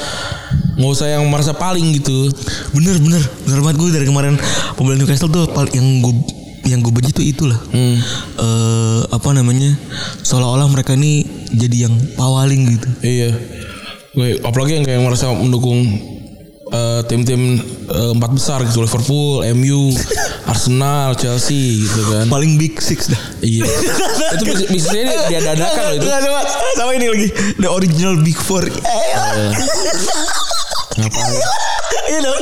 nggak 0.74 0.90
usah 0.90 1.06
yang 1.10 1.26
merasa 1.26 1.52
paling 1.52 1.92
gitu. 1.94 2.30
Bener 2.72 2.96
bener 2.96 3.20
Bener 3.44 3.58
banget 3.60 3.76
gue 3.76 3.88
dari 3.92 4.04
kemarin 4.04 4.34
Pembelian 4.74 5.00
Newcastle 5.00 5.28
tuh 5.28 5.44
paling 5.46 5.70
Yang 5.70 5.86
gue 6.00 6.14
yang 6.62 6.80
gue 6.80 6.92
benci 6.92 7.10
tuh 7.10 7.24
itulah 7.24 7.58
Hmm. 7.68 7.98
eh 8.36 9.00
apa 9.10 9.32
namanya 9.32 9.74
seolah-olah 10.20 10.68
mereka 10.68 10.92
ini 10.92 11.24
jadi 11.50 11.88
yang 11.88 11.94
pawaling 12.14 12.62
gitu 12.70 12.88
Iya. 13.00 13.30
Gue 14.10 14.38
apalagi 14.38 14.78
yang 14.78 14.84
kayak 14.84 15.00
merasa 15.00 15.30
mendukung 15.30 15.82
eh, 16.70 17.00
tim-tim 17.04 17.58
eh, 17.86 18.10
empat 18.12 18.30
besar 18.30 18.62
gitu 18.62 18.80
Liverpool, 18.80 19.42
MU, 19.52 19.90
Arsenal, 20.50 21.14
Chelsea 21.14 21.78
gitu 21.80 22.02
kan. 22.08 22.26
paling 22.26 22.56
big 22.56 22.74
six 22.76 23.06
dah 23.06 23.20
Iya. 23.38 23.62
itu 24.34 24.44
bis- 24.44 24.68
bisnisnya 24.68 25.14
dia 25.26 25.40
dadakan 25.40 25.82
loh 25.84 25.94
itu. 25.96 26.06
Sama, 26.06 26.40
sama 26.74 26.90
ini 26.92 27.06
lagi 27.06 27.28
the 27.56 27.68
original 27.68 28.18
big 28.18 28.34
four 28.36 28.66
Iya. 28.66 29.54
Ngapain? 30.92 31.38
iya 32.06 32.18
dong 32.20 32.34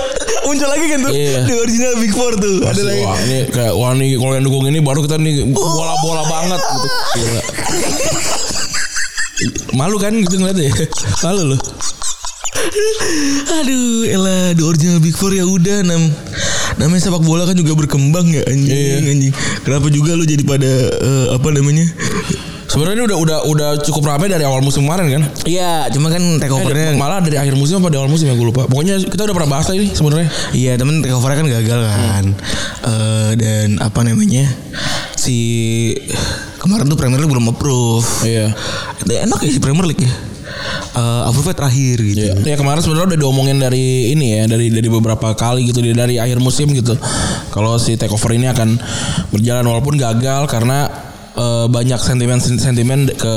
muncul 0.42 0.64
lagi 0.66 0.86
kan 0.88 0.98
tuh 1.02 1.12
Iya. 1.12 1.40
the 1.44 1.54
original 1.54 1.94
big 1.98 2.10
four 2.10 2.32
tuh 2.34 2.64
ada 2.64 2.80
lagi 2.80 3.00
wah 3.02 3.16
ini 3.20 3.38
kayak 3.48 3.72
wah 3.72 3.92
nih 3.92 4.16
kalau 4.16 4.32
yang 4.32 4.44
dukung 4.44 4.64
ini 4.64 4.80
baru 4.80 5.04
kita 5.04 5.16
nih 5.16 5.44
bola-bola 5.52 6.24
banget 6.26 6.60
gitu. 6.60 6.88
Gila. 7.14 7.42
Malu 9.70 9.96
kan 9.96 10.16
gitu 10.16 10.34
ngeliatnya 10.36 10.64
ya? 10.66 10.74
Malu 11.22 11.54
loh. 11.54 11.60
aduh 13.50 14.04
elah 14.06 14.52
the 14.52 14.62
original 14.62 14.98
big 14.98 15.12
four 15.12 15.30
ya 15.30 15.42
udah 15.42 15.80
nam 15.82 16.10
namanya 16.78 17.02
sepak 17.02 17.20
bola 17.20 17.42
kan 17.42 17.54
juga 17.54 17.74
berkembang 17.74 18.26
ya 18.28 18.42
anjing 18.44 18.70
Iya. 18.70 19.02
anjing 19.04 19.32
kenapa 19.62 19.86
juga 19.88 20.14
lu 20.14 20.22
jadi 20.22 20.42
pada 20.42 20.70
eh, 20.88 21.26
apa 21.34 21.48
namanya 21.50 21.86
Sebenarnya 22.68 23.08
udah 23.08 23.16
udah 23.16 23.38
udah 23.48 23.70
cukup 23.80 24.12
ramai 24.12 24.28
dari 24.28 24.44
awal 24.44 24.60
musim 24.60 24.84
kemarin 24.84 25.08
kan. 25.08 25.22
Iya, 25.48 25.88
cuma 25.88 26.12
kan 26.12 26.20
Eh, 26.20 26.52
overnya 26.52 27.00
malah 27.00 27.24
dari 27.24 27.40
akhir 27.40 27.56
musim 27.56 27.80
apa 27.80 27.88
di 27.88 27.96
awal 27.96 28.12
musim 28.12 28.28
ya 28.28 28.36
gue 28.36 28.44
lupa. 28.44 28.68
Pokoknya 28.68 29.00
kita 29.00 29.24
udah 29.24 29.32
pernah 29.32 29.56
bahas 29.56 29.72
ini 29.72 29.88
sebenarnya. 29.88 30.28
Iya 30.52 30.76
temen 30.76 31.00
take 31.00 31.16
overnya 31.16 31.40
kan 31.40 31.48
gagal 31.48 31.80
kan 31.80 32.24
Eh, 32.84 33.30
Dan 33.40 33.80
apa 33.80 34.04
namanya 34.04 34.44
Si 35.16 35.36
Kemarin 36.60 36.84
tuh 36.84 37.00
Premier 37.00 37.16
League 37.16 37.32
belum 37.32 37.48
approve 37.48 38.04
Iya. 38.28 38.52
Enak 39.24 39.40
ya 39.40 39.50
si 39.50 39.60
Premier 39.64 39.88
League 39.88 40.04
ya 40.04 40.12
Eh, 40.98 41.28
Approve 41.28 41.52
terakhir 41.54 41.96
gitu 42.02 42.18
Iya. 42.18 42.34
Ya 42.42 42.56
kemarin 42.58 42.80
sebenarnya 42.82 43.14
udah 43.14 43.20
diomongin 43.20 43.56
dari 43.60 44.12
ini 44.12 44.40
ya 44.40 44.42
dari 44.50 44.72
dari 44.72 44.88
beberapa 44.90 45.32
kali 45.36 45.68
gitu 45.68 45.78
dari, 45.84 45.94
dari 45.94 46.14
akhir 46.18 46.42
musim 46.42 46.72
gitu. 46.74 46.96
Kalau 47.54 47.78
si 47.78 47.94
takeover 47.94 48.34
ini 48.34 48.50
akan 48.50 48.76
berjalan 49.30 49.64
walaupun 49.64 49.94
gagal 49.94 50.50
karena 50.50 50.88
eh, 51.36 51.66
banyak 51.70 52.00
sentimen 52.00 52.38
sentimen 52.40 53.08
ke 53.14 53.34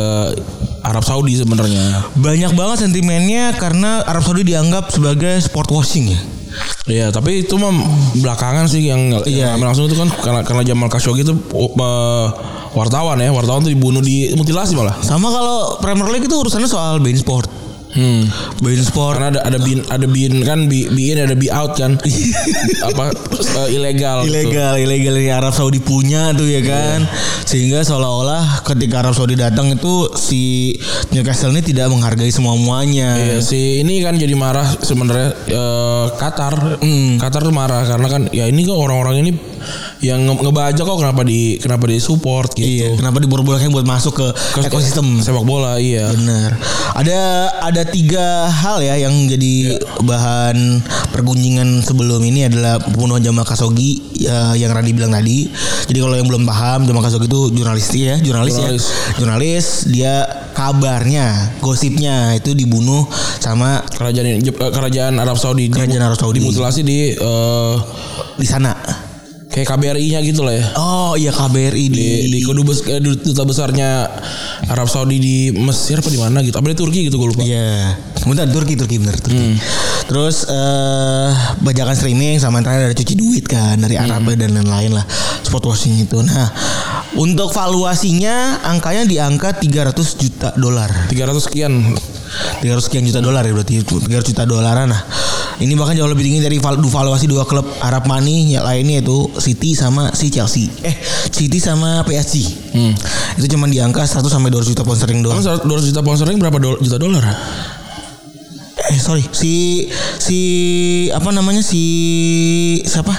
Arab 0.82 1.06
Saudi 1.06 1.38
sebenarnya. 1.38 2.10
Banyak 2.18 2.58
banget 2.58 2.90
sentimennya 2.90 3.54
Karena 3.54 4.02
Arab 4.02 4.26
Saudi 4.26 4.42
dianggap 4.42 4.90
sebagai 4.90 5.38
sport 5.38 5.70
washing 5.70 6.10
ya 6.10 6.41
Iya, 6.90 7.14
tapi 7.14 7.46
itu 7.46 7.56
mah 7.56 7.72
belakangan 8.18 8.66
sih 8.68 8.90
yang 8.90 9.12
Iya. 9.24 9.56
yang 9.56 9.62
langsung 9.62 9.86
itu 9.88 9.96
kan 9.96 10.10
karena 10.12 10.42
karena 10.44 10.64
Jamal 10.66 10.90
Khashoggi 10.90 11.24
itu 11.24 11.34
eh, 11.54 12.28
wartawan 12.74 13.18
ya, 13.20 13.30
wartawan 13.32 13.64
tuh 13.64 13.72
dibunuh 13.72 14.02
di 14.04 14.34
mutilasi 14.36 14.76
malah. 14.76 14.98
Sama 15.00 15.30
kalau 15.30 15.78
Premier 15.80 16.10
League 16.12 16.28
itu 16.28 16.36
urusannya 16.36 16.68
soal 16.68 17.00
bein 17.00 17.16
sport 17.16 17.48
Hmm. 17.92 18.24
Bein 18.64 18.80
sport 18.80 19.20
Karena 19.20 19.38
ada 19.38 19.40
ada 19.52 19.60
bin 19.60 19.84
ada 19.92 20.08
bin 20.08 20.42
kan 20.48 20.72
bi, 20.72 20.88
bi 20.88 21.12
in 21.12 21.20
ada 21.20 21.36
bi 21.36 21.52
out 21.52 21.76
kan. 21.76 22.00
Apa 22.88 23.12
eh, 23.12 23.68
ilegal. 23.76 24.24
gitu. 24.26 24.48
Ilegal, 24.48 24.74
ilegal 24.80 25.16
yang 25.20 25.44
Arab 25.44 25.54
Saudi 25.54 25.84
punya 25.84 26.32
tuh 26.32 26.48
ya 26.48 26.62
kan. 26.64 27.04
Sehingga 27.44 27.84
seolah-olah 27.84 28.64
ketika 28.64 29.04
Arab 29.04 29.14
Saudi 29.14 29.36
datang 29.36 29.72
itu 29.76 30.08
si 30.16 30.74
Newcastle 31.12 31.52
ini 31.52 31.62
tidak 31.62 31.92
menghargai 31.92 32.32
semua 32.32 32.56
muanya. 32.56 33.20
Iya 33.20 33.38
si 33.44 33.84
ini 33.84 34.00
kan 34.00 34.16
jadi 34.16 34.34
marah 34.34 34.68
sebenarnya 34.80 35.30
eh, 35.52 36.06
Qatar. 36.16 36.80
Hmm. 36.80 37.20
Qatar 37.20 37.42
tuh 37.44 37.54
marah 37.54 37.84
karena 37.84 38.08
kan 38.08 38.22
ya 38.32 38.48
ini 38.48 38.64
kok 38.64 38.80
orang-orang 38.80 39.28
ini 39.28 39.32
yang 40.02 40.22
nge- 40.24 40.42
ngebajak 40.42 40.82
kok 40.82 40.98
kenapa 40.98 41.22
di 41.22 41.56
kenapa 41.56 41.86
di 41.86 41.98
support 41.98 42.52
gitu. 42.52 42.66
Iya, 42.66 42.98
kenapa 42.98 43.18
dibolak-balikin 43.18 43.70
buat 43.70 43.86
masuk 43.86 44.18
ke, 44.18 44.28
ekosistem? 44.60 45.22
sepak 45.22 45.42
bola 45.42 45.78
iya. 45.78 46.10
Benar. 46.10 46.58
Ada 46.94 47.20
ada 47.62 47.82
tiga 47.86 48.22
hal 48.46 48.82
ya 48.82 48.98
yang 48.98 49.14
jadi 49.26 49.78
bahan 50.02 50.82
pergunjingan 51.10 51.82
sebelum 51.82 52.20
ini 52.20 52.46
adalah 52.46 52.78
pembunuhan 52.80 53.22
Jamal 53.22 53.44
Khashoggi 53.44 54.18
ya, 54.18 54.54
yang 54.54 54.72
Radi 54.72 54.92
bilang 54.92 55.12
tadi. 55.12 55.46
Jadi 55.86 55.98
kalau 55.98 56.16
yang 56.16 56.26
belum 56.26 56.44
paham 56.44 56.84
Jamal 56.84 57.02
Khashoggi 57.02 57.28
itu 57.28 57.42
jurnalis 57.54 57.88
ya, 57.92 58.18
jurnalis, 58.18 58.54
Jurnalis. 58.54 58.84
ya. 58.84 59.14
Jurnalis 59.16 59.66
dia 59.86 60.14
kabarnya, 60.52 61.28
gosipnya 61.60 62.34
itu 62.34 62.52
dibunuh 62.52 63.06
sama 63.38 63.86
Kerajaan 63.86 64.26
eh, 64.28 64.42
kerajaan 64.50 65.14
Arab 65.16 65.38
Saudi 65.38 65.70
di- 65.70 65.74
Kerajaan 65.74 66.04
Arab 66.04 66.18
Saudi. 66.18 66.42
dimutilasi 66.42 66.82
di 66.82 67.14
eh, 67.14 67.74
di 68.36 68.48
sana. 68.50 68.74
Kayak 69.52 69.68
KBRI-nya 69.68 70.20
gitu 70.24 70.48
lah 70.48 70.56
ya. 70.56 70.66
Oh 70.80 71.14
iya 71.20 71.36
KBRI 71.36 71.92
di, 71.92 72.00
Di, 72.00 72.08
di 72.32 72.40
kedubes 72.40 72.88
eh, 72.88 73.04
duta 73.04 73.44
besarnya 73.44 74.08
Arab 74.72 74.88
Saudi 74.88 75.20
di 75.20 75.36
Mesir 75.52 76.00
apa 76.00 76.08
di 76.08 76.20
mana 76.20 76.40
gitu. 76.40 76.56
Apa 76.56 76.72
di 76.72 76.78
Turki 76.80 77.12
gitu 77.12 77.20
gue 77.20 77.30
lupa. 77.36 77.44
Iya. 77.44 78.00
Sebentar 78.16 78.48
Turki 78.48 78.80
Turki 78.80 78.96
bener 78.98 79.20
Turki. 79.20 79.60
Terus 80.08 80.48
eh 80.48 81.32
bajakan 81.62 81.96
streaming 81.96 82.40
sama 82.40 82.64
yang 82.64 82.66
terakhir 82.66 82.84
ada 82.92 82.98
cuci 82.98 83.14
duit 83.20 83.46
kan 83.46 83.76
dari 83.76 84.00
Arab 84.00 84.32
dan 84.40 84.56
lain-lain 84.56 84.96
lah. 84.96 85.06
Spot 85.44 85.64
washing 85.68 86.00
itu. 86.00 86.24
Nah, 86.24 86.48
untuk 87.20 87.52
valuasinya 87.52 88.64
angkanya 88.64 89.04
di 89.04 89.20
angka 89.20 89.60
300 89.60 89.92
juta 90.16 90.50
dolar. 90.56 91.12
300 91.12 91.44
sekian 91.44 91.74
300 92.64 92.88
sekian 92.88 93.04
juta 93.04 93.20
dolar 93.20 93.44
ya 93.44 93.52
berarti 93.52 93.84
300 93.84 94.32
juta 94.32 94.44
dolaran 94.48 94.88
nah. 94.88 95.02
Ini 95.62 95.74
bahkan 95.74 95.94
jauh 95.94 96.10
lebih 96.10 96.26
tinggi 96.26 96.42
dari 96.42 96.58
val- 96.58 96.82
valuasi 96.82 97.26
dua 97.26 97.46
klub 97.46 97.62
Arab 97.80 98.04
Money 98.04 98.52
yang 98.52 98.66
lainnya 98.66 98.98
yaitu 98.98 99.30
City 99.38 99.72
sama 99.72 100.10
si 100.12 100.28
Chelsea. 100.28 100.66
Eh, 100.82 100.96
City 101.30 101.62
sama 101.62 102.02
PSG. 102.02 102.42
Itu 103.38 103.46
cuma 103.48 103.66
di 103.66 103.78
angka 103.78 104.02
100 104.02 104.26
sampai 104.26 104.50
200 104.50 104.66
juta 104.68 104.82
pound 104.82 104.98
sterling 104.98 105.22
doang. 105.22 105.38
Emang 105.38 105.62
200 105.62 105.86
juta 105.86 106.02
pound 106.02 106.18
sterling 106.18 106.40
berapa 106.40 106.58
do- 106.58 106.82
juta 106.82 106.98
dolar? 106.98 107.22
Eh, 108.82 108.98
sorry 108.98 109.22
si 109.32 109.86
si 110.18 110.38
apa 111.08 111.30
namanya 111.30 111.62
si 111.62 111.82
siapa 112.84 113.14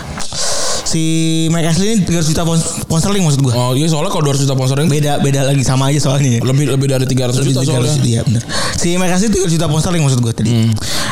si 0.93 1.05
Mike 1.49 1.65
Ashley 1.67 1.89
ini 1.91 2.05
300 2.05 2.29
juta 2.29 2.43
pound 2.45 2.61
sterling 2.99 3.25
maksud 3.25 3.41
gue 3.41 3.49
Oh 3.51 3.73
iya 3.73 3.89
soalnya 3.89 4.09
kalau 4.09 4.29
200 4.29 4.45
juta 4.45 4.53
sponsoring 4.53 4.87
beda 4.87 5.19
beda 5.19 5.41
lagi 5.43 5.65
sama 5.65 5.89
aja 5.89 5.99
soalnya 5.99 6.37
ya. 6.37 6.41
lebih 6.43 6.69
lebih 6.69 6.87
dari 6.87 7.05
300 7.05 7.33
Lebih 7.35 7.49
juta 7.51 7.61
dari 7.63 7.89
soalnya. 7.89 7.97
300, 7.97 8.05
Iya 8.05 8.21
benar. 8.23 8.43
Si 8.75 8.89
Mike 8.93 9.09
Ashley 9.11 9.31
300 9.33 9.49
juta 9.51 9.67
pound 9.67 9.81
sterling 9.81 10.03
maksud 10.03 10.21
gue 10.21 10.33
tadi. 10.33 10.51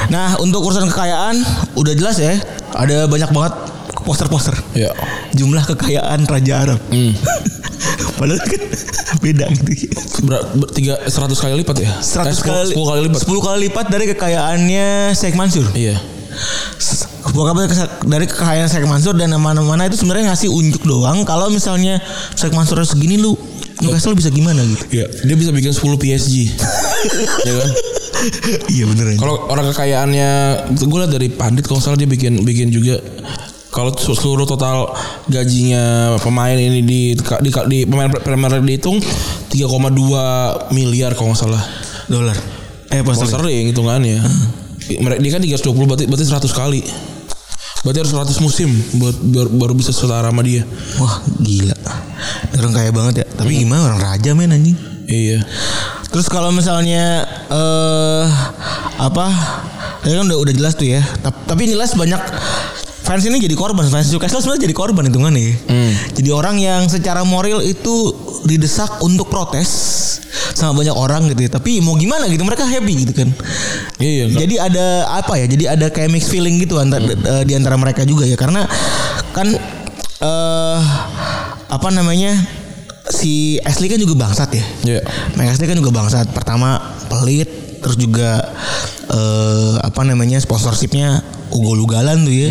Nah 0.08 0.36
untuk 0.36 0.60
urusan 0.60 0.84
kekayaan 0.86 1.40
udah 1.74 1.92
jelas 1.94 2.16
ya. 2.16 2.36
Ada 2.70 3.06
banyak 3.06 3.30
banget 3.30 3.52
poster-poster. 4.00 4.52
Iya. 4.72 4.92
Jumlah 5.32 5.64
kekayaan 5.66 6.22
Raja 6.24 6.54
Arab. 6.60 6.80
Hmm. 6.86 7.16
Padahal 8.18 8.36
kan 8.38 8.60
beda 9.18 9.48
gitu. 9.56 9.96
Ber, 10.22 10.36
ber- 10.54 10.70
tiga, 10.70 11.00
100 11.00 11.10
kali 11.32 11.54
lipat 11.56 11.76
ya? 11.78 11.90
100 11.96 12.28
Eh, 12.28 12.36
10 12.36 12.44
kali 12.44 12.72
10 12.76 12.84
kali 12.84 13.00
lipat. 13.08 13.20
10 13.24 13.40
kali 13.40 13.58
lipat 13.64 13.86
dari 13.88 14.04
kekayaannya 14.06 14.86
Sheikh 15.12 15.34
Mansur. 15.34 15.64
Iya. 15.72 15.96
Kesa- 17.20 18.00
dari 18.08 18.26
kekayaan 18.26 18.68
Sheikh 18.68 18.88
Mansur 18.88 19.14
dan 19.14 19.32
mana-mana 19.36 19.86
itu 19.86 20.00
sebenarnya 20.00 20.32
ngasih 20.32 20.48
unjuk 20.48 20.82
doang. 20.84 21.22
Kalau 21.28 21.52
misalnya 21.52 22.00
Sheikh 22.34 22.52
Mansur 22.56 22.80
segini 22.82 23.20
lu 23.20 23.36
Newcastle 23.80 24.12
bisa 24.12 24.28
gimana 24.28 24.60
gitu. 24.60 24.84
Iya. 24.92 25.06
Dia 25.24 25.36
bisa 25.36 25.50
bikin 25.56 25.72
10 25.72 25.80
PSG. 25.96 26.34
ya 27.48 27.52
kan? 27.56 27.70
iya 28.68 28.84
beneran. 28.84 29.16
Kalau 29.16 29.48
orang 29.48 29.72
kekayaannya 29.72 30.30
gue 30.76 30.98
liat 31.00 31.12
dari 31.12 31.28
pandit 31.32 31.64
kalau 31.64 31.80
salah 31.80 31.96
dia 31.96 32.04
bikin 32.04 32.44
bikin 32.44 32.68
juga 32.68 33.00
kalau 33.70 33.94
seluruh 33.96 34.44
total 34.44 34.92
gajinya 35.30 36.16
pemain 36.20 36.58
ini 36.58 36.82
di 36.84 37.00
di, 37.16 37.50
di 37.70 37.78
pemain 37.86 38.10
Premier 38.10 38.60
League 38.60 38.82
dihitung 38.82 38.98
3,2 39.00 40.74
miliar 40.76 41.14
kalau 41.16 41.32
nggak 41.32 41.40
salah. 41.40 41.62
dolar. 42.10 42.36
Eh 42.90 43.00
Pound 43.06 43.16
sterling. 43.16 43.32
sterling 43.32 43.64
hitungannya. 43.70 44.18
Mereka 44.90 45.22
dia 45.22 45.30
kan 45.30 45.42
320 45.70 45.86
berarti 45.88 46.04
berarti 46.10 46.26
100 46.26 46.50
kali. 46.50 46.80
Berarti 47.80 47.98
harus 47.98 48.12
100 48.12 48.44
musim 48.44 48.68
buat 48.94 49.16
baru, 49.16 49.48
baru 49.50 49.72
bisa 49.72 49.88
setara 49.88 50.28
sama 50.28 50.44
dia. 50.44 50.68
Wah 51.00 51.24
gila. 51.40 51.72
Orang 52.52 52.76
kaya 52.76 52.92
banget 52.92 53.24
ya. 53.24 53.26
Tapi 53.32 53.64
gimana? 53.64 53.88
Orang 53.88 54.00
raja 54.04 54.30
men 54.36 54.52
anjing. 54.52 54.76
Iya. 55.08 55.40
Terus 56.10 56.28
kalau 56.28 56.52
misalnya 56.52 57.24
eh 57.48 58.26
Apa? 59.00 59.26
Tadi 60.00 60.12
kan 60.12 60.28
udah, 60.28 60.38
udah 60.38 60.52
jelas 60.52 60.76
tuh 60.76 60.86
ya. 60.86 61.00
Tap- 61.24 61.48
Tapi 61.48 61.64
jelas 61.66 61.96
banyak 61.96 62.20
Fans 63.00 63.24
ini 63.24 63.40
jadi 63.40 63.56
korban. 63.56 63.88
Fans 63.88 64.12
Newcastle 64.12 64.38
sebenarnya 64.38 64.68
jadi 64.68 64.76
korban 64.76 65.08
hitungannya 65.08 65.40
ya. 65.40 65.54
Jadi 66.12 66.28
orang 66.30 66.60
yang 66.60 66.84
secara 66.86 67.24
moral 67.24 67.64
itu 67.64 68.12
Didesak 68.40 69.00
untuk 69.00 69.28
protes 69.28 69.68
Sama 70.52 70.76
banyak 70.76 70.92
orang 70.92 71.28
gitu 71.28 71.40
ya. 71.42 71.50
Tapi 71.50 71.80
mau 71.80 71.96
gimana 71.96 72.28
gitu? 72.28 72.44
Mereka 72.44 72.68
happy 72.68 73.08
gitu 73.08 73.12
kan 73.16 73.32
Iya. 74.00 74.24
jadi 74.32 74.54
ada 74.56 74.86
apa 75.20 75.36
ya? 75.36 75.46
Jadi 75.46 75.64
ada 75.68 75.86
kayak 75.92 76.10
mix 76.10 76.32
feeling 76.32 76.56
gitu 76.58 76.80
antara 76.80 77.04
eh, 77.04 77.44
di 77.44 77.52
antara 77.52 77.76
mereka 77.76 78.02
juga 78.08 78.24
ya 78.24 78.34
karena 78.34 78.64
kan 79.36 79.46
eh 80.20 80.80
apa 81.70 81.88
namanya 81.92 82.34
si 83.12 83.60
Ashley 83.62 83.92
kan 83.92 84.00
juga 84.00 84.16
bangsat 84.16 84.50
ya. 84.56 84.64
Iya. 84.88 85.00
Mike 85.36 85.50
Ashley 85.52 85.68
kan 85.68 85.76
juga 85.76 85.92
bangsat. 85.92 86.32
Pertama 86.32 86.80
pelit 87.12 87.48
terus 87.80 87.96
juga 88.00 88.50
eh 89.12 89.74
apa 89.84 90.00
namanya 90.08 90.40
sponsorshipnya 90.40 91.20
ugal-ugalan 91.52 92.24
tuh 92.24 92.34
ya. 92.34 92.48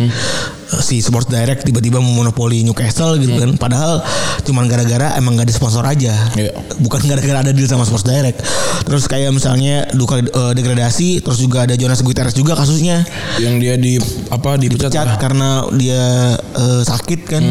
Si 0.79 1.01
Sports 1.01 1.25
Direct 1.27 1.65
tiba-tiba 1.65 1.97
memonopoli 1.97 2.61
Newcastle 2.61 3.17
gitu 3.17 3.33
kan. 3.35 3.57
Padahal 3.57 4.05
cuman 4.45 4.69
gara-gara 4.69 5.17
emang 5.17 5.33
gak 5.33 5.49
ada 5.49 5.53
sponsor 5.53 5.81
aja. 5.83 6.13
Iya. 6.37 6.53
Bukan 6.77 7.01
gara-gara 7.05 7.41
ada 7.41 7.51
deal 7.51 7.65
sama 7.65 7.83
Sports 7.83 8.05
Direct. 8.05 8.37
Terus 8.85 9.09
kayak 9.09 9.33
misalnya 9.33 9.89
duka 9.91 10.21
eh, 10.21 10.53
degradasi 10.53 11.21
terus 11.21 11.37
juga 11.37 11.65
ada 11.65 11.73
Jonas 11.73 12.01
Gutierrez 12.01 12.33
juga 12.33 12.53
kasusnya 12.53 13.01
Yang 13.37 13.55
dia 13.59 13.75
di 13.75 13.93
apa 14.29 14.55
dipecat. 14.55 14.93
dipecat 14.93 15.07
lah. 15.09 15.17
karena 15.17 15.49
dia 15.73 16.01
eh, 16.37 16.81
sakit 16.85 17.19
kan. 17.25 17.43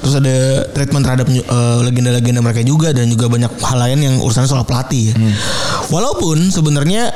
Terus 0.00 0.14
ada 0.18 0.36
treatment 0.70 1.02
terhadap 1.02 1.26
eh, 1.28 1.78
legenda-legenda 1.82 2.38
mereka 2.38 2.62
juga 2.62 2.94
dan 2.94 3.10
juga 3.10 3.26
banyak 3.26 3.50
hal 3.60 3.78
lain 3.82 3.98
yang 3.98 4.14
urusannya 4.22 4.46
soal 4.46 4.62
pelatih 4.62 5.10
ya. 5.10 5.14
Walaupun 5.90 6.48
sebenarnya 6.48 7.10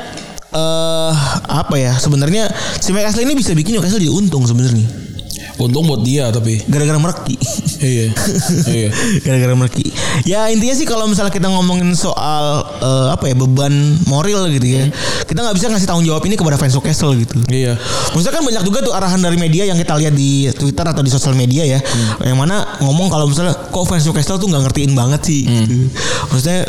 eh 0.49 1.13
apa 1.45 1.75
ya? 1.77 1.93
Sebenarnya 1.95 2.49
si 2.77 2.89
Mike 2.89 3.07
Ashley 3.07 3.23
ini 3.23 3.37
bisa 3.37 3.53
bikin 3.53 3.77
Newcastle 3.77 4.01
jadi 4.01 4.09
untung 4.09 4.45
sebenarnya. 4.45 5.08
Untung 5.59 5.83
buat 5.91 6.01
dia 6.07 6.31
tapi. 6.31 6.63
Gara-gara 6.71 6.95
mereki. 6.95 7.35
iya. 7.83 8.07
iya. 8.71 8.89
Gara-gara 9.27 9.53
mereki. 9.59 9.91
Ya 10.23 10.47
intinya 10.47 10.71
sih 10.71 10.87
kalau 10.87 11.05
misalnya 11.11 11.35
kita 11.35 11.51
ngomongin 11.51 11.91
soal 11.99 12.63
eh, 12.79 13.07
apa 13.11 13.27
ya 13.27 13.35
beban 13.35 13.71
moral 14.07 14.47
gitu 14.55 14.67
ya. 14.67 14.87
Kita 15.27 15.43
nggak 15.43 15.55
bisa 15.59 15.67
ngasih 15.67 15.87
tanggung 15.87 16.07
jawab 16.07 16.23
ini 16.23 16.39
kepada 16.39 16.55
fans 16.55 16.71
Newcastle 16.71 17.11
gitu. 17.19 17.43
Iya. 17.51 17.75
Maksudnya 18.15 18.33
kan 18.39 18.43
banyak 18.47 18.63
juga 18.63 18.79
tuh 18.87 18.93
arahan 18.95 19.19
dari 19.19 19.35
media 19.35 19.67
yang 19.67 19.75
kita 19.75 19.99
lihat 19.99 20.15
di 20.15 20.47
Twitter 20.55 20.85
atau 20.87 21.03
di 21.03 21.11
sosial 21.11 21.35
media 21.35 21.67
ya, 21.67 21.79
yang 22.23 22.39
mana 22.39 22.79
ngomong 22.79 23.11
kalau 23.11 23.27
misalnya 23.27 23.53
kok 23.53 23.83
fans 23.83 24.07
Newcastle 24.07 24.39
tuh 24.39 24.47
nggak 24.47 24.71
ngertiin 24.71 24.95
banget 24.95 25.21
sih. 25.27 25.43
gitu. 25.43 25.91
Maksudnya 26.31 26.63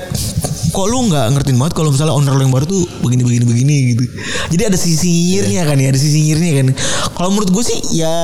kok 0.71 0.87
lu 0.89 1.11
nggak 1.11 1.27
ngertiin 1.37 1.59
banget 1.59 1.75
kalau 1.77 1.91
misalnya 1.93 2.14
owner 2.14 2.35
lu 2.35 2.43
yang 2.47 2.55
baru 2.55 2.66
tuh 2.66 2.83
begini 3.05 3.23
begini 3.27 3.45
begini 3.45 3.75
gitu. 3.95 4.05
Jadi 4.57 4.62
ada 4.66 4.79
sisi 4.79 5.11
nyinyirnya 5.11 5.62
kan 5.66 5.77
ya, 5.77 5.89
ada 5.91 6.01
sisi 6.01 6.18
nyinyirnya 6.23 6.53
kan. 6.62 6.66
Kalau 7.14 7.29
menurut 7.35 7.51
gue 7.51 7.64
sih 7.66 7.79
ya 7.99 8.14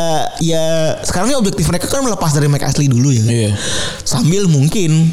ya 0.40 0.64
sekarang 1.04 1.34
ini 1.34 1.36
objektif 1.36 1.66
mereka 1.68 1.90
kan 1.90 2.00
melepas 2.06 2.30
dari 2.32 2.46
Mike 2.46 2.64
Ashley 2.64 2.88
dulu 2.88 3.12
ya. 3.12 3.22
kan. 3.26 3.34
Iya. 3.34 3.50
Sambil 4.06 4.46
mungkin 4.48 5.10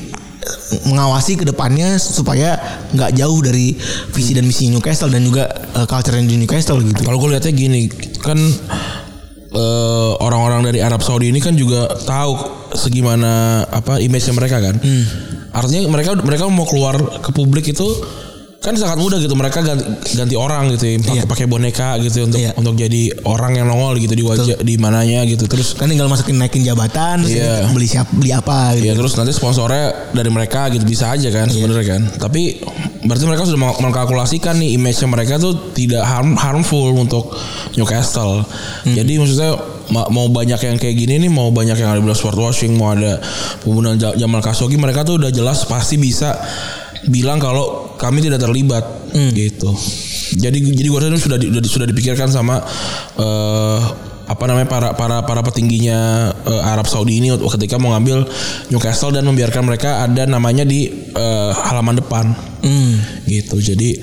mengawasi 0.88 1.40
ke 1.40 1.46
depannya 1.48 1.96
supaya 2.00 2.60
nggak 2.92 3.16
jauh 3.16 3.40
dari 3.40 3.76
visi 4.12 4.36
dan 4.36 4.44
misi 4.44 4.68
Newcastle 4.68 5.12
dan 5.12 5.24
juga 5.24 5.48
uh, 5.76 5.88
culture 5.88 6.20
di 6.20 6.36
Newcastle 6.36 6.80
gitu. 6.84 7.02
Kalau 7.04 7.18
gue 7.20 7.30
lihatnya 7.36 7.54
gini, 7.56 7.88
kan 8.20 8.40
eh, 9.54 10.12
orang-orang 10.20 10.66
dari 10.66 10.80
Arab 10.82 11.06
Saudi 11.06 11.30
ini 11.30 11.40
kan 11.40 11.54
juga 11.54 11.88
tahu 12.04 12.36
segimana 12.74 13.64
apa 13.70 14.02
image 14.02 14.28
mereka 14.34 14.60
kan. 14.60 14.76
Hmm. 14.82 15.06
Artinya 15.54 15.86
mereka 15.88 16.18
mereka 16.18 16.44
mau 16.48 16.66
keluar 16.66 16.98
ke 17.22 17.30
publik 17.30 17.66
itu 17.68 17.86
kan 18.58 18.72
sangat 18.74 18.96
mudah 18.96 19.20
gitu 19.20 19.36
mereka 19.36 19.60
ganti, 19.60 19.84
ganti 20.16 20.40
orang 20.40 20.72
gitu 20.72 20.88
ya 20.88 20.96
pakai 20.96 21.28
pakai 21.28 21.46
boneka 21.46 22.00
gitu 22.00 22.24
untuk 22.24 22.40
Iya. 22.40 22.56
untuk 22.56 22.74
jadi 22.74 23.12
orang 23.28 23.60
yang 23.60 23.68
nongol 23.68 24.00
gitu 24.00 24.16
di 24.16 24.24
wajah 24.24 24.56
di 24.58 24.80
mananya 24.80 25.28
gitu 25.28 25.52
terus 25.52 25.76
kan 25.76 25.92
tinggal 25.92 26.08
masukin 26.08 26.40
naikin 26.40 26.64
jabatan 26.64 27.28
terus 27.28 27.36
Iya. 27.36 27.68
beli 27.70 27.86
siap 27.86 28.08
beli 28.10 28.32
apa 28.32 28.72
gitu. 28.74 28.88
Ya 28.88 28.96
terus 28.96 29.14
nanti 29.14 29.36
sponsornya 29.36 30.16
dari 30.16 30.32
mereka 30.32 30.72
gitu 30.72 30.88
bisa 30.88 31.12
aja 31.12 31.28
kan 31.28 31.52
Iya. 31.52 31.60
sebenarnya 31.60 31.86
kan. 31.86 32.02
Tapi 32.16 32.64
berarti 33.04 33.24
mereka 33.28 33.44
sudah 33.44 33.60
meng- 33.60 33.80
mengkalkulasikan 33.84 34.56
nih 34.56 34.80
image 34.80 35.04
mereka 35.04 35.36
tuh 35.36 35.76
tidak 35.76 36.08
harm, 36.08 36.40
harmful 36.40 36.88
untuk 36.96 37.36
Newcastle. 37.76 38.48
Hmm. 38.88 38.96
Jadi 38.96 39.12
maksudnya 39.18 39.60
ma- 39.60 39.73
mau 39.90 40.28
banyak 40.28 40.56
yang 40.58 40.78
kayak 40.78 40.96
gini 40.96 41.20
nih, 41.20 41.28
mau 41.28 41.50
banyak 41.50 41.76
yang 41.76 41.90
ada 41.90 42.00
bilang 42.00 42.16
sport 42.16 42.38
washing, 42.38 42.76
mau 42.76 42.92
ada 42.92 43.20
pembunuhan 43.60 43.98
Ja- 43.98 44.16
Jamal 44.16 44.40
Khashoggi, 44.40 44.76
mereka 44.76 45.04
tuh 45.04 45.20
udah 45.20 45.28
jelas 45.28 45.66
pasti 45.66 45.96
bisa 45.96 46.40
bilang 47.04 47.36
kalau 47.36 47.92
kami 47.96 48.24
tidak 48.24 48.40
terlibat 48.40 48.84
Hmm. 49.12 49.30
gitu. 49.30 49.76
Jadi 50.34 50.64
jadi 50.72 50.88
gua 50.88 51.04
rasa 51.04 51.20
sudah 51.20 51.36
di- 51.36 51.52
sudah, 51.52 51.62
di- 51.62 51.72
sudah 51.72 51.88
dipikirkan 51.88 52.28
sama 52.28 52.64
eh 53.20 53.82
apa 54.24 54.44
namanya 54.48 54.66
para 54.66 54.90
para 54.96 55.20
para 55.22 55.44
petingginya 55.44 56.32
eh, 56.32 56.62
Arab 56.64 56.88
Saudi 56.88 57.20
ini 57.20 57.28
ketika 57.36 57.76
mau 57.76 57.92
ngambil 57.92 58.24
Newcastle 58.72 59.12
dan 59.12 59.28
membiarkan 59.28 59.62
mereka 59.62 60.00
ada 60.02 60.24
namanya 60.24 60.64
di 60.64 60.88
eh, 61.12 61.52
halaman 61.60 62.00
depan 62.00 62.32
Hmm. 62.64 63.04
gitu 63.28 63.60
jadi 63.60 64.00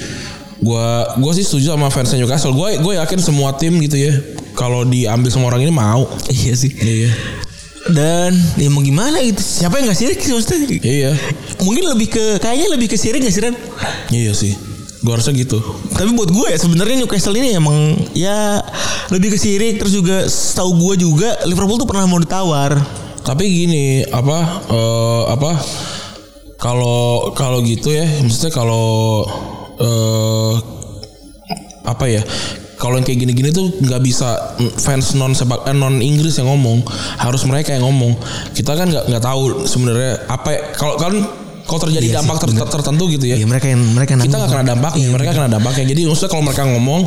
gua 0.61 1.16
gua 1.16 1.33
sih 1.33 1.41
setuju 1.41 1.72
sama 1.72 1.89
fansnya 1.89 2.20
Newcastle 2.20 2.53
gue 2.53 2.76
gue 2.78 2.93
yakin 2.95 3.16
semua 3.16 3.57
tim 3.57 3.81
gitu 3.81 3.97
ya 3.97 4.12
kalau 4.61 4.84
diambil 4.84 5.32
semua 5.32 5.48
orang 5.48 5.64
ini 5.64 5.72
mau 5.72 6.04
Iya 6.28 6.52
sih. 6.54 6.68
iya 6.76 7.08
Dan 7.88 8.36
ya 8.54 8.68
mau 8.68 8.84
gimana 8.84 9.24
gitu. 9.24 9.40
Siapa 9.40 9.80
yang 9.80 9.88
gak 9.88 9.96
sirik 9.96 10.20
sih 10.20 10.30
maksudnya? 10.30 10.68
iya 10.78 11.16
Mungkin 11.58 11.88
lebih 11.88 12.08
ke 12.08 12.24
kayaknya 12.36 12.68
lebih 12.70 12.86
ke 12.86 12.96
sirik 12.96 13.18
gak 13.18 13.32
sih 13.32 13.40
Ren? 13.40 13.56
iya 14.12 14.30
sih 14.30 14.52
gua 15.00 15.16
rasa 15.16 15.32
gitu 15.32 15.56
Tapi 15.88 16.12
buat 16.12 16.28
gue 16.28 16.46
ya 16.46 16.61
sebenarnya 16.61 17.00
Newcastle 17.00 17.32
ini 17.32 17.56
emang 17.56 17.72
ya 18.12 18.61
lebih 19.08 19.32
ke 19.32 19.38
sirik 19.40 19.80
terus 19.80 19.96
juga 19.96 20.28
setahu 20.28 20.76
gue 20.78 21.00
juga 21.00 21.40
Liverpool 21.42 21.80
tuh 21.80 21.88
pernah 21.88 22.04
mau 22.04 22.20
ditawar. 22.20 22.76
tapi 23.20 23.44
gini 23.46 23.84
apa 24.06 24.38
eh, 24.66 25.22
apa 25.30 25.52
kalau 26.56 27.32
kalau 27.32 27.61
gitu 27.61 27.88
ya 27.88 28.04
maksudnya 28.20 28.48
kalau 28.50 29.24
eh 29.78 30.52
apa 31.82 32.04
ya 32.06 32.20
kalau 32.81 32.97
yang 32.97 33.05
kayak 33.05 33.20
gini-gini 33.20 33.53
tuh 33.53 33.68
nggak 33.76 34.01
bisa 34.01 34.57
fans 34.74 35.12
non 35.12 35.31
sepak 35.31 35.68
eh, 35.68 35.76
non 35.76 36.01
Inggris 36.01 36.33
yang 36.35 36.49
ngomong. 36.49 36.81
Harus 37.14 37.45
mereka 37.45 37.76
yang 37.76 37.85
ngomong. 37.85 38.16
Kita 38.51 38.72
kan 38.72 38.89
nggak 38.89 39.05
nggak 39.07 39.22
tahu 39.22 39.68
sebenarnya 39.68 40.24
apa 40.26 40.49
ya- 40.49 40.64
kalau 40.72 40.97
kan 40.97 41.12
kalau 41.62 41.81
terjadi 41.87 42.03
Iya 42.03 42.11
sih, 42.11 42.18
dampak 42.18 42.37
ter- 42.41 42.57
ter- 42.57 42.72
tertentu 42.72 43.05
gitu 43.07 43.24
ya. 43.28 43.37
Iya 43.37 43.45
mereka 43.45 43.68
yang 43.68 43.85
mereka 43.85 44.16
kita 44.16 44.33
nggak 44.33 44.51
kena 44.51 44.64
dampaknya 44.66 45.07
mereka 45.07 45.31
kena 45.37 45.49
dampaknya 45.53 45.85
jadi 45.87 46.01
maksudnya 46.09 46.31
kalau 46.33 46.43
mereka 46.43 46.62
ngomong 46.66 47.01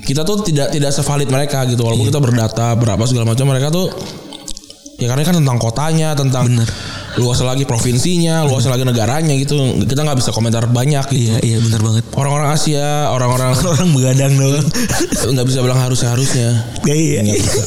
kita 0.00 0.24
tuh 0.24 0.42
tidak 0.42 0.72
tidak 0.72 0.90
sevalid 0.90 1.28
mereka 1.28 1.62
gitu. 1.68 1.84
Walaupun 1.84 2.08
Iya. 2.08 2.10
kita 2.10 2.18
berdata 2.18 2.66
berapa 2.74 3.02
segala 3.04 3.30
macam 3.30 3.46
mereka 3.46 3.68
tuh 3.68 3.86
ya 4.96 5.06
karena 5.06 5.22
kan 5.22 5.36
tentang 5.38 5.56
kotanya 5.56 6.08
tentang 6.12 6.44
Bener. 6.48 6.68
Luas 7.18 7.42
lagi 7.42 7.66
provinsinya, 7.66 8.46
luas 8.46 8.62
lagi 8.70 8.86
negaranya 8.86 9.34
gitu. 9.34 9.58
Kita 9.82 10.06
nggak 10.06 10.18
bisa 10.22 10.30
komentar 10.30 10.70
banyak 10.70 11.04
gitu. 11.10 11.34
Iya 11.34 11.36
iya 11.42 11.58
benar 11.58 11.80
banget. 11.82 12.04
Orang-orang 12.14 12.48
Asia, 12.54 13.10
orang-orang 13.10 13.50
Orang 13.74 13.90
begadang 13.96 14.32
doang. 14.38 14.66
nggak 15.34 15.46
bisa 15.48 15.58
bilang 15.64 15.80
harusnya 15.80 16.14
harusnya. 16.14 16.48
Ya, 16.86 16.94
iya. 16.94 17.20
Bisa. 17.26 17.62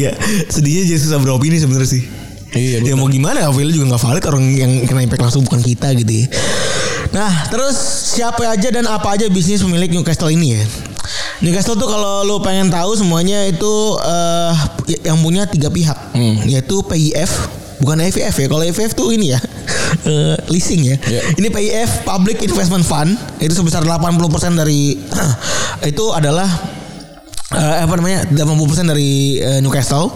iya. 0.00 0.10
Sedihnya 0.48 0.88
jadi 0.88 1.00
susah 1.00 1.20
beropini 1.20 1.60
sebenarnya 1.60 1.90
sih. 2.00 2.02
Iya, 2.50 2.82
ya 2.82 2.98
mau 2.98 3.06
gimana 3.06 3.46
Avil 3.46 3.70
juga 3.70 3.94
nggak 3.94 4.02
valid 4.02 4.24
orang 4.26 4.44
yang 4.50 4.72
kena 4.82 5.06
impact 5.06 5.22
langsung 5.22 5.46
bukan 5.46 5.62
kita 5.62 5.94
gitu 5.94 6.24
ya. 6.24 6.26
Nah 7.14 7.46
terus 7.46 7.78
siapa 8.18 8.42
aja 8.42 8.74
dan 8.74 8.90
apa 8.90 9.14
aja 9.14 9.30
bisnis 9.30 9.62
pemilik 9.62 9.86
Newcastle 9.86 10.34
ini 10.34 10.58
ya? 10.58 10.62
Newcastle 11.40 11.76
tuh 11.76 11.88
kalau 11.88 12.24
lu 12.28 12.36
pengen 12.44 12.68
tahu 12.68 12.92
semuanya 12.96 13.48
itu 13.48 13.72
eh, 14.04 14.52
yang 15.08 15.18
punya 15.24 15.48
tiga 15.48 15.72
pihak. 15.72 15.98
Hmm. 16.12 16.36
yaitu 16.44 16.84
PIF 16.84 17.48
bukan 17.80 17.96
EVF 18.04 18.36
ya 18.36 18.46
kalau 18.50 18.60
EVF 18.60 18.92
tuh 18.92 19.08
ini 19.08 19.32
ya 19.32 19.40
eh, 20.10 20.36
leasing 20.52 20.84
ya. 20.84 20.96
Iya. 21.00 21.22
ini 21.40 21.48
PIF 21.48 22.04
Public 22.04 22.44
Investment 22.44 22.84
Fund 22.84 23.16
itu 23.40 23.56
sebesar 23.56 23.80
80% 23.80 24.20
dari 24.60 25.00
itu 25.90 26.04
adalah 26.12 26.48
eh, 27.56 27.76
apa 27.80 27.94
namanya 27.96 28.28
80% 28.28 28.92
dari 28.92 29.40
eh, 29.40 29.58
Newcastle. 29.64 30.12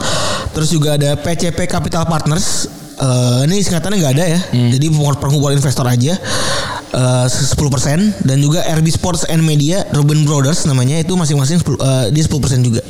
Terus 0.55 0.70
juga 0.70 0.95
ada 0.95 1.18
PCP 1.18 1.66
Capital 1.66 2.07
Partners 2.07 2.68
Eh, 2.95 3.41
ini 3.51 3.59
singkatannya 3.59 3.97
nggak 3.99 4.14
ada 4.14 4.27
ya. 4.39 4.41
Jadi 4.79 4.87
perkumpulan 5.18 5.59
investor 5.59 5.83
aja 5.87 6.14
eh, 6.95 7.26
10% 7.26 8.24
dan 8.24 8.36
juga 8.38 8.62
RB 8.64 8.86
Sports 8.95 9.26
and 9.26 9.42
Media 9.42 9.82
Ruben 9.90 10.22
Brothers 10.22 10.64
namanya 10.64 11.03
itu 11.03 11.12
masing-masing 11.18 11.59
10, 11.61 11.74
eh, 11.76 12.07
dia 12.14 12.22
10% 12.22 12.62
juga 12.62 12.80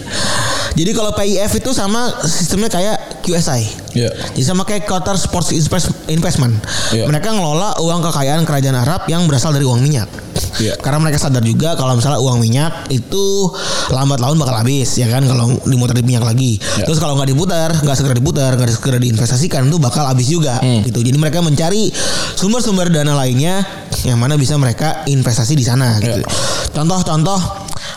jadi 0.75 0.91
kalau 0.91 1.11
PIF 1.13 1.53
itu 1.55 1.71
sama 1.71 2.11
sistemnya 2.23 2.69
kayak 2.69 2.97
QSI 3.23 3.63
Iya. 3.95 4.11
jadi 4.35 4.45
sama 4.45 4.67
kayak 4.67 4.85
Qatar 4.85 5.15
Sports 5.15 5.51
Invest- 5.51 5.95
Investment 6.07 6.59
Iya. 6.91 7.07
mereka 7.07 7.31
ngelola 7.31 7.79
uang 7.79 8.03
kekayaan 8.03 8.43
kerajaan 8.43 8.75
Arab 8.75 9.07
yang 9.07 9.25
berasal 9.25 9.51
dari 9.51 9.63
uang 9.63 9.79
minyak 9.81 10.11
Iya. 10.55 10.75
karena 10.79 10.99
mereka 10.99 11.19
sadar 11.19 11.41
juga 11.41 11.75
kalau 11.75 11.95
misalnya 11.95 12.19
uang 12.19 12.39
minyak 12.39 12.87
itu 12.89 13.51
lambat 13.91 14.19
laun 14.19 14.35
bakal 14.35 14.55
habis 14.57 14.87
ya 14.95 15.07
kan 15.07 15.23
kalau 15.23 15.59
dimutar 15.63 15.95
di 15.95 16.03
minyak 16.03 16.23
lagi. 16.23 16.59
Ya. 16.79 16.87
Terus 16.87 16.99
kalau 16.99 17.15
nggak 17.15 17.27
diputar, 17.29 17.71
nggak 17.75 17.95
segera 17.95 18.15
diputar, 18.15 18.51
nggak 18.55 18.71
segera 18.71 18.99
diinvestasikan 18.99 19.67
itu 19.67 19.79
bakal 19.79 20.07
habis 20.07 20.27
juga 20.27 20.59
Hmm. 20.59 20.83
gitu. 20.83 21.03
Jadi 21.03 21.15
mereka 21.15 21.39
mencari 21.39 21.91
sumber-sumber 22.35 22.87
dana 22.89 23.15
lainnya 23.15 23.63
yang 24.03 24.15
mana 24.17 24.35
bisa 24.35 24.55
mereka 24.55 25.03
investasi 25.07 25.55
di 25.55 25.63
sana 25.63 25.99
gitu. 25.99 26.23
Ya. 26.23 26.27
Contoh-contoh 26.73 27.39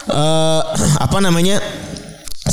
eh, 0.08 0.62
apa 1.06 1.18
namanya? 1.20 1.58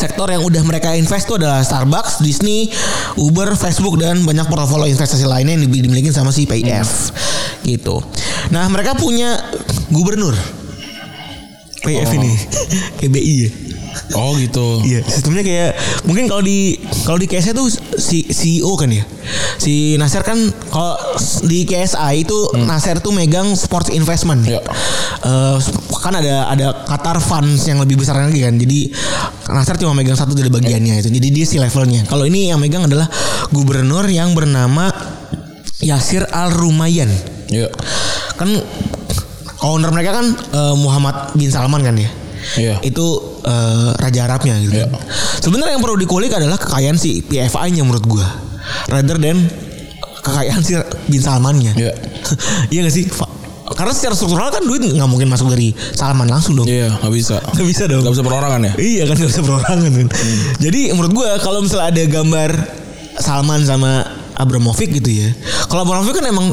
Sektor 0.04 0.28
yang 0.28 0.44
udah 0.44 0.60
mereka 0.68 0.92
invest 0.92 1.24
itu 1.24 1.40
adalah 1.40 1.64
Starbucks, 1.64 2.20
Disney, 2.20 2.68
Uber, 3.16 3.56
Facebook 3.56 3.96
dan 3.96 4.20
banyak 4.20 4.44
portofolio 4.52 4.84
investasi 4.84 5.24
lainnya 5.24 5.56
yang 5.56 5.64
dimiliki 5.64 6.12
sama 6.12 6.28
si 6.28 6.44
PIF 6.44 7.08
gitu. 7.64 8.04
Nah 8.52 8.68
mereka 8.68 8.92
punya 9.00 9.40
gubernur 9.88 10.36
PIF 11.88 12.04
Oh. 12.04 12.16
ini 12.20 12.32
KBI 13.00 13.34
ya. 13.48 13.50
Oh 14.12 14.36
gitu. 14.36 14.84
Iya, 14.84 15.00
sistemnya 15.08 15.40
kayak 15.40 15.72
mungkin 16.04 16.28
kalau 16.28 16.44
di 16.44 16.76
kalau 17.08 17.16
di 17.16 17.24
KSI 17.24 17.56
tuh 17.56 17.72
si 17.96 18.20
CEO 18.28 18.76
kan 18.76 18.92
ya. 18.92 19.00
Si 19.56 19.96
Nasir 19.96 20.20
kan 20.20 20.36
kalau 20.68 20.92
di 21.48 21.64
KSI 21.64 22.28
itu 22.28 22.36
Nasir 22.68 23.00
tuh 23.00 23.16
megang 23.16 23.56
sports 23.56 23.88
investment. 23.88 24.44
Hmm. 24.44 24.52
Iya. 24.52 24.62
Eh, 25.24 25.56
kan 26.04 26.12
ada 26.12 26.52
ada 26.52 26.84
Qatar 26.84 27.16
funds 27.24 27.64
yang 27.64 27.80
lebih 27.80 27.96
besar 27.96 28.20
lagi 28.20 28.44
kan. 28.44 28.60
Jadi 28.60 28.92
Nasir 29.48 29.80
cuma 29.80 29.96
megang 29.96 30.20
satu 30.20 30.36
dari 30.36 30.52
bagiannya 30.52 31.00
itu. 31.00 31.08
Jadi 31.08 31.28
dia 31.32 31.46
si 31.48 31.56
levelnya. 31.56 32.04
Kalau 32.04 32.28
ini 32.28 32.52
yang 32.52 32.60
megang 32.60 32.84
adalah 32.84 33.08
gubernur 33.48 34.04
yang 34.12 34.36
bernama 34.36 34.92
Yasir 35.80 36.28
Al 36.28 36.52
Rumayyan. 36.52 37.08
Iya. 37.48 37.72
Kan 38.36 38.52
owner 39.64 39.88
mereka 39.96 40.20
kan 40.20 40.26
eh, 40.36 40.74
Muhammad 40.76 41.32
bin 41.32 41.48
Salman 41.48 41.80
kan 41.80 41.96
ya. 41.96 42.23
Iya. 42.60 42.80
Itu 42.84 43.38
eh, 43.44 43.90
raja 43.96 44.20
Arabnya 44.28 44.60
gitu. 44.60 44.76
Iya. 44.76 44.88
Sebenarnya 45.40 45.76
yang 45.76 45.84
perlu 45.84 45.96
dikulik 45.98 46.32
adalah 46.32 46.60
kekayaan 46.60 46.96
si 46.96 47.24
PFI-nya 47.24 47.82
menurut 47.84 48.04
gua. 48.04 48.26
Rather 48.88 49.20
than 49.20 49.44
kekayaan 50.24 50.60
si 50.64 50.76
bin 51.08 51.20
Salmannya. 51.20 51.72
Iya. 51.76 51.92
iya 52.72 52.80
gak 52.86 52.94
sih? 52.94 53.04
Karena 53.64 53.96
secara 53.96 54.12
struktural 54.12 54.52
kan 54.52 54.60
duit 54.60 54.84
nggak 54.84 55.08
mungkin 55.08 55.32
masuk 55.32 55.48
dari 55.48 55.72
Salman 55.72 56.28
langsung 56.28 56.52
dong. 56.52 56.68
Iya, 56.68 57.00
nggak 57.00 57.12
bisa. 57.16 57.40
Nggak 57.56 57.66
bisa 57.66 57.82
dong. 57.88 58.04
Nggak 58.04 58.14
bisa 58.20 58.24
perorangan 58.24 58.60
ya? 58.60 58.72
Iya 58.76 59.02
kan 59.08 59.14
gak 59.16 59.30
bisa 59.32 59.42
perorangan 59.42 59.90
kan. 59.90 60.08
Jadi 60.60 60.80
menurut 60.92 61.12
gua 61.16 61.28
kalau 61.40 61.64
misalnya 61.64 61.88
ada 61.88 62.02
gambar 62.04 62.50
Salman 63.18 63.64
sama 63.64 64.04
Abramovich 64.36 64.92
gitu 64.92 65.10
ya. 65.10 65.32
Kalau 65.70 65.88
Abramovich 65.88 66.12
kan 66.12 66.28
emang 66.28 66.52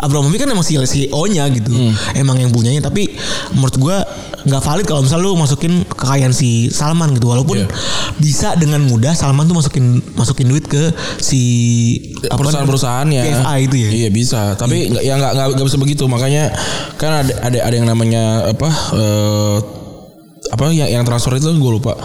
Abramovich 0.00 0.40
kan 0.40 0.48
emang 0.48 0.64
si 0.64 0.74
CEO-nya 0.76 1.44
gitu. 1.52 1.70
Emang 2.16 2.40
yang 2.40 2.48
punyanya 2.48 2.80
tapi 2.80 3.12
menurut 3.52 3.76
gua 3.76 3.96
nggak 4.40 4.62
valid 4.64 4.86
kalau 4.88 5.04
misalnya 5.04 5.28
lu 5.28 5.36
masukin 5.36 5.84
kekayaan 5.84 6.32
si 6.32 6.72
Salman 6.72 7.12
gitu. 7.12 7.28
Walaupun 7.28 7.60
Iya. 7.60 7.68
bisa 8.16 8.56
dengan 8.56 8.80
mudah 8.88 9.12
Salman 9.12 9.44
tuh 9.44 9.52
masukin 9.52 10.00
masukin 10.16 10.48
duit 10.48 10.64
ke 10.64 10.88
si 11.20 11.40
apa 12.24 12.40
perusahaan-perusahaannya 12.40 13.20
PFI 13.20 13.58
itu 13.68 13.76
ya. 13.76 13.90
iya 13.92 14.08
bisa. 14.08 14.56
Tapi 14.56 14.96
nggak 14.96 15.04
ya 15.04 15.14
nggak 15.20 15.32
nggak 15.60 15.66
bisa 15.68 15.76
begitu. 15.76 16.08
Makanya 16.08 16.48
kan 16.96 17.20
ada 17.20 17.34
ada 17.44 17.58
ada 17.68 17.74
yang 17.76 17.84
namanya 17.84 18.48
apa 18.48 18.68
eh, 18.96 19.56
apa 20.50 20.60
yang 20.72 20.88
yang 20.88 21.04
transfer 21.04 21.36
itu 21.36 21.52
gue 21.52 21.72
lupa. 21.76 22.00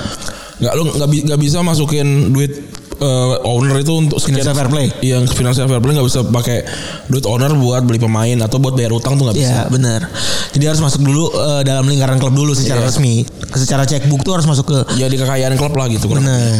Nggak 0.59 0.73
lu 0.75 0.83
nggak 0.91 1.39
bisa 1.39 1.63
masukin 1.63 2.35
duit 2.35 2.51
eh, 2.95 3.35
owner 3.43 3.77
itu 3.79 3.93
untuk 3.93 4.17
Financial 4.17 4.53
fair 4.53 4.69
play. 4.69 4.87
Iya, 4.99 5.23
financial 5.27 5.67
fair 5.67 5.81
play 5.81 5.93
nggak 5.93 6.07
bisa 6.07 6.19
pakai 6.23 6.63
duit 7.07 7.25
owner 7.25 7.51
buat 7.53 7.83
beli 7.83 7.99
pemain 7.99 8.37
atau 8.41 8.57
buat 8.57 8.73
bayar 8.73 8.91
utang 8.91 9.15
tuh 9.15 9.29
nggak 9.29 9.37
bisa. 9.37 9.47
Iya 9.47 9.61
benar. 9.67 10.07
Jadi 10.51 10.63
harus 10.65 10.81
masuk 10.81 11.01
dulu 11.03 11.29
eh, 11.31 11.61
dalam 11.63 11.85
lingkaran 11.85 12.17
klub 12.17 12.31
dulu 12.31 12.55
secara 12.55 12.81
Iya. 12.81 12.89
resmi. 12.89 13.27
Secara 13.55 13.83
checkbook 13.83 14.23
tuh 14.23 14.35
harus 14.35 14.45
masuk 14.45 14.65
ke 14.67 14.77
Ya 14.95 15.07
di 15.07 15.15
kekayaan 15.15 15.55
klub 15.55 15.75
lah 15.75 15.87
gitu. 15.87 16.07
Benar. 16.07 16.55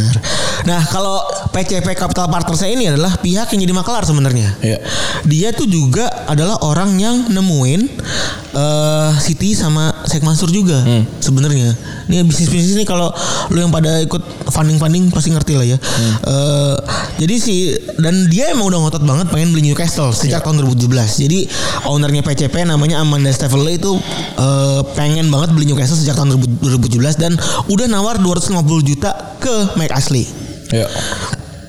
Nah, 0.66 0.82
kalau 0.88 1.20
PCP 1.56 1.96
Capital 1.96 2.28
Partners 2.28 2.68
ini 2.68 2.92
adalah 2.92 3.16
pihak 3.16 3.48
yang 3.50 3.62
jadi 3.64 3.74
maklar 3.74 4.04
sebenarnya. 4.04 4.60
Iya. 4.60 4.84
Dia 5.24 5.50
tuh 5.50 5.66
juga 5.66 6.04
adalah 6.28 6.60
orang 6.62 7.00
yang 7.00 7.32
nemuin 7.32 7.82
eh 8.52 9.10
Siti 9.18 9.52
sama 9.52 10.04
Sheikh 10.04 10.20
Mansur 10.22 10.48
juga 10.48 10.76
Hmm. 10.78 11.08
sebenarnya. 11.18 11.72
Ini 12.06 12.24
bisnis-bisnis 12.24 12.76
ini 12.76 12.84
kalau 12.84 13.08
lu 13.50 13.58
yang 13.58 13.72
pada 13.72 14.00
ikut 14.00 14.20
funding-funding 14.48 15.08
pasti 15.10 15.32
ngerti 15.32 15.54
lah 15.56 15.66
ya. 15.66 15.78
Hmm. 15.80 16.14
Eh, 16.22 16.76
jadi 17.18 17.36
si 17.36 17.56
dan 17.98 18.28
dia 18.28 18.52
emang 18.52 18.68
udah 18.68 18.80
ngotot 18.82 19.02
banget 19.02 19.28
pengen 19.30 19.52
beli 19.52 19.64
Newcastle 19.66 20.12
sejak 20.12 20.40
Iya. 20.40 20.46
tahun 20.46 20.60
2017. 20.62 21.16
Jadi 21.18 21.48
ownernya 21.86 22.20
PCP 22.22 22.64
namanya 22.64 23.00
Amanda 23.00 23.32
Staveley 23.32 23.80
itu 23.80 23.96
eh, 24.36 24.82
pengen 24.94 25.28
banget 25.28 25.52
beli 25.52 25.66
Newcastle 25.66 25.96
sejak 25.96 26.16
tahun 26.16 26.36
2017 26.36 27.16
dan 27.16 27.32
udah 27.66 27.88
nawar 27.88 28.20
250 28.20 28.52
juta 28.86 29.12
ke 29.38 29.76
Mike 29.76 29.96
Ashley. 29.96 30.28
Iya. 30.66 30.88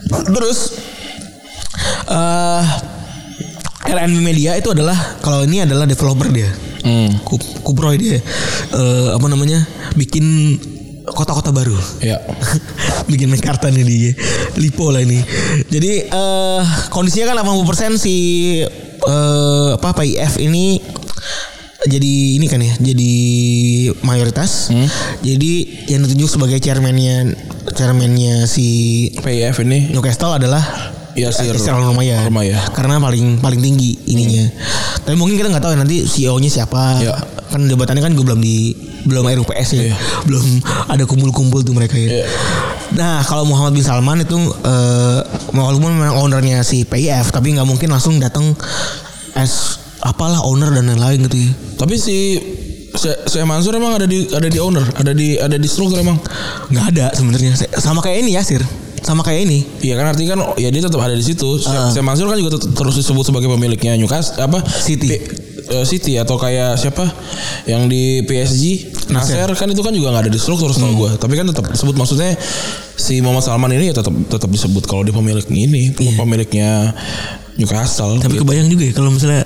Terus 0.06 0.58
eh 2.06 2.64
RNB 3.86 4.18
Media 4.18 4.58
itu 4.58 4.70
adalah 4.70 4.96
kalau 5.20 5.46
ini 5.46 5.62
adalah 5.62 5.86
developer 5.86 6.26
dia. 6.30 6.50
Hmm. 6.82 7.18
Kup- 7.22 7.62
Kuproy 7.62 7.98
dia. 7.98 8.18
Eh 8.72 9.08
apa 9.10 9.26
namanya? 9.26 9.62
Bikin 9.94 10.56
kota-kota 11.06 11.54
baru. 11.54 11.74
Iya. 12.02 12.18
bikin 13.10 13.30
Mekarta 13.30 13.70
nih 13.70 13.84
dia. 13.86 14.12
Lipo 14.58 14.90
lah 14.90 15.02
ini. 15.02 15.22
Jadi 15.70 16.06
eh 16.06 16.62
kondisinya 16.90 17.34
kan 17.34 17.42
80% 17.42 17.98
si 17.98 18.14
eh 18.98 19.70
apa 19.74 19.90
PIF 19.94 20.42
ini 20.42 20.82
jadi 21.86 22.12
ini 22.36 22.46
kan 22.50 22.60
ya, 22.60 22.74
jadi 22.76 23.12
mayoritas. 24.02 24.74
Jadi 25.22 25.52
yang 25.90 26.02
ditunjuk 26.04 26.28
sebagai 26.28 26.58
chairmannya 26.58 27.32
chairmannya 27.72 28.46
si 28.46 28.66
PIF 29.18 29.62
ini 29.62 29.90
Newcastle 29.90 30.38
adalah 30.38 30.62
Yasir 31.16 31.56
Al-Rumayyan. 31.56 32.28
Rumayyan. 32.28 32.60
Karena 32.76 33.00
paling 33.00 33.40
paling 33.40 33.60
tinggi 33.64 33.96
ininya. 34.12 34.52
Tapi 35.00 35.16
mungkin 35.16 35.40
kita 35.40 35.48
nggak 35.48 35.64
tahu 35.64 35.72
ya 35.72 35.78
nanti 35.80 36.04
CEO-nya 36.04 36.50
siapa. 36.52 37.00
Iya. 37.00 37.16
Kan 37.48 37.64
jabatannya 37.64 38.04
kan 38.04 38.12
juga 38.12 38.34
belum 38.36 38.40
di 38.44 38.76
belum 39.08 39.24
RUPS 39.24 39.68
ya. 39.80 39.82
Iya. 39.88 39.96
Belum 40.28 40.44
ada 40.92 41.08
kumpul-kumpul 41.08 41.64
tuh 41.64 41.72
mereka 41.72 41.96
ya. 41.96 42.20
Iya. 42.20 42.26
Nah, 43.00 43.24
kalau 43.24 43.48
Muhammad 43.48 43.74
bin 43.74 43.82
Salman 43.82 44.22
itu 44.22 44.36
eh 44.62 45.20
walaupun 45.56 45.90
memang 45.96 46.20
ownernya 46.20 46.60
si 46.60 46.84
PIF 46.84 47.32
tapi 47.32 47.56
nggak 47.56 47.64
mungkin 47.64 47.88
langsung 47.88 48.20
datang 48.20 48.52
as 49.32 49.80
apalah 50.00 50.42
owner 50.42 50.70
dan 50.70 50.86
lain-lain 50.86 51.24
gitu 51.24 51.36
ya. 51.38 51.50
Tapi 51.76 51.94
si 51.96 52.16
Syekh 53.26 53.44
Mansur 53.44 53.76
emang 53.76 53.92
ada 53.92 54.04
di 54.04 54.24
ada 54.30 54.48
di 54.48 54.56
owner, 54.56 54.84
ada 54.96 55.12
di 55.12 55.36
ada 55.36 55.54
di 55.54 55.68
struktur 55.68 56.00
emang. 56.00 56.16
Nggak 56.68 56.86
ada 56.96 57.06
sebenarnya. 57.12 57.52
Sama 57.76 58.00
kayak 58.00 58.24
ini 58.24 58.32
Yasir. 58.32 58.64
Sama 58.98 59.20
kayak 59.20 59.44
ini. 59.44 59.62
Iya 59.80 59.94
kan 59.94 60.06
artinya 60.08 60.28
kan 60.32 60.40
ya 60.56 60.66
dia 60.66 60.82
tetap 60.82 60.98
ada 60.98 61.12
di 61.12 61.20
situ. 61.20 61.60
Ah. 61.64 61.88
Syekh 61.88 62.02
Mansur 62.02 62.26
kan 62.26 62.36
juga 62.36 62.56
terus 62.56 62.96
disebut 62.96 63.22
sebagai 63.22 63.46
pemiliknya 63.46 63.94
Newcastle 63.94 64.40
apa 64.40 64.64
City. 64.64 65.12
P- 65.12 65.22
eh, 65.66 65.84
City 65.84 66.16
atau 66.16 66.34
kayak 66.34 66.74
siapa 66.74 67.04
yang 67.66 67.84
di 67.84 68.22
PSG 68.22 68.64
Nasser 69.06 69.46
kan 69.52 69.66
itu 69.66 69.78
kan 69.80 69.90
juga 69.90 70.10
nggak 70.10 70.26
ada 70.26 70.32
di 70.32 70.38
struktur 70.38 70.70
setahu 70.70 70.88
Hmm. 70.88 71.00
gue 71.00 71.10
tapi 71.16 71.34
kan 71.34 71.42
tetap 71.44 71.66
sebut 71.72 71.94
maksudnya 71.94 72.34
si 72.96 73.18
Muhammad 73.18 73.42
Salman 73.42 73.70
ini 73.70 73.90
ya 73.90 73.94
tetap 73.94 74.14
tetap 74.26 74.46
disebut 74.46 74.82
kalau 74.84 75.02
dia 75.02 75.10
pemilik 75.10 75.42
ini 75.48 75.90
pemiliknya 76.14 76.94
Newcastle 77.54 78.18
Tapi 78.18 78.34
gitu. 78.34 78.42
kebayang 78.42 78.68
juga 78.68 78.84
ya 78.84 78.92
kalau 78.92 79.10
misalnya 79.10 79.42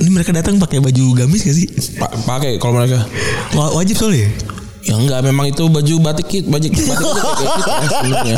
ini 0.00 0.08
mereka 0.08 0.32
datang 0.32 0.56
pakai 0.56 0.80
baju 0.80 1.04
gamis 1.14 1.40
gak 1.42 1.54
sih? 1.54 1.66
Pa- 1.94 2.08
pakai 2.26 2.56
kalau 2.56 2.74
mereka 2.74 3.04
Wa- 3.52 3.72
Wajib 3.74 3.94
soalnya. 3.94 4.24
ya? 4.24 4.30
ya 4.82 4.94
enggak 4.96 5.20
memang 5.22 5.44
itu 5.46 5.60
baju 5.62 5.94
batik 6.00 6.24
kit 6.26 6.44
batik 6.46 6.72
batik 6.72 6.88
kayak 6.88 7.36
gitu 7.36 7.60
kan 7.62 7.88
sebenarnya 7.92 8.36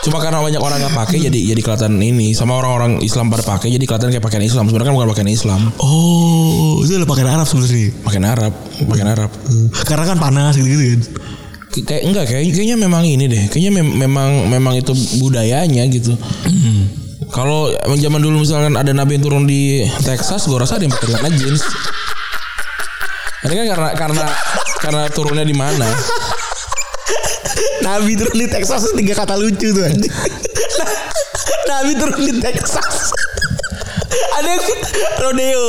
cuma 0.00 0.16
karena 0.16 0.40
banyak 0.40 0.56
orang 0.56 0.78
nggak 0.78 0.96
pakai 0.96 1.18
jadi 1.20 1.40
jadi 1.46 1.60
kelihatan 1.60 1.92
ini 1.98 2.32
sama 2.32 2.56
orang-orang 2.56 2.96
Islam 2.98 3.28
pada 3.28 3.44
pakai 3.44 3.68
jadi 3.68 3.84
kelihatan 3.84 4.08
kayak 4.08 4.22
pakaian 4.22 4.40
Islam 4.42 4.64
sebenarnya 4.64 4.88
kan 4.88 4.96
bukan 4.96 5.10
pakaian 5.10 5.28
Islam 5.28 5.60
Oh, 5.76 6.80
itu 6.80 6.94
adalah 6.94 7.04
pakaian 7.06 7.28
Arab 7.28 7.44
sebenarnya. 7.44 7.92
pakaian 8.00 8.26
Arab 8.26 8.52
pakaian 8.80 9.08
Arab 9.10 9.30
Karena 9.84 10.04
kan 10.06 10.16
panas 10.16 10.52
gitu-gitu 10.54 10.82
kan. 10.88 11.00
Kayak 11.78 12.02
enggak 12.02 12.24
kayak 12.26 12.42
kayaknya 12.48 12.76
memang 12.78 13.02
ini 13.04 13.24
deh 13.28 13.44
kayaknya 13.46 13.72
mem- 13.76 13.96
memang 13.98 14.28
memang 14.48 14.72
itu 14.72 14.90
budayanya 15.20 15.84
gitu 15.90 16.16
kalau 17.28 17.72
zaman 17.96 18.20
dulu 18.20 18.42
misalkan 18.42 18.74
ada 18.76 18.92
nabi 18.96 19.16
yang 19.20 19.24
turun 19.24 19.44
di 19.44 19.84
Texas 20.02 20.48
gue 20.48 20.58
rasa 20.58 20.80
ada 20.80 20.84
yang 20.88 20.94
pakai 20.94 21.08
celana 21.12 21.30
jeans 21.32 21.62
ini 23.48 23.54
kan 23.54 23.66
karena 23.70 23.88
karena 23.94 24.26
karena 24.82 25.02
turunnya 25.14 25.44
di 25.46 25.54
mana 25.54 25.88
Nabi 27.88 28.20
turun 28.20 28.36
di 28.36 28.48
Texas 28.52 28.84
itu 28.84 29.00
tiga 29.00 29.14
kata 29.16 29.34
lucu 29.38 29.72
tuh. 29.72 29.84
Nabi 31.72 31.92
turun 31.96 32.20
di 32.20 32.34
Texas. 32.36 33.16
Ada 34.38 34.48
yang 34.54 34.62
rodeo. 35.18 35.64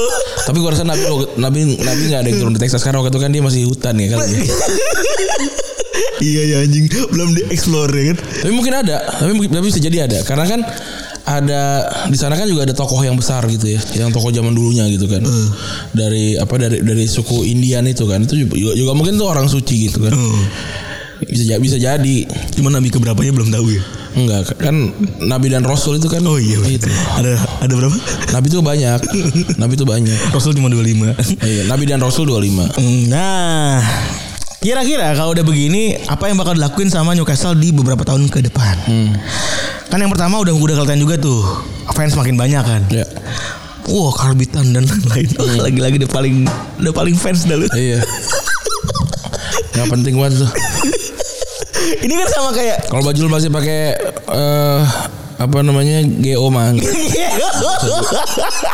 tapi 0.46 0.58
gue 0.62 0.70
rasa 0.72 0.82
nabi 0.82 1.04
nabi 1.38 1.78
nabi 1.78 2.02
nggak 2.10 2.22
ada 2.26 2.30
yang 2.30 2.40
turun 2.42 2.54
di 2.58 2.62
Texas 2.62 2.82
karena 2.82 3.02
waktu 3.02 3.14
itu 3.14 3.22
kan 3.22 3.30
dia 3.30 3.44
masih 3.46 3.62
hutan 3.70 3.94
ya 4.02 4.08
kali 4.18 4.26
ya 4.34 4.42
iya 6.26 6.42
ya 6.50 6.58
anjing, 6.66 6.86
belum 6.90 7.30
dieksplor 7.38 7.90
ya 7.94 8.04
kan. 8.14 8.18
tapi 8.18 8.52
mungkin 8.54 8.74
ada 8.74 8.98
tapi 9.14 9.32
mungkin 9.38 9.52
tapi 9.54 9.66
bisa 9.70 9.78
jadi 9.78 10.10
ada 10.10 10.26
karena 10.26 10.46
kan 10.50 10.62
ada 11.30 11.86
di 12.10 12.18
sana 12.18 12.34
kan 12.34 12.50
juga 12.50 12.66
ada 12.66 12.74
tokoh 12.74 12.98
yang 13.00 13.14
besar 13.14 13.46
gitu 13.46 13.70
ya 13.70 13.78
yang 13.96 14.10
tokoh 14.10 14.34
zaman 14.34 14.50
dulunya 14.50 14.90
gitu 14.90 15.06
kan. 15.06 15.22
Dari 15.94 16.34
apa 16.36 16.58
dari 16.58 16.82
dari 16.82 17.06
suku 17.06 17.46
Indian 17.46 17.86
itu 17.86 18.10
kan 18.10 18.26
itu 18.26 18.46
juga, 18.46 18.74
juga 18.74 18.92
mungkin 18.94 19.16
tuh 19.16 19.30
orang 19.30 19.46
suci 19.46 19.88
gitu 19.88 20.02
kan. 20.02 20.14
Oh. 20.14 20.42
bisa 21.20 21.60
bisa 21.60 21.76
jadi. 21.76 22.18
Cuma 22.56 22.72
Nabi 22.72 22.90
keberapanya 22.90 23.30
belum 23.30 23.52
tahu 23.52 23.68
ya. 23.72 23.84
enggak 24.10 24.58
kan 24.58 24.74
nabi 25.22 25.54
dan 25.54 25.62
rasul 25.62 25.94
itu 25.96 26.10
kan 26.10 26.26
Oh 26.26 26.42
iya, 26.42 26.58
itu. 26.66 26.90
Ada 27.14 27.38
ada 27.62 27.74
berapa? 27.78 27.94
nabi 28.34 28.50
itu 28.50 28.58
banyak. 28.58 29.00
Nabi 29.62 29.74
itu 29.78 29.86
banyak. 29.86 30.18
Rasul 30.34 30.58
cuma 30.58 30.66
25. 30.66 31.14
iya 31.46 31.70
nabi 31.70 31.86
dan 31.86 32.02
rasul 32.02 32.26
25 32.26 32.74
Nah, 33.06 33.78
kira-kira 34.60 35.16
kalau 35.16 35.32
udah 35.32 35.42
begini, 35.42 35.96
apa 36.06 36.28
yang 36.28 36.36
bakal 36.36 36.52
dilakuin 36.52 36.92
sama 36.92 37.16
Newcastle 37.16 37.56
di 37.56 37.72
beberapa 37.72 38.04
tahun 38.04 38.28
ke 38.28 38.44
depan? 38.44 38.76
Kan 39.88 39.98
yang 39.98 40.12
pertama 40.12 40.38
udah 40.38 40.52
udah 40.52 40.76
kelihatan 40.78 41.00
juga 41.00 41.16
tuh, 41.16 41.42
fans 41.92 42.14
makin 42.14 42.36
banyak 42.36 42.62
kan. 42.62 42.82
ya 42.92 43.08
Wah, 43.90 44.14
karbitan 44.14 44.70
dan 44.70 44.86
lain-lain. 44.86 45.28
Wah, 45.34 45.56
Lagi-lagi 45.66 45.98
udah 46.06 46.12
paling 46.12 46.46
udah 46.78 46.94
paling 46.94 47.16
fans 47.18 47.50
dah 47.50 47.58
lu. 47.58 47.66
iya 47.74 48.04
nggak 49.70 49.96
penting 49.96 50.20
banget 50.20 50.44
tuh 50.44 50.52
Ini 52.06 52.14
kan 52.20 52.28
sama 52.30 52.50
kayak 52.52 52.92
kalau 52.92 53.02
baju 53.02 53.20
lu 53.26 53.32
masih 53.32 53.48
pakai 53.50 53.96
eh 54.28 54.82
apa 55.40 55.58
namanya 55.64 56.04
GO 56.04 56.52
mah 56.52 56.76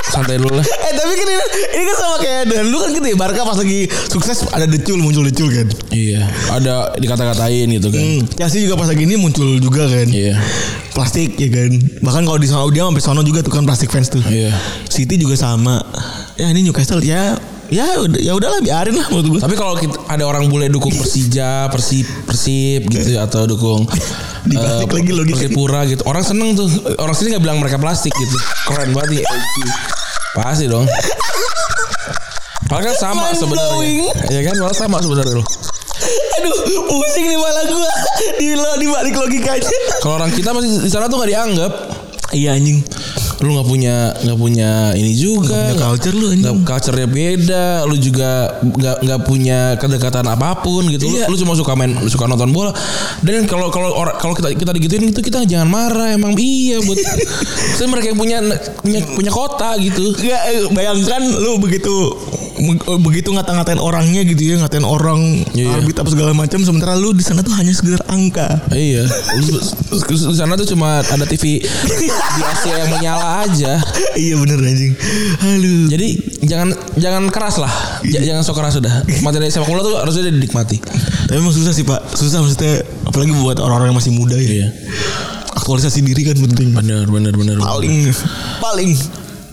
santai 0.10 0.42
dulu 0.42 0.58
lah 0.58 0.66
eh 0.66 0.94
tapi 0.98 1.14
kan 1.14 1.28
ini, 1.30 1.46
ini 1.78 1.84
kan 1.86 1.96
sama 2.02 2.18
kayak 2.18 2.42
dan 2.50 2.66
lu 2.74 2.78
kan 2.82 2.90
gitu 2.90 3.06
ya 3.06 3.18
Barca 3.18 3.42
pas 3.46 3.58
lagi 3.58 3.86
sukses 4.10 4.50
ada 4.50 4.66
decul 4.66 4.98
muncul 4.98 5.28
decul 5.28 5.50
kan. 5.52 5.68
Iya, 5.92 6.26
ada 6.52 6.96
dikata-katain 6.98 7.68
gitu 7.68 7.88
kan. 7.92 8.02
Hmm, 8.02 8.22
Chelsea 8.34 8.66
juga 8.66 8.80
pas 8.80 8.90
lagi 8.90 9.04
ini 9.06 9.16
muncul 9.20 9.60
juga 9.60 9.86
kan. 9.86 10.08
Iya. 10.10 10.40
Plastik 10.96 11.36
ya 11.36 11.50
kan. 11.52 11.72
Bahkan 12.02 12.24
kalau 12.24 12.40
di 12.40 12.48
Saudi 12.48 12.80
sampai 12.80 13.04
sono 13.04 13.22
juga 13.22 13.44
tuh 13.44 13.54
kan 13.54 13.68
plastik 13.68 13.92
fans 13.92 14.10
tuh. 14.10 14.24
Iya. 14.26 14.56
City 14.88 15.20
juga 15.20 15.36
sama. 15.36 15.84
Ya 16.40 16.52
ini 16.52 16.66
Newcastle 16.66 17.04
ya 17.04 17.36
ya 17.74 17.98
ya 18.22 18.34
udahlah 18.38 18.62
biarin 18.62 18.96
lah 18.96 19.08
menurut 19.10 19.38
gue. 19.38 19.40
Tapi 19.42 19.56
kalau 19.58 19.74
ada 20.10 20.24
orang 20.26 20.50
bule 20.50 20.70
dukung 20.70 20.94
Persija, 20.94 21.70
Persib, 21.74 22.06
Persib 22.30 22.86
gitu 22.90 23.18
atau 23.18 23.50
dukung 23.50 23.86
Dibalik 24.46 24.94
lagi 24.94 25.12
logika. 25.12 25.36
Persipura 25.42 25.80
gitu. 25.90 26.02
Orang 26.06 26.22
seneng 26.22 26.54
tuh. 26.54 26.70
Orang 27.02 27.18
sini 27.18 27.34
nggak 27.34 27.44
bilang 27.44 27.58
mereka 27.58 27.82
plastik 27.82 28.14
gitu. 28.14 28.38
Keren 28.70 28.94
banget 28.94 29.22
nih. 29.22 29.26
Pasti 30.38 30.70
dong. 30.70 30.86
Padahal 32.70 32.94
kan 32.94 32.96
sama 32.98 33.34
sebenarnya. 33.34 34.10
Iya 34.30 34.42
kan? 34.46 34.54
Padahal 34.58 34.78
sama 34.78 34.98
sebenarnya 35.02 35.42
loh. 35.42 35.48
Aduh, 36.42 36.54
pusing 36.86 37.26
nih 37.26 37.40
malah 37.42 37.66
gua 37.66 37.94
di 38.38 38.48
lo 38.54 38.72
di 38.78 38.88
balik 38.90 39.16
logikanya. 39.18 39.70
Kalau 40.02 40.22
orang 40.22 40.30
kita 40.30 40.54
masih 40.54 40.86
di 40.86 40.90
sana 40.94 41.10
tuh 41.10 41.18
nggak 41.18 41.32
dianggap. 41.34 41.72
Iya 42.34 42.58
anjing. 42.58 42.86
Lu 43.40 43.52
nggak 43.52 43.66
punya 43.66 43.96
nggak 44.18 44.38
punya 44.38 44.70
ini 44.94 45.12
juga. 45.12 45.52
Punya 45.52 45.76
culture 45.78 46.14
lu 46.14 46.28
nggak 46.34 46.56
culture-nya 46.62 47.08
beda, 47.08 47.66
lu 47.84 47.96
juga 47.96 48.30
nggak 48.62 48.96
nggak 49.02 49.22
punya 49.22 49.60
kedekatan 49.76 50.26
apa 50.26 50.60
pun 50.60 50.88
gitu. 50.88 51.06
Lu- 51.06 51.14
Iya. 51.16 51.28
Lu, 51.28 51.36
cuma 51.36 51.54
suka 51.54 51.72
main 51.74 51.96
suka 52.06 52.26
nonton 52.26 52.50
bola. 52.50 52.72
Dan 53.20 53.44
kalau 53.46 53.68
kalau 53.70 53.92
orang 53.92 54.16
kalau 54.16 54.34
kita 54.34 54.52
kita 54.52 54.72
digituin 54.72 55.10
itu 55.10 55.20
kita 55.20 55.44
jangan 55.44 55.68
marah 55.68 56.12
emang 56.12 56.36
iya 56.36 56.80
buat 56.80 57.00
saya 57.76 57.88
mereka 57.88 58.12
yang 58.12 58.20
punya 58.20 58.38
punya 58.80 59.00
punya 59.10 59.32
kota 59.32 59.76
gitu. 59.78 60.12
Gak 60.14 60.42
bayangkan 60.72 61.22
lu 61.24 61.56
begitu 61.58 61.96
begitu 62.98 63.30
ngata-ngatain 63.30 63.78
orangnya 63.78 64.24
gitu 64.24 64.42
ya 64.46 64.56
ngatain 64.58 64.82
orang 64.82 65.44
Iya. 65.52 65.76
arbit 65.76 65.96
apa 65.96 66.08
segala 66.08 66.32
macam 66.32 66.60
sementara 66.60 66.94
lu 66.94 67.12
di 67.12 67.20
sana 67.20 67.40
tuh 67.40 67.52
hanya 67.54 67.72
sekedar 67.72 68.00
angka 68.06 68.64
Iya, 68.70 69.04
di 69.06 70.34
sana 70.34 70.56
tuh 70.56 70.66
cuma 70.66 71.00
ada 71.00 71.26
TV 71.26 71.60
di 71.60 72.08
Asia 72.42 72.74
yang 72.78 72.92
menyala 72.92 73.44
aja. 73.44 73.80
iya 74.16 74.36
bener 74.36 74.58
anjing 74.58 74.94
halo 75.38 75.76
Jadi 75.88 76.08
jangan 76.42 76.70
jangan 76.96 77.24
keras 77.28 77.56
lah, 77.58 77.72
J- 78.04 78.24
jangan 78.24 78.42
sok 78.42 78.56
keras 78.56 78.74
sudah. 78.76 79.04
Materi 79.20 79.48
sepak 79.48 79.66
bola 79.66 79.82
tuh 79.82 79.96
harusnya 79.98 80.28
dinikmati. 80.28 80.78
tapi 81.26 81.36
emang 81.36 81.52
susah 81.52 81.72
sih 81.72 81.84
pak 81.84 82.14
susah 82.14 82.40
maksudnya 82.40 82.80
apalagi 83.04 83.34
buat 83.36 83.58
orang-orang 83.58 83.92
yang 83.92 83.98
masih 83.98 84.14
muda 84.14 84.36
ya 84.36 84.46
Iya. 84.56 84.68
aktualisasi 85.54 86.00
diri 86.02 86.22
kan 86.26 86.38
penting 86.38 86.72
Bener 86.72 87.04
bener 87.06 87.34
bener. 87.34 87.58
paling 87.58 88.12
paling 88.60 88.92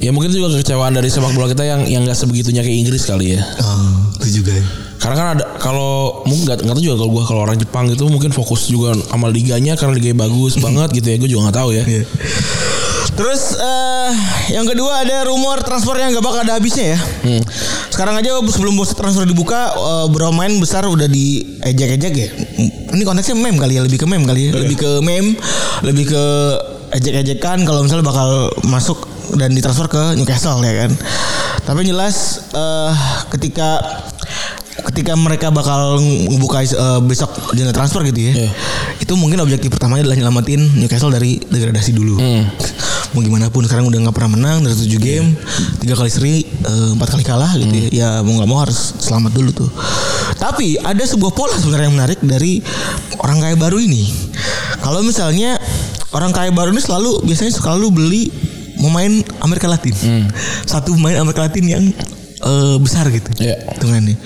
Ya 0.02 0.10
mungkin 0.10 0.34
juga 0.34 0.58
kekecewaan 0.58 0.98
dari 0.98 1.06
sepak 1.06 1.30
bola 1.30 1.46
kita 1.46 1.62
yang 1.62 1.86
yang 1.86 2.02
nggak 2.02 2.18
sebegitunya 2.18 2.66
kayak 2.66 2.74
Inggris 2.74 3.06
kali 3.06 3.38
ya. 3.38 3.42
oh, 3.62 4.18
itu 4.18 4.42
juga 4.42 4.58
ya. 4.58 4.64
Karena 4.98 5.14
kan 5.14 5.26
ada 5.38 5.44
kalau 5.62 6.26
mungkin 6.26 6.42
nggak 6.50 6.58
nggak 6.66 6.74
tahu 6.74 6.82
juga 6.82 6.96
kalau 6.98 7.10
gua 7.14 7.22
kalau 7.22 7.40
orang 7.46 7.58
Jepang 7.58 7.86
itu 7.86 8.02
mungkin 8.10 8.34
fokus 8.34 8.66
juga 8.66 8.98
sama 9.06 9.30
liganya 9.30 9.78
karena 9.78 9.94
liganya 9.94 10.26
bagus 10.26 10.58
banget 10.64 10.90
gitu 10.98 11.06
ya. 11.06 11.16
Gue 11.22 11.30
juga 11.30 11.40
nggak 11.46 11.58
tahu 11.62 11.70
ya. 11.70 11.84
Iya. 11.86 12.02
Terus 13.12 13.54
eh 13.60 14.12
yang 14.58 14.66
kedua 14.66 15.06
ada 15.06 15.22
rumor 15.28 15.60
transfer 15.62 15.94
yang 16.00 16.16
gak 16.16 16.24
bakal 16.24 16.40
ada 16.42 16.56
habisnya 16.56 16.96
ya. 16.96 16.98
Sekarang 17.92 18.16
aja 18.16 18.40
sebelum 18.40 18.72
bos 18.74 18.90
transfer 18.96 19.22
dibuka 19.28 19.70
eh, 19.70 20.04
beberapa 20.10 20.32
main 20.32 20.56
besar 20.58 20.88
udah 20.88 21.06
diejek-ejek 21.06 22.14
ya. 22.16 22.28
Ini 22.90 23.02
konteksnya 23.04 23.36
meme 23.36 23.60
kali 23.60 23.76
ya, 23.78 23.84
lebih 23.84 24.00
ke 24.00 24.06
meme 24.08 24.24
kali 24.24 24.48
ya, 24.48 24.50
lebih 24.56 24.76
ke 24.80 24.90
meme, 25.04 25.36
lebih 25.84 26.08
ke 26.08 26.24
ejek-ejekan 26.92 27.68
kalau 27.68 27.84
misalnya 27.84 28.04
bakal 28.04 28.48
masuk 28.64 29.11
dan 29.36 29.50
ditransfer 29.52 29.88
ke 29.88 30.02
Newcastle 30.16 30.60
ya 30.64 30.86
kan. 30.86 30.90
Tapi 31.62 31.86
jelas 31.86 32.46
eh 32.52 32.94
ketika 33.32 33.80
ketika 34.92 35.12
mereka 35.14 35.52
bakal 35.52 36.00
ngebuka 36.00 36.64
eh, 36.64 37.00
besok 37.04 37.30
jendela 37.54 37.76
transfer 37.76 38.02
gitu 38.08 38.32
ya. 38.32 38.32
Iya. 38.46 38.50
Itu 39.00 39.14
mungkin 39.14 39.40
objektif 39.44 39.68
pertamanya 39.68 40.08
adalah 40.08 40.18
nyelamatin 40.18 40.60
Newcastle 40.78 41.12
dari 41.12 41.38
degradasi 41.38 41.92
dulu. 41.94 42.18
Mau 43.12 43.20
gimana 43.20 43.52
pun 43.52 43.68
sekarang 43.68 43.84
udah 43.92 44.08
nggak 44.08 44.16
pernah 44.16 44.40
menang 44.40 44.64
dari 44.64 44.72
tujuh 44.72 44.96
game, 44.96 45.36
tiga 45.84 45.92
kali 45.92 46.08
seri, 46.08 46.36
eh, 46.44 46.90
empat 46.96 47.12
kali 47.12 47.24
kalah 47.24 47.52
gitu 47.60 47.72
ya. 47.72 47.88
Ya 47.92 48.08
mau 48.24 48.40
nggak 48.40 48.48
mau 48.48 48.58
harus 48.64 48.96
selamat 48.98 49.32
dulu 49.36 49.50
tuh. 49.52 49.70
Tapi 50.40 50.80
ada 50.80 51.04
sebuah 51.04 51.32
pola 51.36 51.54
sebenarnya 51.54 51.86
yang 51.92 51.96
menarik 51.96 52.18
dari 52.24 52.64
orang 53.20 53.38
kaya 53.44 53.54
baru 53.54 53.78
ini. 53.78 54.08
Kalau 54.80 55.04
misalnya 55.04 55.60
orang 56.16 56.32
kaya 56.32 56.50
baru 56.50 56.72
ini 56.72 56.82
selalu 56.82 57.22
biasanya 57.22 57.52
selalu 57.52 57.86
beli 57.92 58.24
pemain 58.82 59.12
Amerika 59.38 59.66
Latin. 59.66 59.94
Satu 60.62 60.92
pemain 60.92 61.16
Amerika 61.16 61.46
Latin 61.46 61.64
yang 61.64 61.84
eh, 62.42 62.76
besar 62.76 63.06
gitu. 63.08 63.30
Iya. 63.38 63.70
Hitungannya. 63.72 64.18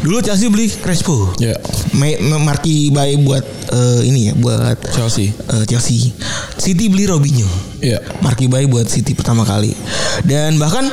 Dulu 0.00 0.20
Chelsea 0.20 0.46
beli 0.46 0.68
Crespo. 0.68 1.32
Ya. 1.40 1.56
Me- 1.92 2.20
me- 2.20 2.36
marki 2.38 2.92
baik 2.92 3.24
buat 3.24 3.44
eh, 3.72 4.00
ini 4.04 4.28
ya 4.28 4.32
buat 4.36 4.76
Chelsea. 4.92 5.32
eh, 5.32 5.64
Chelsea. 5.64 6.12
City 6.54 6.86
beli 6.86 7.08
Robinho. 7.08 7.48
Iya. 7.80 8.04
Marki 8.20 8.46
baik 8.46 8.68
buat 8.68 8.84
City 8.84 9.16
pertama 9.16 9.42
kali. 9.42 9.72
Dan 10.22 10.60
bahkan 10.60 10.92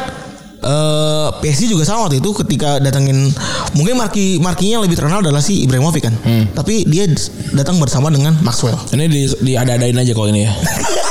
eh 0.61 1.27
PSG 1.41 1.67
juga 1.67 1.81
sama 1.81 2.05
waktu 2.05 2.21
itu 2.21 2.29
ketika 2.37 2.77
datangin 2.77 3.33
mungkin 3.73 3.97
marki 3.97 4.37
markinya 4.37 4.77
yang 4.77 4.83
lebih 4.85 4.93
terkenal 4.93 5.19
adalah 5.19 5.41
si 5.41 5.65
Ibrahimovic 5.65 6.05
kan. 6.05 6.13
Tapi 6.53 6.85
dia 6.85 7.09
datang 7.51 7.81
bersama 7.81 8.07
dengan 8.07 8.37
Maxwell. 8.39 8.77
Ini 8.93 9.05
di, 9.09 9.21
di 9.41 9.53
ada-adain 9.57 9.97
aja 9.97 10.13
kalau 10.13 10.29
ini 10.29 10.45
ya. 10.45 10.53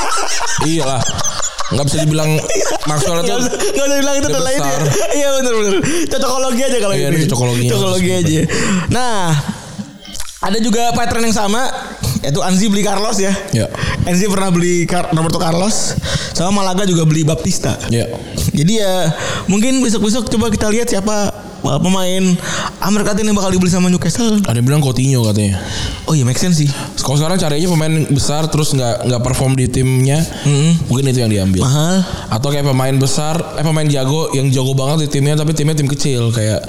Iyalah. 0.71 1.03
Nggak 1.71 1.85
bisa 1.87 1.97
dibilang 2.01 2.31
Maxwell 2.85 3.21
itu 3.21 3.31
Gak 3.31 3.39
usah, 3.39 3.53
gak 3.53 3.85
usah 3.85 3.99
bilang 3.99 4.16
itu 4.16 4.27
udah 4.27 4.33
udah 4.33 4.43
lain 4.43 4.61
ya. 4.61 4.77
Iya 5.14 5.29
bener 5.37 5.53
bener. 5.55 5.73
Cocokologi 6.09 6.62
aja 6.62 6.79
kalau 6.79 6.95
Iya, 6.95 7.09
ini. 7.09 7.18
cocokologinya. 7.25 7.71
Cocokologi 7.71 8.11
aja. 8.12 8.41
Nah, 8.89 9.23
ada 10.41 10.59
juga 10.59 10.83
pattern 10.91 11.23
yang 11.23 11.37
sama 11.37 11.62
yaitu 12.21 12.41
Anzi 12.41 12.66
beli 12.66 12.83
Carlos 12.83 13.16
ya. 13.16 13.33
Ya. 13.51 13.66
Anzi 14.03 14.27
pernah 14.27 14.49
beli 14.49 14.85
Car- 14.85 15.09
Roberto 15.11 15.37
Carlos 15.37 15.97
sama 16.33 16.51
Malaga 16.55 16.85
juga 16.85 17.05
beli 17.05 17.23
Baptista. 17.23 17.77
ya 17.89 18.09
Jadi 18.51 18.73
ya 18.77 19.09
mungkin 19.47 19.81
besok-besok 19.81 20.29
coba 20.29 20.49
kita 20.49 20.68
lihat 20.68 20.85
siapa 20.87 21.33
pemain 21.79 22.25
Amerika 22.81 23.14
yang 23.14 23.37
bakal 23.37 23.53
dibeli 23.53 23.71
sama 23.71 23.87
Newcastle. 23.87 24.43
ada 24.43 24.59
yang 24.59 24.66
bilang 24.66 24.83
Coutinho 24.83 25.23
katanya 25.23 25.61
Oh 26.09 26.16
iya 26.16 26.27
make 26.27 26.41
sense 26.41 26.59
sih. 26.59 26.66
kalau 26.99 27.14
sekarang 27.14 27.39
carinya 27.39 27.71
pemain 27.71 27.95
besar 28.11 28.51
terus 28.51 28.75
nggak 28.75 29.07
nggak 29.07 29.23
perform 29.23 29.55
di 29.55 29.71
timnya 29.71 30.18
mungkin 30.89 31.07
itu 31.07 31.21
yang 31.21 31.31
diambil 31.31 31.62
Mahal. 31.62 32.03
atau 32.33 32.49
kayak 32.51 32.66
pemain 32.66 32.97
besar 32.97 33.39
eh 33.55 33.62
pemain 33.62 33.87
jago 33.87 34.33
yang 34.35 34.51
jago 34.51 34.75
banget 34.75 35.07
di 35.07 35.21
timnya 35.21 35.39
tapi 35.39 35.55
timnya 35.55 35.77
tim 35.77 35.87
kecil 35.87 36.33
kayak 36.33 36.64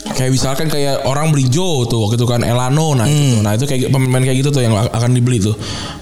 kayak 0.00 0.32
misalkan 0.32 0.66
kayak 0.66 1.04
orang 1.04 1.28
beli 1.28 1.44
Joe 1.46 1.84
tuh 1.84 2.00
waktu 2.00 2.16
itu 2.16 2.24
kan 2.24 2.40
Elano 2.40 2.96
nah 2.96 3.04
itu 3.04 3.20
tuh. 3.36 3.40
nah 3.44 3.52
itu 3.52 3.64
kayak 3.64 3.88
pemain 3.88 4.20
kayak 4.20 4.38
gitu 4.40 4.50
tuh 4.50 4.60
yang 4.60 4.72
akan 4.72 5.10
dibeli 5.12 5.38
tuh 5.38 5.52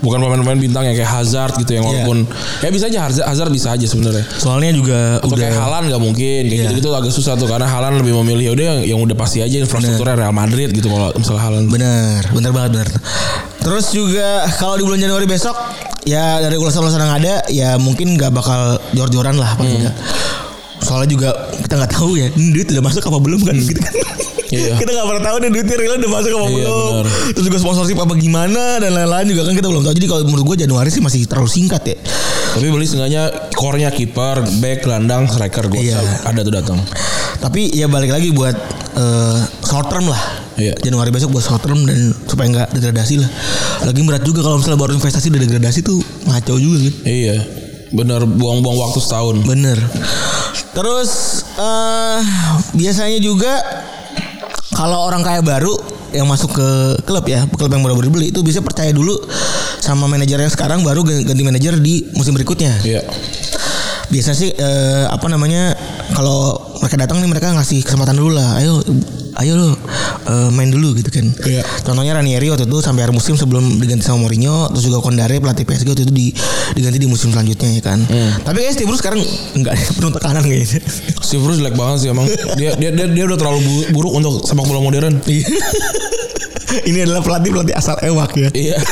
bukan 0.01 0.19
pemain-pemain 0.19 0.55
bintang 0.57 0.87
yang 0.87 0.95
kayak 0.95 1.11
Hazard 1.11 1.59
gitu 1.59 1.75
yang 1.75 1.85
Iya. 1.85 2.07
walaupun 2.07 2.19
ya 2.63 2.69
bisa 2.71 2.85
aja 2.87 2.99
Hazard, 3.05 3.27
Hazard 3.27 3.51
bisa 3.51 3.69
aja 3.75 3.87
sebenarnya 3.87 4.25
Soalnya 4.39 4.71
juga 4.71 5.19
atau 5.19 5.35
udah 5.35 5.39
kayak 5.39 5.55
Halan 5.57 5.83
nggak 5.91 6.03
mungkin 6.03 6.41
kayak 6.47 6.55
Iya. 6.55 6.69
gitu 6.71 6.75
gitu 6.79 6.89
agak 6.95 7.11
susah 7.11 7.35
tuh 7.35 7.47
karena 7.47 7.67
Halan 7.67 7.99
lebih 7.99 8.15
memilih 8.23 8.55
udah 8.55 8.65
yang, 8.65 8.79
yang 8.87 9.01
udah 9.03 9.17
pasti 9.17 9.43
aja 9.43 9.57
infrastrukturnya 9.59 10.15
Real 10.17 10.35
Madrid 10.35 10.71
gitu 10.71 10.89
kalau 10.89 11.11
misalnya 11.13 11.43
Halan 11.43 11.65
Bener, 11.69 12.23
bener 12.31 12.51
banget 12.51 12.71
bener. 12.79 12.89
Terus 13.59 13.91
juga 13.91 14.47
kalau 14.57 14.79
di 14.79 14.87
bulan 14.87 14.99
Januari 14.99 15.27
besok 15.27 15.59
ya 16.03 16.39
dari 16.39 16.55
ulasan-ulasan 16.55 17.03
yang 17.03 17.15
ada 17.15 17.35
ya 17.51 17.71
mungkin 17.77 18.15
nggak 18.15 18.31
bakal 18.31 18.79
jor-joran 18.93 19.37
lah 19.37 19.59
paling 19.59 19.83
nggak. 19.83 19.97
Soalnya 20.81 21.09
juga 21.09 21.29
kita 21.59 21.75
nggak 21.77 21.93
tahu 21.93 22.11
ya 22.15 22.27
duit 22.31 22.67
udah 22.69 22.85
masuk 22.85 23.03
apa 23.03 23.19
belum 23.19 23.41
kan 23.43 23.55
gitu 23.55 23.79
kan. 23.79 23.95
Iya. 24.49 24.81
kita 24.81 24.91
nggak 24.91 25.05
pernah 25.05 25.23
tahu 25.23 25.37
nih 25.39 25.51
duitnya 25.53 25.77
real 25.77 25.95
udah 25.99 26.09
masuk 26.11 26.31
apa 26.33 26.47
Iya, 26.47 26.57
belum. 26.65 26.89
benar. 26.89 27.07
Terus 27.31 27.45
juga 27.45 27.59
sponsorship 27.61 27.99
apa 27.99 28.15
gimana 28.17 28.81
dan 28.81 28.91
lain-lain 28.91 29.27
juga 29.29 29.43
kan 29.45 29.53
kita 29.53 29.69
belum 29.69 29.83
tahu. 29.83 29.93
Jadi 29.93 30.07
kalau 30.09 30.23
menurut 30.25 30.45
gue 30.47 30.57
Januari 30.59 30.89
sih 30.89 30.99
masih 30.99 31.21
terlalu 31.25 31.49
singkat 31.49 31.83
ya. 31.85 31.97
tapi 32.49 32.73
beli 32.73 32.89
seenggaknya 32.89 33.29
core-nya 33.53 33.93
kiper 33.93 34.41
back 34.59 34.81
gelandang 34.81 35.29
striker 35.29 35.69
gue 35.69 35.85
Iya. 35.85 36.01
ada 36.25 36.41
tuh 36.41 36.51
datang 36.51 36.81
Tapi 37.39 37.71
ya 37.71 37.87
balik 37.87 38.09
lagi 38.09 38.33
buat 38.33 38.57
eh, 38.97 39.39
short 39.63 39.87
term 39.87 40.09
lah. 40.09 40.23
Iya. 40.57 40.73
Januari 40.81 41.13
besok 41.13 41.29
buat 41.31 41.45
short 41.45 41.61
term 41.61 41.85
dan 41.85 41.99
supaya 42.25 42.49
nggak 42.49 42.69
degradasi 42.73 43.21
lah. 43.21 43.29
Lagi 43.85 44.01
berat 44.01 44.25
juga 44.25 44.41
kalau 44.41 44.57
misalnya 44.57 44.81
baru 44.81 44.97
investasi 44.97 45.29
udah 45.29 45.43
degradasi 45.45 45.79
tuh 45.83 46.01
ngaco 46.25 46.55
juga 46.57 46.79
kan. 46.83 46.95
iya 47.05 47.37
bener 47.89 48.21
buang-buang 48.25 48.77
waktu 48.79 48.99
setahun 48.99 49.45
Bener. 49.45 49.77
Terus 50.79 51.43
eh 51.59 52.19
biasanya 52.79 53.19
juga 53.19 53.59
kalau 54.79 55.11
orang 55.11 55.27
kaya 55.27 55.43
baru 55.43 55.75
yang 56.15 56.31
masuk 56.31 56.55
ke 56.55 56.69
klub 57.03 57.27
ya, 57.27 57.43
klub 57.51 57.67
yang 57.67 57.83
baru 57.83 57.99
dibeli 57.99 58.31
itu 58.31 58.47
bisa 58.47 58.63
percaya 58.63 58.95
dulu 58.95 59.19
sama 59.83 60.07
manajer 60.07 60.39
yang 60.39 60.53
sekarang 60.55 60.87
baru 60.87 61.03
ganti 61.03 61.43
manajer 61.43 61.83
di 61.83 62.07
musim 62.15 62.31
berikutnya. 62.31 62.79
iya 62.87 63.03
Biasa 64.09 64.33
sih 64.33 64.55
eh, 64.55 65.05
apa 65.11 65.27
namanya 65.27 65.75
kalau 66.15 66.57
mereka 66.79 66.97
datang 66.97 67.21
nih 67.21 67.29
mereka 67.29 67.53
ngasih 67.53 67.83
kesempatan 67.83 68.15
dulu 68.15 68.39
lah. 68.39 68.63
Ayo 68.63 68.79
ayo 69.43 69.53
lo 69.59 69.71
eh, 70.29 70.49
main 70.51 70.69
dulu 70.69 70.93
gitu 70.95 71.09
kan. 71.09 71.27
Iya. 71.41 71.65
Contohnya 71.81 72.13
Ranieri 72.15 72.47
waktu 72.47 72.65
itu 72.65 72.79
sampai 72.79 73.03
akhir 73.03 73.13
musim 73.13 73.35
sebelum 73.35 73.77
diganti 73.77 74.03
sama 74.03 74.21
Mourinho, 74.21 74.69
terus 74.69 74.85
juga 74.85 75.01
Kondare 75.01 75.37
pelatih 75.37 75.65
PSG 75.65 75.87
waktu 75.87 76.05
itu 76.05 76.13
di, 76.13 76.27
diganti 76.73 76.99
di 76.99 77.07
musim 77.07 77.29
selanjutnya 77.29 77.69
ya 77.71 77.83
kan. 77.83 77.99
Tapi 78.39 78.57
kayaknya 78.59 78.75
Steve 78.75 78.87
Bruce 78.87 79.01
sekarang 79.01 79.21
enggak 79.55 79.75
penuh 79.91 80.11
tekanan 80.11 80.43
kayaknya. 80.43 80.81
Steve 81.27 81.41
Bruce 81.41 81.59
jelek 81.59 81.75
banget 81.75 81.97
sih 81.99 82.09
emang 82.09 82.29
dia 82.55 82.73
dia 82.75 82.91
dia, 82.91 83.07
dia 83.07 83.25
udah 83.25 83.37
terlalu 83.37 83.59
bu- 83.61 83.89
buruk 83.93 84.13
untuk 84.15 84.33
sepak 84.43 84.63
bola 84.63 84.79
modern 84.79 85.17
Iya. 85.25 85.45
Ini 86.69 86.99
adalah 87.03 87.21
pelatih-pelatih 87.21 87.73
asal 87.73 87.97
ewak 87.99 88.33
ya. 88.35 88.49
iya 88.53 88.77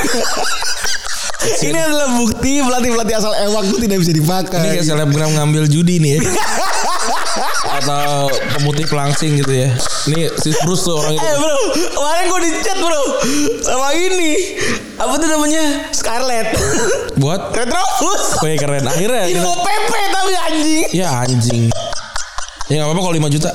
Ini 1.62 1.78
adalah 1.78 2.16
bukti 2.16 2.58
pelatih-pelatih 2.58 3.14
asal 3.14 3.32
ewak 3.38 3.62
itu 3.64 3.76
tidak 3.78 3.98
bisa 4.00 4.10
dipakai. 4.10 4.58
ini 4.58 4.68
kayak 4.74 4.86
selebgram 4.86 5.30
ngambil 5.30 5.62
judi 5.66 6.00
nih 6.00 6.16
ya 6.16 6.20
atau 7.80 8.30
pemutih 8.56 8.86
pelangsing 8.88 9.36
gitu 9.40 9.52
ya. 9.52 9.70
Ini 10.08 10.32
Steve 10.38 10.58
Bruce 10.64 10.86
tuh 10.86 10.96
orang 10.96 11.18
itu 11.18 11.24
Eh 11.24 11.36
bro, 11.36 11.56
kemarin 11.92 12.24
gue 12.30 12.40
di 12.44 12.50
chat 12.64 12.78
bro. 12.78 13.02
Sama 13.62 13.88
ini. 13.96 14.32
Apa 14.96 15.12
tuh 15.20 15.28
namanya? 15.28 15.64
Scarlett. 15.92 16.48
buat? 17.20 17.52
Retrobus. 17.52 18.40
oh 18.40 18.46
iya 18.48 18.56
keren. 18.56 18.84
Akhirnya 18.88 19.28
Info 19.28 19.52
PP 19.60 19.92
tapi 20.12 20.32
anjing. 20.36 20.84
ya 20.92 21.08
anjing. 21.24 21.62
Ya 22.66 22.82
nggak 22.82 22.88
apa-apa 22.90 23.02
kalau 23.04 23.14
5 23.30 23.34
juta 23.36 23.50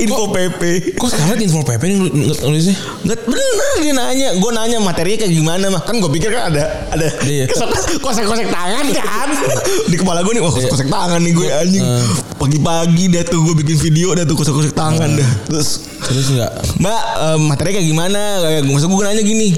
Info 0.00 0.24
PP. 0.28 0.62
kok 0.96 1.08
sekarang 1.08 1.36
info 1.38 1.60
PP 1.60 1.82
nul- 1.90 2.12
nulisnya 2.40 2.72
Nggak 3.02 3.18
bener 3.22 3.48
dia 3.80 3.92
nanya. 3.92 4.28
Gue 4.34 4.50
nanya 4.50 4.78
materinya 4.78 5.18
kayak 5.20 5.32
gimana 5.32 5.66
mah. 5.68 5.82
Kan 5.82 6.00
gue 6.00 6.10
pikir 6.10 6.30
kan 6.30 6.48
ada 6.48 6.88
Ada 6.90 7.08
Iya. 7.22 7.44
Kosek-kosek 8.04 8.48
tangan 8.48 8.86
kan? 8.90 9.28
Di 9.90 9.96
kepala 9.96 10.20
gue 10.20 10.32
nih 10.32 10.42
Wah 10.42 10.50
kosek-kosek 10.50 10.88
tangan 10.88 11.20
nih 11.20 11.32
gue 11.32 11.46
anjing. 11.48 11.84
Eh. 11.84 12.04
Pagi-pagi 12.36 13.04
dah 13.08 13.24
tuh 13.24 13.40
gue 13.44 13.54
bikin 13.58 13.76
video 13.78 14.12
Dah 14.12 14.24
tuh 14.24 14.36
kosek-kosek 14.36 14.72
tangan 14.72 15.08
dah. 15.10 15.30
Terus 15.46 15.68
terus 16.00 16.26
nggak? 16.30 16.50
Mbak 16.78 17.00
eh, 17.20 17.38
materinya 17.38 17.74
kayak 17.76 17.88
gimana? 17.88 18.20
Kayak 18.40 18.62
Maksud 18.64 18.88
gue 18.88 19.04
nanya 19.04 19.22
gini 19.22 19.48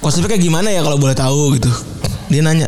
Konsepnya 0.00 0.28
kayak 0.30 0.42
gimana 0.42 0.68
ya 0.68 0.80
kalau 0.80 0.96
boleh 0.96 1.14
tahu 1.14 1.56
gitu. 1.56 1.68
Dia 2.28 2.40
nanya 2.40 2.64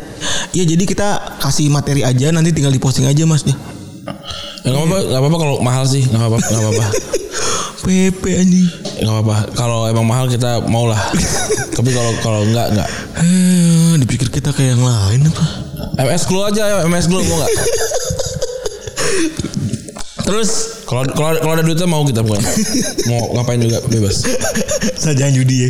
Iya 0.53 0.63
jadi 0.67 0.83
kita 0.85 1.39
kasih 1.41 1.73
materi 1.73 2.05
aja 2.05 2.29
Nanti 2.29 2.53
tinggal 2.53 2.69
diposting 2.69 3.09
aja 3.09 3.25
mas 3.25 3.41
Ya 3.43 3.57
nggak 4.65 4.73
apa-apa 4.73 4.97
nggak 5.05 5.21
apa-apa 5.21 5.37
kalau 5.37 5.55
mahal 5.61 5.83
sih 5.85 6.01
nggak 6.09 6.19
apa-apa 6.19 6.37
nggak 6.41 6.63
apa-apa. 6.65 6.85
PP 7.85 8.23
anjing. 8.33 8.67
Nggak 9.05 9.13
apa-apa. 9.21 9.37
Kalau 9.53 9.79
emang 9.85 10.05
mahal 10.09 10.25
kita 10.25 10.65
mau 10.65 10.89
lah. 10.89 10.97
Tapi 11.69 11.89
kalau 11.93 12.11
kalau 12.25 12.41
nggak 12.49 12.73
nggak. 12.73 12.89
Eh, 13.21 13.93
Dipikir 14.01 14.33
kita 14.33 14.49
kayak 14.49 14.73
yang 14.73 14.83
lain 14.83 15.29
apa? 15.29 15.45
MS 16.01 16.25
Glow 16.25 16.49
aja 16.49 16.81
MS 16.89 17.05
Glow 17.05 17.21
mau 17.21 17.37
nggak? 17.45 17.51
Terus 20.25 20.81
kalau 20.89 21.05
kalau 21.13 21.37
kalau 21.37 21.53
ada 21.53 21.61
duitnya 21.61 21.85
mau 21.85 22.01
kita 22.01 22.25
pokoknya 22.25 22.49
mau 23.05 23.37
ngapain 23.37 23.61
juga 23.61 23.77
bebas. 23.85 24.25
Saja 24.97 25.29
judi 25.29 25.69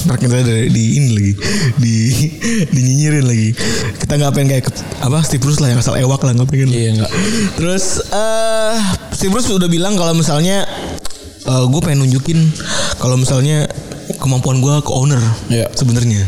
Ntar 0.00 0.16
kita 0.16 0.34
ada 0.38 0.54
di 0.64 0.84
ini 0.96 1.08
lagi 1.12 1.32
di 1.76 1.94
dinyinyirin 2.68 3.24
lagi. 3.24 3.50
Kita 3.96 4.12
nggak 4.14 4.32
pengen 4.32 4.48
kayak 4.50 4.64
apa 5.00 5.18
Steve 5.20 5.40
Bruce 5.40 5.58
lah 5.58 5.68
yang 5.68 5.78
asal 5.78 5.94
ewak 5.94 6.20
lah 6.20 6.32
nggak 6.32 6.48
pengen. 6.48 6.68
iya 6.68 6.90
nggak 6.94 7.10
Terus 7.54 7.84
eh 8.08 8.76
Steve 9.10 9.30
Bruce 9.30 9.48
udah 9.48 9.66
bilang 9.66 9.94
kalau 9.94 10.12
misalnya 10.12 10.64
eh 11.40 11.64
gue 11.66 11.80
pengen 11.80 12.04
nunjukin 12.04 12.38
kalau 12.96 13.16
misalnya 13.16 13.68
kemampuan 14.16 14.58
gue 14.58 14.74
ke 14.80 14.90
owner 14.90 15.20
Iya. 15.48 15.68
sebenarnya. 15.72 16.24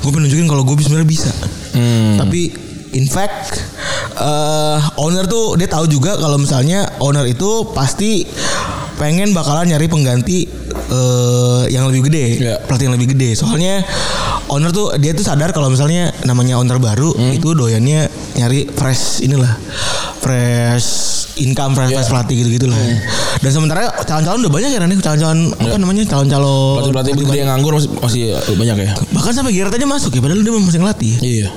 Gue 0.00 0.10
pengen 0.10 0.28
nunjukin 0.28 0.46
kalau 0.46 0.62
gue 0.62 0.76
sebenarnya 0.78 1.08
bisa. 1.08 1.30
Hmm. 1.72 2.16
Tapi 2.16 2.52
in 2.94 3.06
fact 3.06 3.60
eh 4.16 4.80
owner 4.96 5.24
tuh 5.24 5.56
dia 5.56 5.68
tahu 5.68 5.84
juga 5.86 6.16
kalau 6.16 6.36
misalnya 6.36 6.88
owner 6.98 7.24
itu 7.24 7.68
pasti 7.70 8.24
pengen 8.96 9.36
bakalan 9.36 9.68
nyari 9.68 9.92
pengganti 9.92 10.48
eh 10.86 11.62
yang 11.68 11.86
lebih 11.86 12.06
gede, 12.06 12.24
Iya. 12.38 12.54
pelatih 12.62 12.86
yang 12.86 12.94
lebih 12.94 13.08
gede. 13.12 13.34
Soalnya 13.34 13.82
owner 14.46 14.70
tuh 14.70 14.94
dia 14.96 15.10
tuh 15.10 15.22
sadar 15.22 15.50
kalau 15.50 15.66
misalnya 15.66 16.14
namanya 16.22 16.56
owner 16.56 16.78
baru 16.78 17.10
Hmm. 17.10 17.32
itu 17.32 17.52
doyannya 17.52 18.06
nyari 18.34 18.68
fresh 18.68 19.20
inilah 19.20 19.50
fresh 20.20 20.88
income 21.36 21.72
fresh, 21.72 21.90
Iya. 21.90 21.96
fresh 21.98 22.10
pelatih 22.10 22.34
gitu 22.36 22.48
gitulah. 22.56 22.78
Dan 23.36 23.50
sementara 23.50 23.92
calon-calon 24.02 24.40
udah 24.40 24.52
banyak 24.52 24.70
ya 24.70 24.78
nih 24.80 24.96
calon-calon 24.96 25.38
apa 25.52 25.76
namanya 25.76 26.02
calon-calon 26.06 26.80
Iya. 26.80 26.88
pelatih 26.88 27.12
pelatih 27.12 27.12
gede 27.26 27.38
yang 27.38 27.50
nganggur 27.50 27.72
masih, 27.76 27.90
masih 27.98 28.22
banyak 28.54 28.76
ya 28.80 28.90
bahkan 29.12 29.32
sampai 29.32 29.52
Gerrard 29.52 29.74
aja 29.74 29.84
masuk 29.84 30.10
ya 30.10 30.20
padahal 30.20 30.40
dia 30.40 30.52
masih 30.54 30.80
ngelatih. 30.80 31.12
iya 31.20 31.48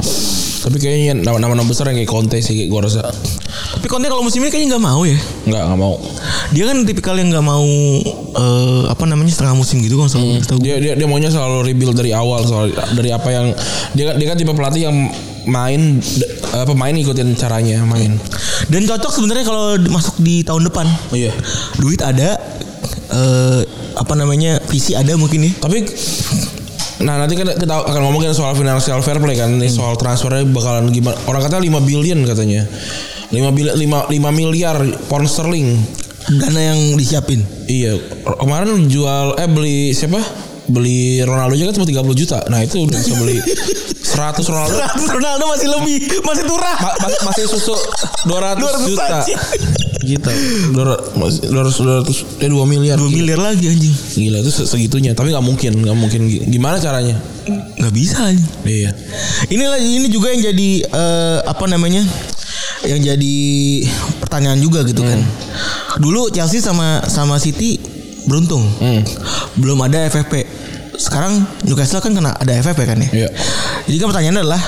tapi 0.60 0.76
kayaknya 0.76 1.14
nama 1.16 1.40
nama 1.40 1.64
besar 1.64 1.88
yang 1.88 1.98
kayak 1.98 2.12
Conte 2.12 2.38
sih 2.40 2.68
gue 2.68 2.80
rasa 2.80 3.08
Tapi 3.50 3.86
Conte 3.86 4.06
kalau 4.06 4.22
musim 4.22 4.40
ini 4.40 4.50
kayaknya 4.50 4.74
nggak 4.74 4.84
mau 4.84 5.02
ya. 5.02 5.18
nggak 5.46 5.64
nggak 5.66 5.80
mau 5.80 5.96
Dia 6.50 6.64
kan 6.66 6.84
tipikal 6.84 7.14
yang 7.14 7.30
nggak 7.30 7.42
mau 7.42 7.66
eh, 8.34 8.84
apa 8.86 9.04
namanya 9.04 9.30
setengah 9.30 9.54
musim 9.54 9.80
gitu 9.80 9.98
kan 9.98 10.08
selalu 10.08 10.38
gue. 10.38 10.58
dia 10.60 10.76
dia 10.78 10.94
dia 10.94 11.06
maunya 11.06 11.28
selalu 11.28 11.64
rebuild 11.64 11.94
dari 11.94 12.12
awal 12.12 12.44
soal 12.44 12.68
dari 12.92 13.10
apa 13.10 13.30
yang 13.30 13.46
dia 13.92 14.04
kan 14.06 14.16
dia 14.16 14.28
kan 14.28 14.36
tipe 14.36 14.52
pelatih 14.52 14.82
yang 14.86 14.98
main 15.44 15.98
eh, 16.50 16.66
pemain 16.66 16.94
ikutin 16.94 17.34
caranya 17.34 17.82
main 17.84 18.18
Dan 18.68 18.86
cocok 18.86 19.10
sebenarnya 19.12 19.44
kalau 19.44 19.64
masuk 19.88 20.20
di 20.20 20.42
tahun 20.42 20.68
depan. 20.68 20.86
iya 21.10 21.34
Duit 21.76 22.00
ada 22.00 22.38
eh 23.10 23.62
apa 23.96 24.14
namanya 24.14 24.62
visi 24.64 24.94
ada 24.94 25.14
mungkin 25.14 25.44
ya. 25.44 25.52
tapi 25.58 25.84
Nah 27.00 27.16
nanti 27.16 27.32
kan 27.34 27.48
kita 27.48 27.80
akan 27.80 28.02
ngomongin 28.04 28.36
soal 28.36 28.52
financial 28.54 29.00
fair 29.00 29.16
play 29.18 29.32
kan 29.34 29.56
Nih 29.56 29.72
soal 29.72 29.96
transfernya 29.96 30.44
bakalan 30.46 30.92
gimana 30.92 31.16
Orang 31.24 31.40
kata 31.40 31.56
5 31.56 31.72
billion 31.82 32.28
katanya 32.28 32.68
5, 33.30 33.38
bil 33.52 33.68
5, 33.70 34.10
5 34.10 34.32
miliar 34.32 34.78
pound 35.06 35.26
sterling 35.26 35.78
Dana 36.30 36.62
yang 36.64 36.80
disiapin. 36.94 37.42
Iya 37.66 37.98
kemarin 38.36 38.86
jual 38.86 39.34
Eh 39.36 39.48
beli 39.48 39.78
siapa 39.92 40.22
Beli 40.66 41.18
Ronaldo 41.20 41.54
aja 41.54 41.66
kan 41.66 41.76
cuma 41.76 41.88
30 41.88 42.14
juta 42.16 42.38
Nah 42.48 42.62
itu 42.62 42.78
udah 42.80 42.94
bisa 42.96 43.14
beli 43.16 43.38
100 44.00 44.42
Ronaldo 44.44 44.76
100 44.76 45.06
Ronaldo 45.12 45.44
masih 45.48 45.70
lebih, 45.70 45.98
masih 46.22 46.44
turah. 46.44 46.76
ma- 46.76 46.98
ma- 47.00 47.22
masih 47.26 47.46
susu 47.46 47.72
200, 48.26 48.58
200 48.58 48.90
juta. 48.90 49.06
aja. 49.22 49.38
Gitu. 50.02 50.30
200 50.74 51.16
masih 51.16 51.40
200 51.48 51.78
200 52.04 52.42
eh 52.42 52.50
2 52.50 52.66
miliar. 52.66 52.98
2 52.98 53.06
miliar 53.08 53.40
lagi 53.40 53.70
anjing. 53.70 53.94
Gila 54.12 54.42
itu 54.42 54.52
se- 54.52 54.66
segitunya, 54.66 55.14
tapi 55.14 55.30
nggak 55.30 55.42
mungkin, 55.42 55.72
nggak 55.78 55.96
mungkin. 55.96 56.22
Gimana 56.26 56.78
caranya? 56.78 57.16
Nggak 57.78 57.94
bisa 57.94 58.18
anjing. 58.26 58.50
Iya. 58.66 58.92
Inilah 59.48 59.78
ini 59.78 60.08
juga 60.08 60.30
yang 60.30 60.42
jadi 60.44 60.70
eh, 60.84 61.40
apa 61.46 61.64
namanya? 61.66 62.02
Yang 62.88 63.00
jadi 63.12 63.36
pertanyaan 64.24 64.60
juga 64.60 64.86
gitu 64.88 65.04
kan. 65.04 65.20
Dulu 66.00 66.32
Chelsea 66.32 66.64
sama 66.64 67.04
sama 67.08 67.36
City 67.36 67.76
beruntung. 68.30 68.64
Hmm. 68.80 69.02
Belum 69.60 69.80
ada 69.84 70.08
FFP. 70.08 70.46
Sekarang 71.00 71.44
Newcastle 71.64 72.04
kan 72.04 72.12
kena 72.12 72.36
ada 72.36 72.52
FFP 72.60 72.80
kan 72.88 72.98
ya. 73.00 73.10
Iya. 73.26 73.30
Jadi 73.88 73.96
kan 74.00 74.08
pertanyaannya 74.12 74.42
adalah 74.44 74.64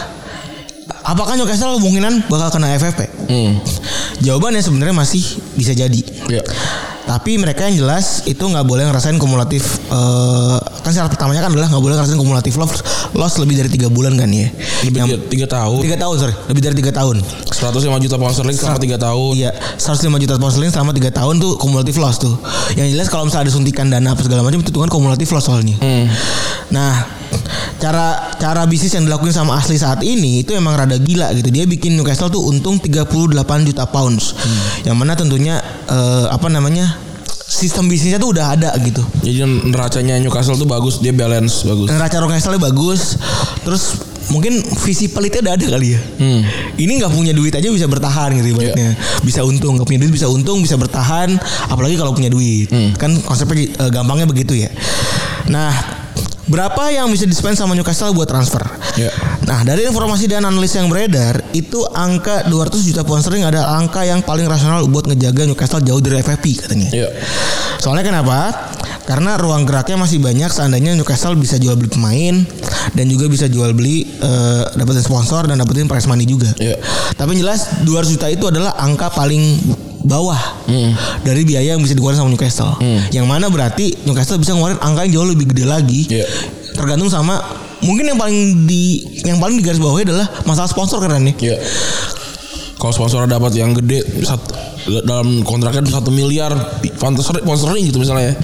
apakah 1.07 1.35
Newcastle 1.35 1.77
kemungkinan 1.79 2.27
bakal 2.31 2.59
kena 2.59 2.75
FFP? 2.79 3.01
Hmm. 3.27 3.51
Jawabannya 4.23 4.61
sebenarnya 4.63 4.95
masih 4.95 5.23
bisa 5.55 5.71
jadi. 5.75 6.01
Iya. 6.31 6.43
Tapi 7.11 7.35
mereka 7.35 7.67
yang 7.67 7.75
jelas 7.77 8.23
itu 8.23 8.39
nggak 8.39 8.63
boleh 8.63 8.87
ngerasain 8.87 9.19
kumulatif 9.19 9.83
eh, 9.85 10.57
kan 10.79 10.89
syarat 10.89 11.11
pertamanya 11.11 11.43
kan 11.43 11.51
adalah 11.51 11.67
nggak 11.67 11.83
boleh 11.83 11.95
ngerasain 11.97 12.15
kumulatif 12.15 12.55
loss, 12.55 12.79
loss 13.11 13.35
lebih 13.35 13.59
dari 13.59 13.67
tiga 13.67 13.87
bulan 13.87 14.15
kan 14.15 14.31
ya. 14.31 14.47
Lebih 14.81 14.95
Yang- 14.97 15.09
tiga, 15.09 15.17
tiga 15.27 15.47
tahun. 15.51 15.79
Tiga 15.83 15.97
tahun 15.99 16.15
sorry 16.17 16.35
lebih 16.47 16.61
dari 16.61 16.75
tiga 16.77 16.91
tahun 16.93 17.15
105 17.51 17.67
juta 17.99 18.15
pound 18.15 18.31
sterling 18.31 18.55
selama 18.55 18.79
tiga 18.79 18.97
tahun. 18.97 19.33
iya 19.35 19.51
105 19.75 19.91
juta 20.17 20.33
pound 20.37 20.51
sterling 20.51 20.71
selama 20.71 20.91
tiga 20.93 21.11
tahun 21.11 21.35
tuh 21.37 21.51
kumulatif 21.57 21.95
loss 21.97 22.15
tuh 22.17 22.33
yang 22.73 22.87
jelas 22.87 23.05
kalau 23.05 23.27
misalnya 23.27 23.45
ada 23.45 23.53
suntikan 23.53 23.85
dana 23.85 24.07
apa 24.09 24.21
segala 24.21 24.41
macam 24.41 24.57
itu 24.57 24.69
tuh 24.69 24.79
kan 24.79 24.89
kumulatif 24.89 25.27
loss 25.29 25.45
soalnya 25.45 25.75
Hmm. 25.77 26.07
Nah 26.71 27.21
cara 27.81 28.31
cara 28.37 28.61
bisnis 28.69 28.93
yang 28.93 29.09
dilakukan 29.09 29.33
sama 29.33 29.57
asli 29.57 29.73
saat 29.75 30.05
ini 30.05 30.45
itu 30.45 30.53
emang 30.53 30.77
rada 30.77 30.95
gila 31.01 31.33
gitu. 31.33 31.49
Dia 31.49 31.65
bikin 31.65 31.97
Newcastle 31.97 32.29
tuh 32.29 32.45
untung 32.45 32.77
38 32.77 33.33
juta 33.67 33.83
pounds. 33.89 34.37
Yang 34.85 34.95
mana 34.95 35.13
tentunya 35.17 35.57
eh, 35.89 36.25
apa 36.29 36.47
namanya 36.47 36.93
sistem 37.51 37.91
bisnisnya 37.91 38.21
tuh 38.21 38.31
udah 38.31 38.55
ada 38.55 38.69
gitu. 38.79 39.03
Jadi 39.25 39.43
neracanya 39.67 40.15
Newcastle 40.21 40.55
tuh 40.55 40.69
bagus, 40.69 41.03
dia 41.03 41.11
balance 41.11 41.67
bagus. 41.67 41.89
neraca 41.89 42.17
Newcastle 42.21 42.55
bagus. 42.61 43.17
Terus 43.65 43.83
mungkin 44.31 44.63
visi 44.85 45.11
pelitnya 45.11 45.43
udah 45.49 45.53
ada 45.59 45.65
kali 45.75 45.87
ya. 45.91 45.99
Hmm. 46.21 46.41
ini 46.79 47.03
nggak 47.03 47.11
punya 47.11 47.35
duit 47.35 47.51
aja 47.51 47.67
bisa 47.67 47.89
bertahan 47.89 48.31
gitu 48.39 48.55
ibaratnya. 48.55 48.95
Bisa 49.25 49.43
untung 49.43 49.75
nggak 49.75 49.89
punya 49.89 49.99
duit 50.05 50.13
bisa 50.13 50.29
untung 50.29 50.61
bisa 50.61 50.77
bertahan. 50.77 51.35
Apalagi 51.67 51.97
kalau 51.97 52.13
punya 52.13 52.29
duit. 52.29 52.69
Kan 52.95 53.19
konsepnya 53.25 53.67
eh, 53.67 53.89
gampangnya 53.89 54.29
begitu 54.29 54.53
ya. 54.55 54.69
Nah 55.51 56.00
berapa 56.51 56.91
yang 56.91 57.07
bisa 57.07 57.23
dispend 57.23 57.55
sama 57.55 57.71
Newcastle 57.73 58.11
buat 58.11 58.27
transfer 58.27 58.59
Ya. 58.99 59.07
nah 59.47 59.63
dari 59.63 59.87
informasi 59.87 60.27
dan 60.27 60.43
analis 60.43 60.75
yang 60.75 60.91
beredar 60.91 61.39
itu 61.55 61.79
angka 61.95 62.43
200 62.45 62.83
juta 62.83 63.07
pound 63.07 63.23
sterling 63.23 63.47
adalah 63.47 63.79
angka 63.79 64.03
yang 64.03 64.19
paling 64.19 64.43
rasional 64.45 64.83
buat 64.85 65.07
ngejaga 65.07 65.47
Newcastle 65.47 65.79
jauh 65.79 66.03
dari 66.03 66.19
FFP 66.19 66.59
katanya 66.59 66.89
Iya. 66.91 67.07
Soalnya 67.79 68.03
kenapa? 68.03 68.51
Karena 69.01 69.33
ruang 69.33 69.65
geraknya 69.65 69.97
masih 69.97 70.21
banyak 70.21 70.51
seandainya 70.51 70.93
Newcastle 70.93 71.33
bisa 71.33 71.57
jual 71.57 71.73
beli 71.73 71.89
pemain 71.89 72.35
dan 72.93 73.05
juga 73.09 73.25
bisa 73.25 73.49
jual 73.49 73.73
beli 73.73 74.05
eh, 74.05 74.63
dapetin 74.77 75.01
sponsor 75.01 75.49
dan 75.49 75.57
dapetin 75.57 75.89
prize 75.89 76.05
money 76.05 76.27
juga. 76.27 76.51
Iya. 76.61 76.77
Tapi 77.15 77.39
jelas 77.39 77.81
200 77.81 78.13
juta 78.13 78.27
itu 78.29 78.45
adalah 78.45 78.77
angka 78.77 79.09
paling 79.09 79.57
bawah 80.03 80.39
Hmm. 80.65 80.93
dari 81.21 81.43
biaya 81.43 81.73
yang 81.73 81.81
bisa 81.81 81.91
dikeluarkan 81.91 82.21
sama 82.21 82.29
Newcastle. 82.29 82.73
Yang 83.09 83.25
mana 83.25 83.47
berarti 83.47 83.93
Newcastle 84.03 84.37
bisa 84.37 84.51
ngeluarin 84.51 84.77
angka 84.77 85.03
yang 85.03 85.13
jauh 85.15 85.27
lebih 85.27 85.45
gede 85.47 85.65
lagi. 85.65 86.01
Iya. 86.07 86.25
Tergantung 86.71 87.07
sama 87.07 87.37
mungkin 87.79 88.07
yang 88.07 88.15
paling 88.15 88.37
di 88.63 88.83
yang 89.21 89.37
paling 89.37 89.57
di 89.57 89.63
garis 89.63 89.77
bawahnya 89.77 90.11
adalah 90.11 90.27
masalah 90.43 90.67
sponsor 90.67 90.97
kan 90.99 91.19
nih. 91.19 91.35
Iya. 91.37 91.57
Kalau 92.75 92.89
sponsor 92.91 93.29
dapat 93.29 93.53
yang 93.53 93.77
gede 93.77 94.01
satu, 94.25 94.57
dalam 95.05 95.45
kontraknya 95.45 95.85
satu 95.85 96.09
miliar 96.09 96.49
sponsor 96.81 97.37
sponsoring 97.37 97.85
gitu 97.85 98.01
misalnya 98.01 98.33
ya. 98.33 98.35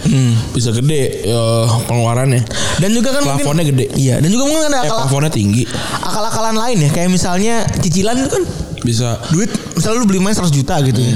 Bisa 0.53 0.69
gede 0.69 1.25
eh, 1.25 1.65
pengeluarannya. 1.89 2.45
Dan 2.77 2.93
juga 2.93 3.17
kan 3.17 3.25
Plafonnya 3.25 3.65
mungkin 3.65 3.73
gede. 3.73 3.85
Iya, 3.97 4.21
dan 4.21 4.29
juga 4.29 4.45
mungkin 4.45 4.69
ada 4.69 4.77
Eh 4.77 4.85
akal, 4.85 4.97
plafonnya 5.01 5.33
tinggi. 5.33 5.65
akal-akalan 5.97 6.53
lain 6.53 6.77
ya 6.85 6.89
kayak 6.91 7.09
misalnya 7.09 7.65
cicilan 7.81 8.13
itu 8.13 8.29
kan 8.29 8.43
Bisa 8.81 9.17
duit 9.29 9.49
misalnya 9.73 9.97
lu 9.97 10.05
beli 10.05 10.19
main 10.19 10.33
100 10.33 10.49
juta 10.49 10.75
gitu 10.81 10.97
ya. 10.97 11.15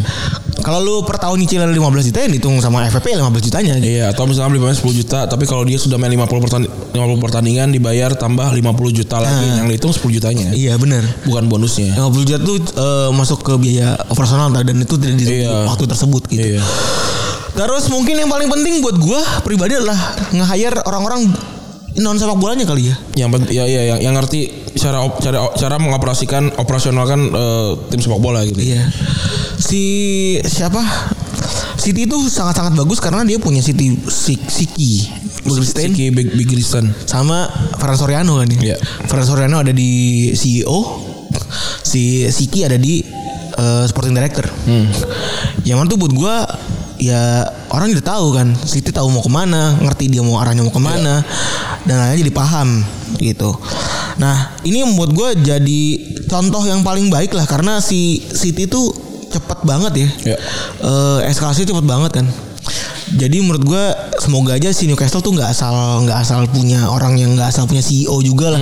Kalau 0.61 0.77
lu 0.77 1.01
per 1.01 1.17
tahun 1.17 1.41
nyicilin 1.41 1.65
15 1.67 1.81
juta 2.13 2.21
ya 2.21 2.29
dihitung 2.29 2.61
sama 2.61 2.85
FVP 2.85 3.17
15 3.17 3.33
jutanya. 3.41 3.75
Iya 3.75 4.13
atau 4.13 4.29
misalnya 4.29 4.53
beli 4.53 4.61
pemain 4.61 4.77
10 4.77 4.93
juta 4.93 5.19
Tapi 5.25 5.49
kalau 5.49 5.65
dia 5.65 5.75
sudah 5.75 5.97
main 5.97 6.13
50 6.13 6.29
pertandingan, 6.37 6.69
50 6.93 7.17
pertandingan 7.17 7.67
Dibayar 7.73 8.13
tambah 8.13 8.45
50 8.45 8.61
juta 8.93 9.17
lagi 9.17 9.47
Yang 9.57 9.67
dihitung 9.73 9.93
10 9.97 10.13
jutanya 10.13 10.47
Iya 10.53 10.77
benar. 10.77 11.01
Bukan 11.25 11.49
bonusnya 11.49 11.97
50 11.97 12.13
juta 12.23 12.39
tuh 12.39 12.57
eh, 12.61 13.09
masuk 13.09 13.41
ke 13.41 13.53
biaya 13.57 13.97
operasional 14.05 14.53
dan 14.53 14.77
itu 14.77 15.01
tidak 15.01 15.17
di 15.17 15.25
Iya. 15.41 15.65
waktu 15.65 15.89
tersebut 15.89 16.29
gitu. 16.29 16.45
Iya 16.57 16.61
Terus 17.51 17.89
mungkin 17.89 18.15
yang 18.15 18.29
paling 18.29 18.47
penting 18.47 18.79
buat 18.79 18.95
gua 18.95 19.19
pribadi 19.43 19.75
adalah 19.75 19.97
nge-hire 20.31 20.87
orang-orang 20.87 21.27
non 21.99 22.15
sepak 22.15 22.39
bolanya 22.39 22.63
kali 22.63 22.87
ya. 22.87 22.95
yang 23.19 23.29
penting 23.35 23.51
ya, 23.51 23.67
ya 23.67 23.81
yang, 23.95 23.99
yang 23.99 24.13
ngerti 24.15 24.47
cara 24.79 25.03
cara 25.19 25.51
cara 25.51 25.75
mengoperasikan 25.75 26.55
operasionalkan 26.55 27.19
eh, 27.27 27.71
tim 27.91 27.99
sepak 27.99 28.21
bola 28.23 28.47
gitu. 28.47 28.63
Iya. 28.63 28.87
Si 29.59 29.83
siapa? 30.47 30.79
City 31.81 32.05
itu 32.05 32.17
sangat-sangat 32.29 32.77
bagus 32.77 33.01
karena 33.01 33.25
dia 33.25 33.41
punya 33.41 33.57
City 33.57 33.97
Sik, 34.05 34.45
Siki 34.53 35.09
Siki 35.49 36.13
Big 36.13 36.29
Big 36.37 36.45
Kristen. 36.45 36.93
sama 37.09 37.49
Ferran 37.81 37.97
Soriano 37.97 38.37
kan 38.37 38.47
ya. 38.47 38.73
Iya. 38.73 38.77
Ferran 39.09 39.25
Soriano 39.25 39.57
ada 39.59 39.73
di 39.73 40.29
CEO, 40.37 40.79
si 41.81 42.29
Siki 42.29 42.61
ada 42.63 42.77
di 42.77 43.01
eh, 43.57 43.83
Sporting 43.89 44.13
Director. 44.13 44.45
Yang 45.65 45.77
mana 45.81 45.87
tuh 45.89 45.99
buat 45.99 46.13
gua 46.13 46.45
ya 47.01 47.41
orang 47.73 47.97
udah 47.97 48.05
tahu 48.05 48.27
kan, 48.37 48.53
City 48.61 48.93
tahu 48.93 49.09
mau 49.09 49.25
ke 49.25 49.31
mana, 49.33 49.73
ngerti 49.81 50.05
dia 50.13 50.21
mau 50.21 50.37
arahnya 50.37 50.61
mau 50.61 50.69
ke 50.69 50.77
mana, 50.77 51.25
dan 51.89 51.97
akhirnya 51.97 52.29
jadi 52.29 52.33
paham 52.33 52.85
gitu. 53.17 53.49
Nah 54.21 54.53
ini 54.61 54.85
yang 54.85 54.93
membuat 54.93 55.11
gua 55.17 55.29
jadi 55.33 55.81
contoh 56.29 56.61
yang 56.63 56.85
paling 56.85 57.09
baik 57.09 57.33
lah 57.33 57.49
karena 57.49 57.81
si 57.81 58.21
City 58.29 58.69
tuh 58.69 58.93
cepet 59.33 59.65
banget 59.65 59.93
ya, 59.97 60.07
Iya. 60.31 60.37
Eh, 60.83 61.19
eskalasi 61.33 61.65
cepet 61.65 61.85
banget 61.87 62.21
kan. 62.21 62.27
Jadi 63.11 63.43
menurut 63.43 63.63
gue 63.63 63.83
semoga 64.17 64.55
aja 64.55 64.71
si 64.71 64.87
Newcastle 64.87 65.19
tuh 65.19 65.35
nggak 65.35 65.51
asal 65.51 65.73
nggak 66.07 66.17
asal 66.23 66.47
punya 66.47 66.87
orang 66.87 67.19
yang 67.19 67.35
nggak 67.35 67.51
asal 67.51 67.67
punya 67.67 67.83
CEO 67.83 68.15
juga 68.21 68.55
lah, 68.55 68.61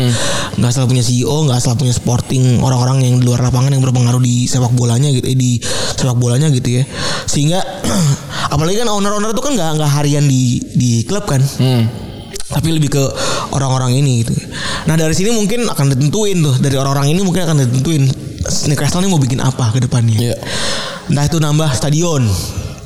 nggak 0.57 0.69
asal 0.69 0.89
punya 0.89 1.05
CEO, 1.05 1.45
nggak 1.45 1.57
asal 1.61 1.77
punya 1.77 1.93
sporting 1.93 2.57
orang-orang 2.57 3.05
yang 3.05 3.21
di 3.21 3.29
luar 3.29 3.45
lapangan 3.45 3.69
yang 3.69 3.83
berpengaruh 3.85 4.17
di 4.17 4.49
sepak 4.49 4.73
bolanya 4.73 5.13
gitu, 5.13 5.25
eh, 5.29 5.37
di 5.37 5.61
sepak 5.93 6.17
bolanya 6.17 6.49
gitu 6.49 6.81
ya. 6.81 6.83
Sehingga 7.29 7.61
apalagi 8.55 8.81
kan 8.81 8.89
owner-owner 8.89 9.29
itu 9.29 9.41
kan 9.43 9.53
nggak 9.53 9.69
nggak 9.77 9.91
harian 9.93 10.25
di 10.25 10.57
di 10.73 10.91
klub 11.05 11.29
kan, 11.29 11.45
Hmm. 11.61 11.85
tapi 12.49 12.73
lebih 12.73 12.89
ke 12.89 13.03
orang-orang 13.53 14.01
ini 14.01 14.25
gitu. 14.25 14.33
Nah 14.89 14.97
dari 14.97 15.13
sini 15.13 15.29
mungkin 15.29 15.69
akan 15.69 15.93
ditentuin 15.93 16.41
tuh 16.41 16.55
dari 16.57 16.73
orang-orang 16.73 17.13
ini 17.13 17.21
mungkin 17.21 17.45
akan 17.45 17.69
ditentuin 17.69 18.03
Newcastle 18.65 19.03
ini 19.05 19.13
mau 19.13 19.21
bikin 19.21 19.37
apa 19.43 19.69
ke 19.69 19.83
depannya. 19.83 20.17
Iya. 20.17 20.35
Entah 21.09 21.25
itu 21.25 21.37
nambah 21.37 21.69
stadion, 21.73 22.25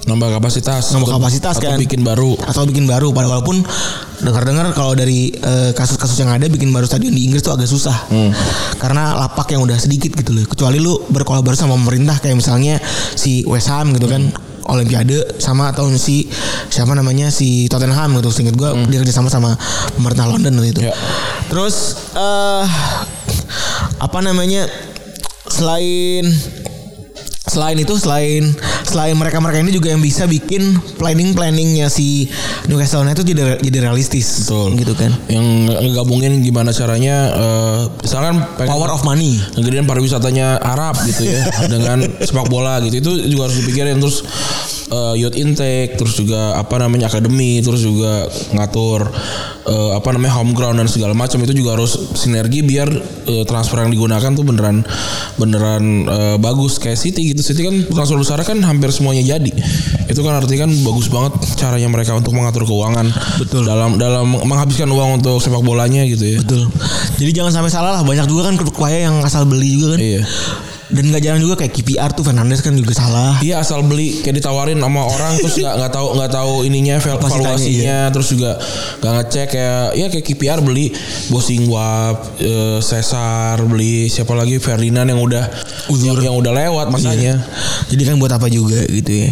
Nambah 0.03 0.29
kapasitas. 0.33 0.91
Nambah 0.91 1.07
Atau- 1.07 1.15
kapasitas 1.17 1.55
atau 1.55 1.69
kan. 1.69 1.79
bikin 1.79 2.01
baru. 2.01 2.35
atau 2.35 2.63
bikin 2.63 2.83
baru 2.83 3.09
pada 3.09 3.27
walaupun 3.29 3.63
dengar-dengar 4.19 4.71
kalau 4.71 4.91
dari 4.93 5.31
eh, 5.31 5.71
kasus-kasus 5.71 6.15
yang 6.17 6.29
ada 6.29 6.45
bikin 6.45 6.69
baru 6.69 6.83
stadion 6.83 7.11
di 7.11 7.23
Inggris 7.23 7.39
tuh 7.39 7.51
agak 7.51 7.65
susah 7.65 8.07
karena 8.77 9.15
lapak 9.17 9.47
yang 9.49 9.61
udah 9.61 9.75
sedikit 9.75 10.11
gitu 10.13 10.31
loh 10.31 10.43
kecuali 10.45 10.77
lu 10.77 10.95
berkolaborasi 11.05 11.59
sama 11.61 11.75
pemerintah 11.75 12.17
kayak 12.17 12.35
misalnya 12.35 12.79
si 13.11 13.43
West 13.43 13.67
Ham 13.67 13.91
gitu 13.91 14.05
kan 14.05 14.31
Olimpiade 14.65 15.39
sama 15.39 15.69
atau 15.69 15.91
si 15.91 16.23
siapa 16.65 16.91
namanya 16.93 17.27
si 17.27 17.67
Tottenham 17.67 18.15
gitu 18.17 18.29
seinget 18.29 18.55
gue 18.55 18.69
dia 18.87 18.99
kerja 19.01 19.11
sama 19.13 19.27
sama 19.27 19.59
pemerintah 19.93 20.23
London 20.25 20.55
waktu 20.57 20.71
itu 20.71 20.81
Ya. 20.81 20.95
terus 21.47 21.75
eh 22.13 22.63
apa 23.97 24.19
namanya 24.19 24.67
selain 25.45 26.31
selain 27.43 27.75
itu 27.75 27.99
selain 27.99 28.55
selain 28.87 29.19
mereka-mereka 29.19 29.59
ini 29.59 29.75
juga 29.75 29.91
yang 29.91 29.99
bisa 29.99 30.23
bikin 30.23 30.79
planning 30.95 31.35
planningnya 31.35 31.91
si 31.91 32.31
Newcastle 32.71 33.03
itu 33.03 33.23
jadi 33.27 33.59
jadi 33.59 33.77
realistis 33.83 34.47
Betul. 34.47 34.79
gitu 34.79 34.93
kan? 34.95 35.11
Yang 35.27 35.75
ngegabungin 35.75 36.39
gimana 36.39 36.71
caranya 36.71 37.15
eh, 37.35 37.81
misalkan 37.99 38.39
power 38.63 38.95
of 38.95 39.03
money. 39.03 39.43
ngegedein 39.59 39.83
pariwisatanya 39.83 40.63
Arab 40.63 40.95
gitu 41.03 41.27
ya 41.27 41.43
dengan 41.73 42.07
sepak 42.23 42.47
bola 42.47 42.79
gitu. 42.79 43.03
Itu 43.03 43.11
juga 43.27 43.51
harus 43.51 43.59
dipikirin. 43.59 43.99
Terus 43.99 44.23
eh, 44.93 45.13
youth 45.17 45.33
intake 45.33 45.97
terus 45.97 46.13
juga 46.21 46.53
apa 46.61 46.77
namanya 46.77 47.09
akademi 47.09 47.57
terus 47.65 47.81
juga 47.81 48.29
ngatur 48.53 49.09
eh, 49.65 49.91
apa 49.97 50.13
namanya 50.13 50.37
home 50.37 50.53
ground 50.53 50.77
dan 50.77 50.85
segala 50.85 51.17
macam 51.17 51.41
itu 51.41 51.57
juga 51.57 51.73
harus 51.73 51.97
sinergi 52.13 52.61
biar 52.61 52.89
eh, 53.25 53.43
transfer 53.49 53.81
yang 53.81 53.89
digunakan 53.89 54.29
tuh 54.37 54.45
beneran 54.45 54.85
beneran 55.41 55.83
eh, 56.05 56.37
bagus 56.37 56.77
kayak 56.77 57.01
City 57.01 57.33
gitu 57.33 57.41
City 57.41 57.65
kan 57.65 57.75
transfer 57.89 58.17
besar 58.21 58.37
kan 58.45 58.61
hampir 58.61 58.93
semuanya 58.93 59.25
jadi 59.25 59.51
Itu 60.03 60.21
kan 60.21 60.37
artinya 60.37 60.67
kan 60.67 60.71
bagus 60.83 61.07
banget 61.07 61.33
caranya 61.55 61.87
mereka 61.87 62.13
untuk 62.13 62.35
mengatur 62.35 62.67
keuangan. 62.67 63.07
Betul. 63.39 63.63
Dalam 63.65 63.95
dalam 63.95 64.35
menghabiskan 64.35 64.91
uang 64.91 65.23
untuk 65.23 65.39
sepak 65.39 65.63
bolanya 65.63 66.03
gitu 66.05 66.37
ya. 66.37 66.37
Betul. 66.43 66.67
Jadi 67.17 67.31
jangan 67.31 67.51
sampai 67.55 67.71
salah 67.71 67.91
lah. 67.95 68.03
Banyak 68.03 68.27
juga 68.27 68.51
kan 68.51 68.59
klub 68.59 68.75
kaya 68.75 69.07
yang 69.07 69.23
asal 69.23 69.47
beli 69.47 69.79
juga 69.79 69.95
kan. 69.95 69.99
Iya. 70.03 70.21
Dan 70.91 71.09
nggak 71.09 71.23
jarang 71.23 71.41
juga 71.41 71.55
kayak 71.55 71.71
KPR 71.71 72.11
tuh 72.11 72.23
Fernandes 72.27 72.59
kan 72.59 72.75
juga 72.75 72.91
salah. 72.91 73.39
Iya 73.39 73.63
asal 73.63 73.85
beli 73.87 74.19
kayak 74.19 74.43
ditawarin 74.43 74.79
sama 74.81 75.07
orang 75.07 75.33
terus 75.39 75.55
nggak 75.55 75.75
nggak 75.79 75.91
tahu 75.95 76.07
nggak 76.19 76.31
tahu 76.31 76.53
ininya 76.67 76.95
valuasinya 76.99 77.99
terus 78.11 78.27
juga 78.35 78.59
nggak 78.99 79.13
ngecek 79.19 79.47
kayak 79.53 79.85
ya 79.95 80.05
kayak 80.11 80.25
KPR 80.25 80.59
beli 80.59 80.91
Bosingwap, 81.31 82.39
eh, 82.41 82.79
Cesar 82.83 83.63
beli 83.63 84.11
siapa 84.11 84.35
lagi 84.35 84.59
Ferdinand 84.59 85.07
yang 85.07 85.21
udah 85.23 85.43
yang, 85.91 86.17
yang 86.19 86.35
udah 86.35 86.51
lewat 86.51 86.87
masanya. 86.91 87.39
Jadi 87.87 88.01
kan 88.03 88.15
buat 88.19 88.31
apa 88.35 88.47
juga 88.51 88.83
gitu 88.87 89.11
ya. 89.11 89.29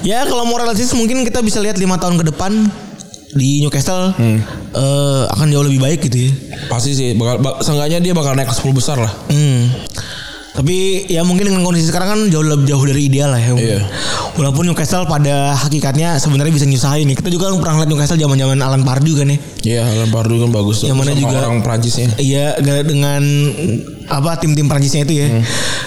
Ya 0.00 0.18
kalau 0.24 0.48
mau 0.48 0.56
realistis 0.56 0.92
mungkin 0.96 1.24
kita 1.24 1.44
bisa 1.44 1.60
lihat 1.60 1.76
lima 1.76 2.00
tahun 2.00 2.16
ke 2.20 2.32
depan 2.32 2.52
di 3.30 3.62
Newcastle 3.62 4.10
eh, 4.18 5.22
akan 5.30 5.46
jauh 5.50 5.62
lebih 5.62 5.78
baik 5.78 6.00
gitu 6.10 6.30
ya. 6.30 6.32
Pasti 6.66 6.94
sih 6.94 7.14
bakal 7.14 7.38
bak, 7.42 7.62
seenggaknya 7.62 7.98
dia 8.02 8.12
bakal 8.14 8.34
naik 8.34 8.50
ke 8.50 8.54
10 8.58 8.74
besar 8.74 8.96
lah. 8.98 9.12
Hmm. 9.30 9.70
Tapi 10.50 11.06
ya 11.06 11.22
mungkin 11.22 11.46
dengan 11.46 11.62
kondisi 11.62 11.88
sekarang 11.88 12.08
kan 12.10 12.20
jauh 12.26 12.42
lebih 12.42 12.66
jauh 12.66 12.82
dari 12.82 13.06
ideal 13.06 13.30
lah 13.30 13.38
ya. 13.38 13.54
Iya. 13.54 13.78
Walaupun 14.34 14.66
Newcastle 14.66 15.06
pada 15.06 15.54
hakikatnya 15.54 16.18
sebenarnya 16.18 16.50
bisa 16.50 16.66
nyusahin 16.66 17.06
nih. 17.06 17.16
Kita 17.16 17.30
juga 17.30 17.48
kan 17.48 17.62
pernah 17.62 17.82
lihat 17.82 17.88
Newcastle 17.88 18.18
zaman-zaman 18.18 18.58
Alan 18.58 18.82
Pardew 18.82 19.14
kan 19.14 19.30
ya. 19.30 19.38
Iya, 19.62 19.82
Alan 19.86 20.10
Pardew 20.10 20.42
kan 20.42 20.50
bagus 20.50 20.82
tuh. 20.82 20.90
Yang 20.90 20.98
mana 20.98 21.10
sama 21.14 21.20
juga- 21.22 21.38
orang 21.46 21.62
Prancisnya. 21.62 22.08
Iya 22.18 22.58
dengan 22.82 23.22
apa 24.10 24.30
tim-tim 24.42 24.66
Prancisnya 24.66 25.06
itu 25.06 25.14
ya. 25.22 25.26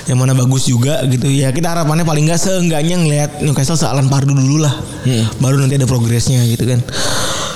Yang 0.08 0.18
mana 0.18 0.32
bagus 0.32 0.64
juga 0.64 1.04
gitu. 1.12 1.28
Ya 1.28 1.52
kita 1.52 1.76
harapannya 1.76 2.08
paling 2.08 2.24
nggak 2.24 2.40
seenggaknya 2.40 2.96
ngelihat 3.04 3.32
Newcastle 3.44 3.76
se 3.76 3.84
Alan 3.84 4.08
Pardew 4.08 4.32
dulu 4.32 4.64
lah. 4.64 4.74
Baru 5.44 5.60
nanti 5.60 5.76
ada 5.76 5.86
progresnya 5.86 6.40
gitu 6.48 6.64
kan. 6.64 6.80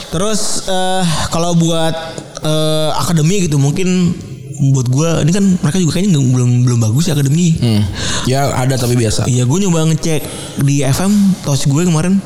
Terus 0.08 0.64
eh, 0.68 1.04
kalau 1.32 1.56
buat 1.56 1.96
eh, 2.44 2.90
akademi 3.00 3.48
gitu 3.48 3.56
mungkin 3.60 4.12
buat 4.58 4.88
gua 4.90 5.22
ini 5.22 5.32
kan 5.32 5.46
mereka 5.62 5.78
juga 5.78 5.98
kayaknya 5.98 6.18
belum 6.18 6.66
belum 6.66 6.80
bagus 6.82 7.08
ya 7.10 7.14
akademi. 7.14 7.54
Hmm. 7.58 7.82
Ya 8.26 8.50
ada 8.52 8.76
tapi 8.76 8.98
biasa. 8.98 9.30
Iya 9.30 9.48
gue 9.48 9.58
nyoba 9.64 9.88
ngecek 9.94 10.22
di 10.66 10.82
FM 10.82 11.12
touch 11.46 11.70
gue 11.70 11.84
kemarin 11.86 12.18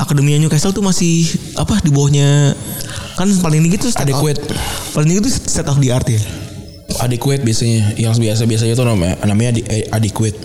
Akademi 0.00 0.34
Newcastle 0.40 0.72
tuh 0.72 0.80
masih 0.82 1.28
apa 1.54 1.76
di 1.84 1.92
bawahnya 1.92 2.56
kan 3.18 3.28
paling 3.42 3.60
tinggi 3.66 3.78
tuh 3.82 3.90
Adequate. 3.98 4.40
paling 4.94 5.06
tinggi 5.10 5.20
tuh 5.26 5.32
state 5.34 5.68
of 5.68 5.78
the 5.82 5.90
art 5.90 6.06
ya 6.06 6.22
Adequate 6.90 7.44
biasanya. 7.44 7.92
Yang 7.94 8.16
biasa 8.18 8.42
biasanya 8.44 8.72
tuh 8.72 8.84
namanya 8.84 9.20
namanya 9.22 9.52
adi- 9.52 9.66
eh, 9.66 9.84
adequate. 9.88 10.38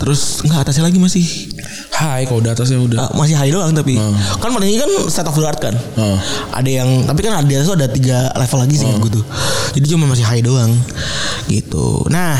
terus 0.00 0.40
nggak 0.40 0.64
atasnya 0.64 0.88
lagi 0.88 0.96
masih? 0.96 1.20
Hai 1.92 2.24
kalau 2.24 2.40
di 2.40 2.48
atasnya 2.48 2.80
udah. 2.80 2.98
ah, 2.98 3.10
masih 3.12 3.36
high 3.36 3.52
doang 3.52 3.68
tapi. 3.70 4.00
Kan 4.40 4.48
paling 4.48 4.64
tinggi 4.66 4.80
kan 4.80 4.88
state 5.06 5.28
of 5.28 5.36
the 5.36 5.44
art 5.44 5.60
kan. 5.60 5.76
Hmm. 5.92 6.16
ada 6.50 6.70
yang 6.72 6.88
tapi 7.04 7.20
kan 7.20 7.36
ada 7.36 7.44
di 7.44 7.52
atas 7.52 7.68
tuh 7.68 7.76
ada 7.76 7.84
tiga 7.86 8.32
level 8.32 8.58
lagi 8.58 8.74
sih 8.74 8.88
gue 8.88 9.10
tuh. 9.12 9.24
Jadi 9.76 9.86
cuma 9.86 10.08
masih 10.08 10.24
high 10.24 10.40
doang. 10.40 10.72
Gitu. 11.46 12.08
Nah 12.08 12.32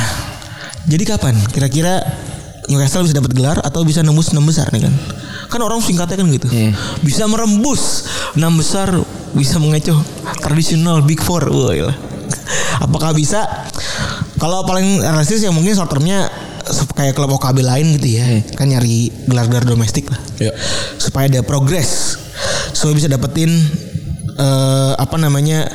jadi 0.86 1.04
kapan? 1.06 1.36
Kira-kira 1.46 2.00
Newcastle 2.66 3.04
bisa 3.04 3.12
dapat 3.12 3.34
gelar 3.34 3.60
atau 3.60 3.84
bisa 3.84 4.00
nembus 4.00 4.32
enam 4.32 4.42
besar 4.42 4.72
nih 4.72 4.88
kan? 4.88 4.94
Kan 5.48 5.60
orang 5.60 5.84
singkatnya 5.84 6.16
kan 6.16 6.32
gitu. 6.32 6.48
Bisa 7.02 7.28
merembus 7.28 8.08
enam 8.32 8.56
besar 8.56 8.88
bisa 9.30 9.60
mengecoh 9.60 10.00
tradisional 10.40 11.04
big 11.04 11.20
four. 11.20 11.44
Wah. 11.44 11.92
Apakah 12.80 13.12
bisa 13.12 13.44
kalau 14.36 14.64
paling 14.64 15.00
realistis 15.00 15.44
ya 15.44 15.52
mungkin 15.52 15.76
short 15.76 15.88
termnya 15.88 16.26
kayak 16.94 17.12
klub 17.12 17.32
OKB 17.32 17.60
lain 17.60 17.96
gitu 17.98 18.20
ya 18.20 18.26
kan 18.54 18.68
nyari 18.68 19.12
gelar-gelar 19.28 19.64
domestik 19.64 20.08
lah 20.08 20.20
Ya. 20.40 20.52
supaya 20.96 21.28
ada 21.28 21.44
progres 21.44 22.16
supaya 22.72 22.96
bisa 22.96 23.08
dapetin 23.08 23.52
eh, 24.34 24.92
apa 24.96 25.16
namanya 25.20 25.68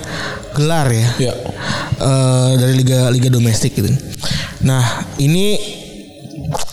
gelar 0.58 0.90
ya 0.90 1.08
Ya. 1.22 1.34
Eh, 1.96 2.52
dari 2.58 2.74
liga 2.76 3.08
liga 3.08 3.30
domestik 3.30 3.72
gitu. 3.72 3.88
Nah 4.66 4.84
ini 5.16 5.56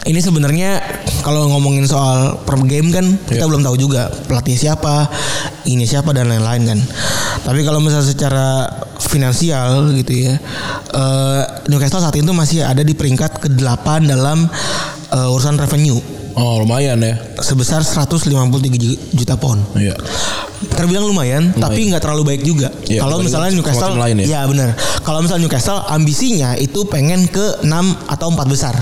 ini 0.03 0.19
sebenarnya 0.19 0.83
kalau 1.23 1.47
ngomongin 1.47 1.87
soal 1.87 2.43
per 2.43 2.59
game 2.67 2.91
kan 2.91 3.07
kita 3.23 3.47
belum 3.47 3.63
tahu 3.63 3.79
juga 3.79 4.11
pelatih 4.27 4.59
siapa, 4.59 5.07
ini 5.65 5.87
siapa 5.87 6.11
dan 6.11 6.27
lain-lain 6.27 6.63
kan. 6.67 6.79
Tapi 7.47 7.63
kalau 7.63 7.79
misalnya 7.79 8.11
secara 8.11 8.49
finansial 9.13 9.93
gitu 9.93 10.13
ya, 10.25 10.35
eh, 10.91 11.43
Newcastle 11.69 12.01
saat 12.01 12.17
itu 12.17 12.33
masih 12.33 12.65
ada 12.65 12.81
di 12.81 12.97
peringkat 12.97 13.39
ke-8 13.39 13.87
dalam 14.03 14.49
eh, 15.09 15.29
urusan 15.29 15.55
revenue 15.55 16.01
Oh 16.33 16.57
lumayan 16.59 16.97
ya. 16.97 17.21
sebesar 17.39 17.85
153 17.85 18.33
ju- 18.75 18.97
juta 19.13 19.37
pound. 19.37 19.61
Iya. 19.77 19.93
Terbilang 20.65 21.05
lumayan, 21.05 21.53
tapi 21.53 21.93
nggak 21.93 22.01
terlalu 22.01 22.25
baik 22.25 22.43
juga. 22.43 22.73
Iya, 22.89 23.05
Kalau 23.05 23.21
misalnya 23.21 23.53
Newcastle, 23.53 23.93
lain 23.93 24.25
ya. 24.25 24.49
benar. 24.49 24.73
Kalau 25.05 25.21
misalnya 25.21 25.45
Newcastle 25.45 25.85
ambisinya 25.85 26.57
itu 26.57 26.89
pengen 26.89 27.29
ke 27.29 27.61
6 27.61 27.69
atau 28.09 28.33
4 28.33 28.49
besar. 28.49 28.73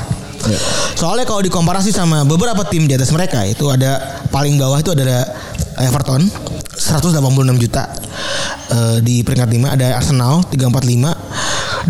Iya. 0.41 0.61
Soalnya 0.95 1.27
kalau 1.27 1.43
dikomparasi 1.43 1.91
sama 1.91 2.23
beberapa 2.23 2.63
tim 2.65 2.87
di 2.87 2.95
atas 2.95 3.11
mereka 3.11 3.43
itu 3.43 3.67
ada 3.67 3.99
paling 4.31 4.55
bawah 4.55 4.79
itu 4.79 4.95
ada 4.95 5.27
Everton 5.77 6.31
186 6.81 7.61
juta. 7.61 7.85
Eh, 8.71 8.99
di 9.05 9.21
peringkat 9.21 9.51
5 9.53 9.77
ada 9.77 9.87
Arsenal 10.01 10.41
345 10.49 11.13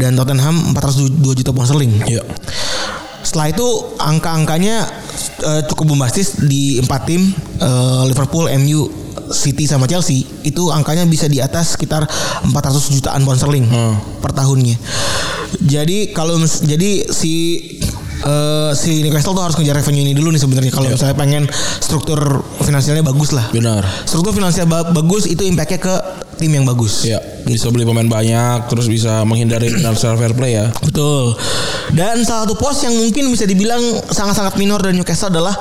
dan 0.00 0.18
Tottenham 0.18 0.74
402 0.74 1.38
juta 1.38 1.50
pound 1.54 1.68
sterling. 1.70 1.92
Iya. 2.02 2.26
Setelah 3.22 3.54
itu 3.54 3.68
angka-angkanya 4.02 4.76
eh, 5.46 5.62
cukup 5.70 5.94
bombastis 5.94 6.42
di 6.42 6.82
empat 6.82 7.06
tim 7.06 7.30
eh, 7.62 8.02
Liverpool, 8.10 8.50
MU, 8.58 8.90
City 9.30 9.70
sama 9.70 9.86
Chelsea 9.86 10.26
itu 10.42 10.74
angkanya 10.74 11.06
bisa 11.06 11.30
di 11.30 11.38
atas 11.38 11.78
sekitar 11.78 12.02
400 12.50 12.50
jutaan 12.90 13.22
pound 13.22 13.38
sterling 13.38 13.66
per 14.18 14.34
tahunnya. 14.34 14.74
Jadi 15.62 16.10
kalau 16.10 16.40
jadi 16.42 17.06
si 17.10 17.60
eh, 18.20 18.70
si 18.76 19.00
Newcastle 19.00 19.32
tuh 19.32 19.44
harus 19.44 19.56
ngejar 19.56 19.76
revenue 19.80 20.04
ini 20.04 20.12
dulu 20.12 20.32
nih 20.32 20.40
sebenarnya 20.40 20.72
kalau 20.72 20.88
misalnya 20.88 21.16
pengen 21.16 21.44
struktur 21.80 22.44
finansialnya 22.60 23.04
bagus 23.04 23.32
lah. 23.32 23.48
Benar. 23.52 23.82
Struktur 24.04 24.36
finansial 24.36 24.66
ba- 24.68 24.88
bagus 24.92 25.26
itu 25.26 25.42
impactnya 25.44 25.80
ke 25.80 25.94
tim 26.40 26.56
yang 26.56 26.64
bagus. 26.64 27.04
Ya, 27.04 27.20
bisa 27.44 27.68
beli 27.68 27.84
pemain 27.84 28.08
banyak, 28.08 28.72
terus 28.72 28.88
bisa 28.88 29.22
menghindari 29.28 29.68
financial 29.76 30.16
fair 30.16 30.32
play 30.32 30.56
ya. 30.56 30.72
Betul. 30.80 31.36
Dan 31.92 32.24
salah 32.24 32.48
satu 32.48 32.56
pos 32.56 32.80
yang 32.86 32.96
mungkin 32.96 33.28
bisa 33.28 33.44
dibilang 33.44 33.82
sangat-sangat 34.08 34.56
minor 34.56 34.80
dari 34.80 34.96
Newcastle 34.96 35.28
adalah 35.28 35.52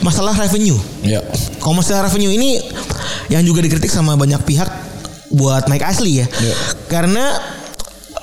masalah 0.00 0.32
revenue. 0.32 0.78
Ya. 1.04 1.20
Kalau 1.60 1.76
masalah 1.76 2.08
revenue 2.08 2.32
ini 2.32 2.60
yang 3.28 3.44
juga 3.44 3.64
dikritik 3.64 3.88
sama 3.92 4.16
banyak 4.16 4.40
pihak 4.44 4.68
buat 5.34 5.66
Mike 5.66 5.84
Ashley 5.84 6.22
ya. 6.22 6.26
Iya. 6.28 6.54
Karena 6.86 7.24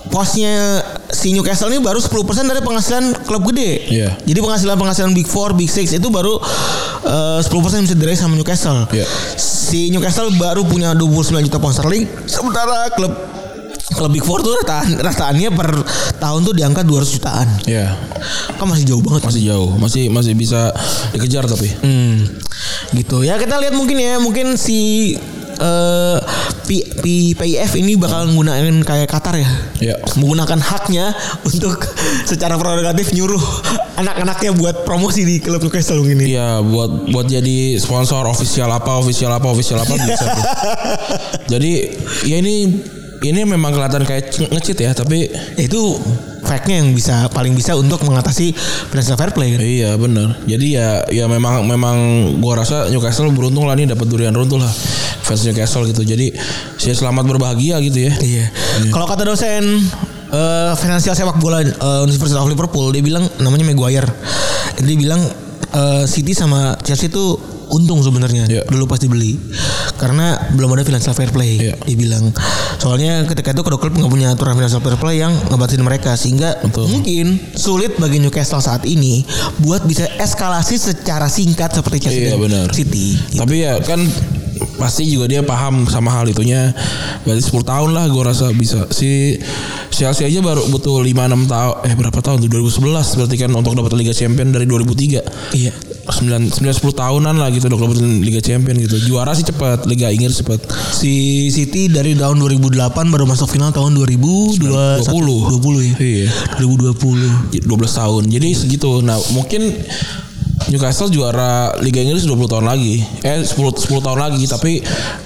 posnya 0.10 0.82
si 1.14 1.30
Newcastle 1.36 1.70
ini 1.70 1.84
baru 1.84 2.02
10% 2.02 2.18
dari 2.50 2.62
penghasilan 2.64 3.28
klub 3.28 3.46
gede. 3.54 3.86
Iya. 3.92 4.10
Jadi 4.26 4.40
penghasilan-penghasilan 4.42 5.12
Big 5.14 5.30
Four, 5.30 5.54
Big 5.54 5.70
Six 5.70 5.94
itu 5.94 6.08
baru 6.10 6.42
eh, 7.06 7.40
10% 7.44 7.52
yang 7.52 7.86
bisa 7.86 7.98
diraih 8.00 8.18
sama 8.18 8.34
Newcastle. 8.34 8.90
Iya. 8.90 9.06
Si 9.38 9.94
Newcastle 9.94 10.34
baru 10.42 10.66
punya 10.66 10.98
29 10.98 11.46
juta 11.46 11.62
pound 11.62 11.76
sterling 11.78 12.10
sementara 12.26 12.90
klub 12.98 13.14
klub 13.92 14.12
Big 14.12 14.24
Four 14.24 14.40
tuh 14.42 14.56
rataan, 14.64 14.98
rataannya 15.04 15.50
per 15.52 15.70
tahun 16.18 16.40
tuh 16.48 16.54
di 16.56 16.64
angka 16.64 16.82
200 16.82 17.16
jutaan. 17.20 17.48
Ya. 17.68 17.94
Kan 18.56 18.66
masih 18.72 18.88
jauh 18.88 19.04
banget. 19.04 19.28
Masih 19.28 19.44
jauh, 19.46 19.72
masih 19.78 20.08
masih 20.10 20.34
bisa 20.34 20.72
dikejar 21.12 21.46
tapi. 21.46 21.70
Hmm, 21.84 22.26
gitu 22.96 23.22
ya 23.22 23.36
kita 23.38 23.60
lihat 23.60 23.76
mungkin 23.76 23.98
ya 24.00 24.18
mungkin 24.18 24.56
si 24.56 25.14
eh 25.62 26.18
P, 26.62 26.70
P- 26.96 27.34
PIF 27.34 27.72
ini 27.74 27.94
bakal 27.94 28.28
nggunain 28.28 28.82
kayak 28.82 29.08
Qatar 29.08 29.36
ya 29.36 29.50
Ya. 29.82 29.96
menggunakan 30.16 30.58
haknya 30.58 31.10
untuk 31.42 31.82
secara 32.30 32.56
prerogatif 32.56 33.12
nyuruh 33.12 33.42
anak-anaknya 33.96 34.54
buat 34.54 34.84
promosi 34.84 35.22
di 35.22 35.38
klub 35.38 35.60
Newcastle 35.60 36.02
ini 36.02 36.32
Iya, 36.32 36.62
buat 36.62 37.10
buat 37.10 37.26
jadi 37.26 37.76
sponsor 37.76 38.24
official 38.24 38.70
apa, 38.70 38.98
official 38.98 39.30
apa, 39.30 39.48
official 39.48 39.78
apa 39.78 39.94
bisa 39.96 40.26
tuh. 40.28 40.46
Jadi 41.52 41.72
ya 42.24 42.38
ini 42.38 42.82
ini 43.22 43.40
memang 43.44 43.70
kelihatan 43.70 44.02
kayak 44.02 44.30
ngecit 44.34 44.78
ya, 44.80 44.92
tapi 44.92 45.30
itu 45.56 45.82
fact-nya 46.52 46.84
yang 46.84 46.92
bisa 46.92 47.32
paling 47.32 47.56
bisa 47.56 47.80
untuk 47.80 48.04
mengatasi 48.04 48.52
financial 48.92 49.16
fair 49.16 49.32
play 49.32 49.56
kan? 49.56 49.60
Iya 49.64 49.96
benar. 49.96 50.36
Jadi 50.44 50.68
ya 50.76 51.08
ya 51.08 51.32
memang 51.32 51.64
memang 51.64 51.96
gua 52.44 52.60
rasa 52.60 52.92
Newcastle 52.92 53.32
beruntung 53.32 53.64
lah 53.64 53.80
nih 53.80 53.88
dapat 53.88 54.12
durian 54.12 54.36
runtuh 54.36 54.60
lah 54.60 54.68
fans 55.24 55.48
Newcastle 55.48 55.88
gitu. 55.88 56.04
Jadi 56.04 56.36
saya 56.76 56.92
selamat 56.92 57.24
berbahagia 57.24 57.80
gitu 57.80 58.12
ya. 58.12 58.14
Iya. 58.20 58.46
Kalau 58.92 59.08
kata 59.08 59.24
dosen 59.24 59.64
eh 60.32 60.72
finansial 60.76 61.16
sepak 61.16 61.40
bola 61.40 61.64
eh, 61.64 62.00
University 62.04 62.36
of 62.36 62.52
Liverpool 62.52 62.92
dia 62.92 63.00
bilang 63.00 63.24
namanya 63.40 63.72
Maguire. 63.72 64.12
Dia 64.84 64.98
bilang 65.00 65.24
eh, 65.72 66.04
City 66.04 66.36
sama 66.36 66.76
Chelsea 66.84 67.08
itu 67.08 67.40
untung 67.72 68.00
sebenarnya 68.00 68.46
Iya. 68.46 68.64
dulu 68.68 68.86
pas 68.86 69.00
dibeli. 69.00 69.40
karena 69.96 70.34
belum 70.52 70.74
ada 70.74 70.82
financial 70.82 71.14
fair 71.14 71.30
play. 71.30 71.62
Iya. 71.62 71.76
Dia 71.80 71.94
bilang 71.96 72.34
soalnya 72.76 73.22
ketika 73.24 73.54
itu 73.54 73.62
kedua 73.62 73.78
klub 73.78 73.94
nggak 73.94 74.10
punya 74.10 74.28
aturan 74.30 74.56
financial 74.56 74.82
fair 74.82 74.98
play 74.98 75.20
yang 75.20 75.30
ngebatasin 75.48 75.80
mereka 75.80 76.14
sehingga 76.14 76.58
Betul. 76.60 76.90
mungkin 76.90 77.38
sulit 77.54 77.96
bagi 77.96 78.18
Newcastle 78.18 78.60
saat 78.60 78.82
ini 78.84 79.22
buat 79.60 79.86
bisa 79.86 80.10
eskalasi 80.18 80.76
secara 80.76 81.26
singkat 81.26 81.70
seperti 81.72 81.98
Chelsea 82.02 82.22
Iya, 82.24 82.34
dan 82.34 82.42
benar. 82.42 82.66
City. 82.74 83.14
Tapi 83.32 83.56
ya 83.62 83.78
kan 83.80 84.02
pasti 84.76 85.06
juga 85.06 85.30
dia 85.30 85.42
paham 85.42 85.86
sama 85.86 86.10
hal 86.12 86.26
itunya. 86.26 86.74
Berarti 87.22 87.42
10 87.44 87.62
tahun 87.62 87.90
lah 87.94 88.10
gue 88.10 88.24
rasa 88.26 88.50
bisa. 88.52 88.90
Si 88.90 89.38
Chelsea 89.92 90.26
aja 90.26 90.42
baru 90.42 90.66
butuh 90.66 90.98
5 90.98 91.30
6 91.30 91.46
tahun 91.46 91.76
eh 91.86 91.94
berapa 91.94 92.20
tahun 92.20 92.42
tuh 92.42 92.50
2011 92.50 92.90
berarti 93.16 93.36
kan 93.38 93.50
untuk 93.54 93.78
dapat 93.78 93.94
Liga 93.94 94.12
Champion 94.12 94.50
dari 94.50 94.66
2003. 94.66 95.22
Iya. 95.54 95.74
9 96.12 96.52
9 96.52 96.60
10 96.60 96.92
tahunan 96.92 97.36
lah 97.40 97.48
gitu 97.50 97.72
untuk 97.72 97.88
dapetin 97.88 98.20
Liga 98.22 98.44
Champion 98.44 98.76
gitu. 98.78 99.00
Juara 99.08 99.32
sih 99.32 99.48
cepat, 99.48 99.88
Liga 99.88 100.12
Inggris 100.12 100.44
cepat. 100.44 100.60
Si 100.92 101.48
City 101.50 101.88
dari 101.88 102.14
tahun 102.14 102.38
2008 102.44 102.78
baru 103.10 103.26
masuk 103.26 103.48
final 103.48 103.72
tahun 103.72 103.96
2020 103.96 104.60
20. 104.60 105.08
20 105.08 105.90
ya. 105.90 105.96
Iya. 105.98 106.28
2020. 106.60 107.64
12 107.64 108.00
tahun. 108.00 108.24
Jadi 108.28 108.50
segitu. 108.54 109.00
Nah, 109.02 109.18
mungkin 109.32 109.72
Newcastle 110.70 111.10
juara 111.10 111.74
Liga 111.82 112.04
Inggris 112.04 112.28
20 112.28 112.52
tahun 112.52 112.66
lagi. 112.70 113.02
Eh 113.26 113.42
10 113.42 113.58
10 113.58 114.06
tahun 114.06 114.20
lagi, 114.20 114.44
tapi 114.46 114.84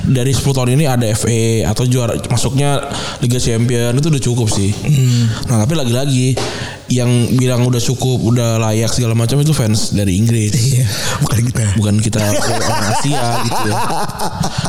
dari 0.08 0.32
10 0.32 0.56
tahun 0.56 0.70
ini 0.80 0.86
ada 0.88 1.06
FA 1.12 1.68
atau 1.68 1.84
juara 1.90 2.16
masuknya 2.32 2.80
Liga 3.20 3.42
Champion 3.42 3.92
itu 3.98 4.08
udah 4.08 4.24
cukup 4.24 4.48
sih. 4.48 4.72
Nah, 5.52 5.66
tapi 5.66 5.74
lagi-lagi 5.76 6.38
yang 6.86 7.10
bilang 7.36 7.66
udah 7.66 7.82
cukup, 7.82 8.22
udah 8.22 8.62
layak 8.62 8.94
segala 8.94 9.18
macam 9.18 9.42
itu 9.42 9.52
fans 9.52 9.92
dari 9.98 10.22
Inggris. 10.22 10.54
Iya, 10.54 10.86
bukan 11.26 11.40
kita. 11.50 11.66
Bukan 11.82 11.96
kita 11.98 12.22
orang 12.22 12.86
Asia 12.94 13.26
gitu 13.42 13.62
ya. 13.66 13.78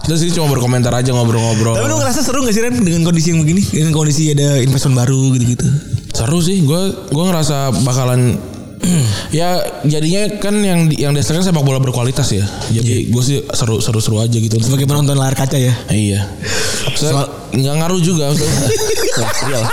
Kita 0.02 0.14
sih 0.16 0.30
cuma 0.32 0.48
berkomentar 0.48 0.92
aja 0.96 1.12
ngobrol-ngobrol. 1.12 1.76
Tapi 1.76 1.88
lu 1.92 2.00
ngerasa 2.00 2.24
seru 2.24 2.40
gak 2.40 2.56
sih 2.56 2.64
Ren 2.64 2.80
dengan 2.80 3.04
kondisi 3.04 3.36
yang 3.36 3.44
begini? 3.44 3.62
Dengan 3.68 3.92
kondisi 3.92 4.32
ada 4.32 4.56
investment 4.64 4.96
baru 4.96 5.36
gitu-gitu. 5.36 5.68
Seru 6.16 6.40
sih, 6.40 6.64
gue 6.64 6.82
gue 7.12 7.24
ngerasa 7.28 7.76
bakalan 7.84 8.40
ya 9.35 9.61
jadinya 9.83 10.29
kan 10.39 10.55
yang 10.61 10.89
yang 10.93 11.12
dasarnya 11.16 11.43
sepak 11.43 11.64
bola 11.64 11.81
berkualitas 11.81 12.29
ya. 12.33 12.45
Jadi 12.70 13.09
gue 13.09 13.22
sih 13.24 13.39
seru 13.53 13.81
seru 13.81 14.01
seru 14.01 14.16
aja 14.20 14.37
gitu. 14.37 14.57
Sebagai 14.61 14.87
penonton 14.89 15.16
layar 15.16 15.35
kaca 15.37 15.57
ya. 15.57 15.74
Iya. 15.89 16.29
Soal 16.97 17.27
nggak 17.53 17.74
ngaruh 17.83 18.01
juga. 18.01 18.31
maksudnya. 18.33 18.53
Nah, 19.16 19.31
iya 19.49 19.59
lah. 19.64 19.70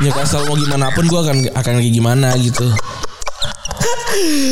Newcastle 0.00 0.44
mau 0.48 0.56
gimana 0.56 0.92
pun 0.92 1.04
gue 1.08 1.20
akan 1.20 1.36
akan 1.52 1.72
kayak 1.80 1.94
gimana 1.94 2.28
gitu. 2.40 2.66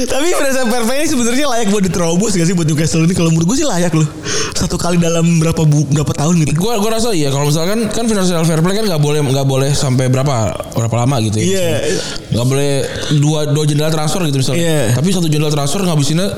Tapi 0.09 0.29
Vanessa 0.35 0.63
Perfect 0.67 0.99
ini 0.99 1.09
sebenarnya 1.09 1.47
layak 1.49 1.67
buat 1.71 1.83
diterobos 1.87 2.33
gak 2.35 2.47
sih 2.47 2.55
buat 2.55 2.67
Newcastle 2.67 3.07
ini? 3.07 3.15
Kalau 3.15 3.31
menurut 3.31 3.47
gue 3.55 3.57
sih 3.63 3.69
layak 3.69 3.93
loh. 3.95 4.09
Satu 4.53 4.77
kali 4.79 4.99
dalam 4.99 5.39
berapa 5.39 5.63
bu, 5.63 5.87
berapa 5.91 6.13
tahun 6.15 6.43
gitu. 6.43 6.59
Gue 6.59 6.75
gue 6.79 6.91
rasa 6.91 7.15
iya 7.15 7.31
kalau 7.31 7.51
misalkan 7.51 7.87
kan 7.91 8.05
financial 8.07 8.43
fair 8.47 8.61
play 8.63 8.79
kan 8.79 8.85
nggak 8.87 9.03
boleh 9.03 9.21
nggak 9.23 9.47
boleh 9.47 9.71
sampai 9.75 10.11
berapa 10.11 10.55
berapa 10.75 10.97
lama 11.07 11.17
gitu 11.25 11.39
ya. 11.41 11.45
Iya. 11.47 11.71
Nggak 12.35 12.47
boleh 12.47 12.71
dua 13.23 13.41
dua 13.51 13.65
jendela 13.67 13.91
transfer 13.91 14.23
gitu 14.27 14.39
misalnya. 14.43 14.63
Iya. 14.63 14.81
Tapi 14.99 15.09
satu 15.15 15.27
jendela 15.31 15.51
transfer 15.55 15.81
ngabisinnya 15.83 16.29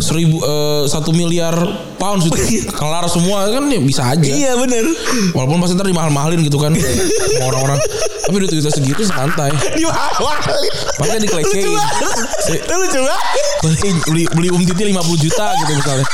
seribu 0.00 0.40
eh, 0.42 0.82
satu 0.90 1.10
miliar 1.14 1.54
pounds 1.96 2.28
itu 2.28 2.66
kelar 2.72 3.06
semua 3.08 3.48
kan 3.48 3.64
ya 3.70 3.80
bisa 3.80 4.02
aja. 4.12 4.24
Iya 4.24 4.52
bener. 4.58 4.84
Walaupun 5.32 5.58
pasti 5.62 5.74
ntar 5.78 5.88
dimahal-mahalin 5.88 6.40
gitu 6.44 6.58
kan 6.60 6.74
orang-orang. 7.40 7.78
Tapi 8.24 8.36
duit 8.40 8.52
kita 8.52 8.72
segitu 8.72 9.04
santai. 9.04 9.52
Di 9.76 9.84
awalin. 9.84 10.72
Pakai 10.96 11.18
dikelecehin. 11.20 11.68
Lucu 11.68 11.76
banget. 11.76 12.16
Beli, 13.64 13.90
beli, 14.08 14.22
beli 14.32 14.48
um 14.52 14.62
titi 14.64 14.82
50 14.92 15.24
juta 15.24 15.46
gitu 15.60 15.72
misalnya. 15.76 16.06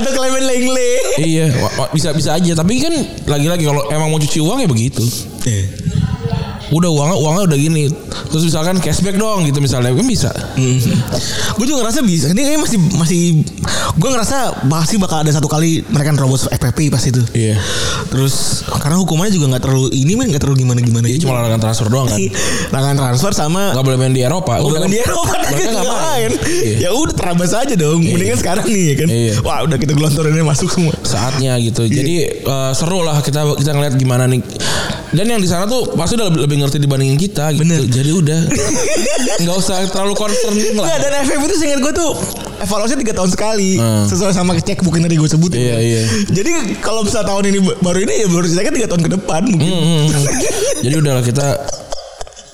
Atau 0.00 0.10
Clement 0.16 0.44
Langley. 0.48 0.92
Iya, 1.20 1.46
bisa 1.92 2.12
bisa 2.16 2.34
aja. 2.34 2.52
Tapi 2.56 2.74
kan 2.80 2.94
lagi-lagi 3.28 3.64
kalau 3.68 3.84
emang 3.92 4.08
mau 4.08 4.20
cuci 4.20 4.40
uang 4.40 4.64
ya 4.64 4.68
begitu. 4.68 5.04
Udah 6.68 6.88
uangnya 6.88 7.16
uangnya 7.16 7.42
udah 7.48 7.58
gini. 7.58 7.84
Terus 8.28 8.44
misalkan 8.44 8.76
cashback 8.78 9.16
dong 9.16 9.44
gitu 9.44 9.58
misalnya 9.58 9.90
kan 9.90 10.04
bisa. 10.04 10.30
gue 11.54 11.64
juga 11.64 11.82
ngerasa 11.82 12.00
bisa. 12.02 12.26
Ini 12.28 12.38
kayaknya 12.38 12.60
masih 12.60 12.78
masih. 12.94 13.20
Gue 13.96 14.08
ngerasa 14.08 14.36
pasti 14.66 14.94
bakal 14.96 15.24
ada 15.24 15.32
satu 15.32 15.46
kali 15.46 15.82
mereka 15.88 16.12
nerobos 16.12 16.46
FPP 16.46 16.88
pas 16.88 17.02
itu. 17.02 17.22
Iya. 17.32 17.56
Terus 18.08 18.62
karena 18.68 19.00
hukumannya 19.00 19.32
juga 19.32 19.46
nggak 19.50 19.62
terlalu 19.64 19.88
ini 19.92 20.12
men 20.14 20.28
nggak 20.28 20.42
terlalu 20.42 20.62
gimana 20.62 20.80
gimana. 20.80 21.06
Iya 21.08 21.18
cuma 21.20 21.32
larangan 21.36 21.60
transfer 21.60 21.86
doang 21.88 22.06
kan. 22.06 22.20
Larangan 22.74 22.96
transfer 22.98 23.32
sama 23.32 23.72
Gak 23.72 23.84
boleh 23.84 23.96
main 23.96 24.12
di 24.12 24.20
Eropa. 24.20 24.60
Udah 24.60 24.84
kan- 24.84 24.92
di 24.92 25.00
Eropa 25.00 25.34
mereka 25.40 25.70
nggak 25.74 25.88
main. 25.88 26.30
Iya. 26.44 26.76
Ya 26.78 26.90
udah 26.92 27.14
terabas 27.14 27.52
aja 27.54 27.74
dong. 27.74 28.00
Mendingan 28.04 28.38
sekarang 28.38 28.64
nih 28.66 28.82
ya 28.84 28.94
kan. 28.94 29.08
Iya. 29.08 29.34
Wah 29.40 29.58
udah 29.64 29.76
kita 29.76 29.92
gelontorinnya 29.92 30.44
masuk 30.44 30.68
semua. 30.68 30.92
saatnya 31.00 31.56
gitu. 31.58 31.88
Jadi 31.88 32.14
eh, 32.44 32.72
seru 32.76 33.00
lah 33.00 33.18
kita 33.18 33.56
kita 33.56 33.72
ngeliat 33.72 33.94
gimana 33.96 34.28
nih. 34.28 34.44
Dan 35.08 35.24
yang 35.26 35.40
di 35.40 35.48
sana 35.48 35.64
tuh 35.64 35.96
pasti 35.96 36.20
udah 36.20 36.28
lebih, 36.28 36.40
lebih 36.44 36.56
ngerti 36.58 36.78
dibandingin 36.78 37.16
kita 37.16 37.54
gitu. 37.54 37.62
Bener. 37.62 37.80
Jadi 37.84 38.10
udah 38.12 38.40
nggak 39.42 39.56
usah 39.56 39.86
terlalu 39.88 40.14
concern 40.14 40.54
lah. 40.74 40.84
Enggak 40.84 40.98
dan 41.00 41.12
FF 41.22 41.40
itu 41.40 41.56
seingat 41.56 41.80
gue 41.80 41.92
tuh 41.92 42.10
evaluasinya 42.58 42.98
tiga 42.98 43.14
tahun 43.14 43.30
sekali 43.30 43.70
Hmm. 43.78 44.04
sesuai 44.04 44.32
sama 44.32 44.52
cek 44.54 44.82
bukan 44.82 45.00
tadi 45.00 45.14
gue 45.14 45.28
sebutin. 45.28 45.58
Iya, 45.58 45.76
iya. 45.78 46.02
Jadi 46.28 46.50
kalau 46.78 47.06
misalnya 47.06 47.30
tahun 47.30 47.44
ini 47.48 47.58
baru 47.78 47.98
ini 48.02 48.14
ya 48.18 48.26
baru 48.26 48.44
ceritanya 48.44 48.72
tiga 48.74 48.88
tahun 48.88 49.02
ke 49.04 49.10
depan 49.14 49.42
mungkin. 49.46 49.70
Hmm, 49.70 49.82
hmm, 49.82 50.06
hmm. 50.08 50.24
Jadi 50.82 50.94
udahlah 50.96 51.22
kita 51.22 51.46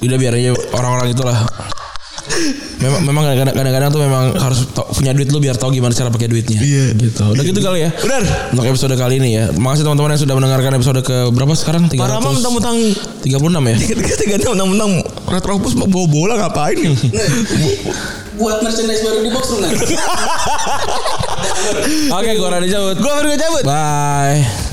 udah 0.00 0.16
biar 0.16 0.32
aja 0.36 0.50
orang-orang 0.72 1.08
itulah. 1.10 1.38
Memang 2.80 3.00
memang 3.04 3.22
kadang- 3.26 3.52
kadang-kadang 3.52 3.90
tuh 3.90 4.00
memang 4.00 4.24
harus 4.34 4.64
punya 4.92 5.12
duit 5.12 5.28
lu 5.28 5.38
biar 5.38 5.56
tahu 5.56 5.72
gimana 5.72 5.92
cara 5.92 6.08
pakai 6.08 6.28
duitnya. 6.28 6.60
Iya. 6.60 6.84
Gitu. 6.96 7.20
Udah 7.20 7.44
gitu 7.44 7.60
kali 7.60 7.84
ya. 7.84 7.90
Benar. 7.92 8.22
Untuk 8.50 8.64
episode 8.66 8.94
kali 8.96 9.20
ini 9.20 9.36
ya. 9.36 9.44
Makasih 9.52 9.84
teman-teman 9.84 10.16
yang 10.16 10.22
sudah 10.22 10.34
mendengarkan 10.34 10.72
episode 10.74 11.00
ke 11.00 11.16
berapa 11.30 11.52
sekarang? 11.52 11.88
Para 11.92 12.18
mah 12.18 12.32
336 12.32 12.36
mentang-mentang 12.36 12.76
ya. 13.68 13.76
tiga 13.78 14.36
tiga 14.36 14.50
mentang-mentang 14.52 14.92
retropus 15.28 15.72
mau 15.76 15.86
bawa 15.86 16.06
bola 16.08 16.34
ngapain? 16.40 16.76
Buat 18.34 18.66
merchandise 18.66 19.02
baru 19.06 19.18
di 19.22 19.30
box 19.30 19.44
room. 19.54 19.62
Oke, 22.18 22.30
gua 22.34 22.48
Rani 22.50 22.66
cabut. 22.66 22.96
gue 22.98 23.12
baru 23.14 23.28
cabut. 23.38 23.62
Bye. 23.62 24.63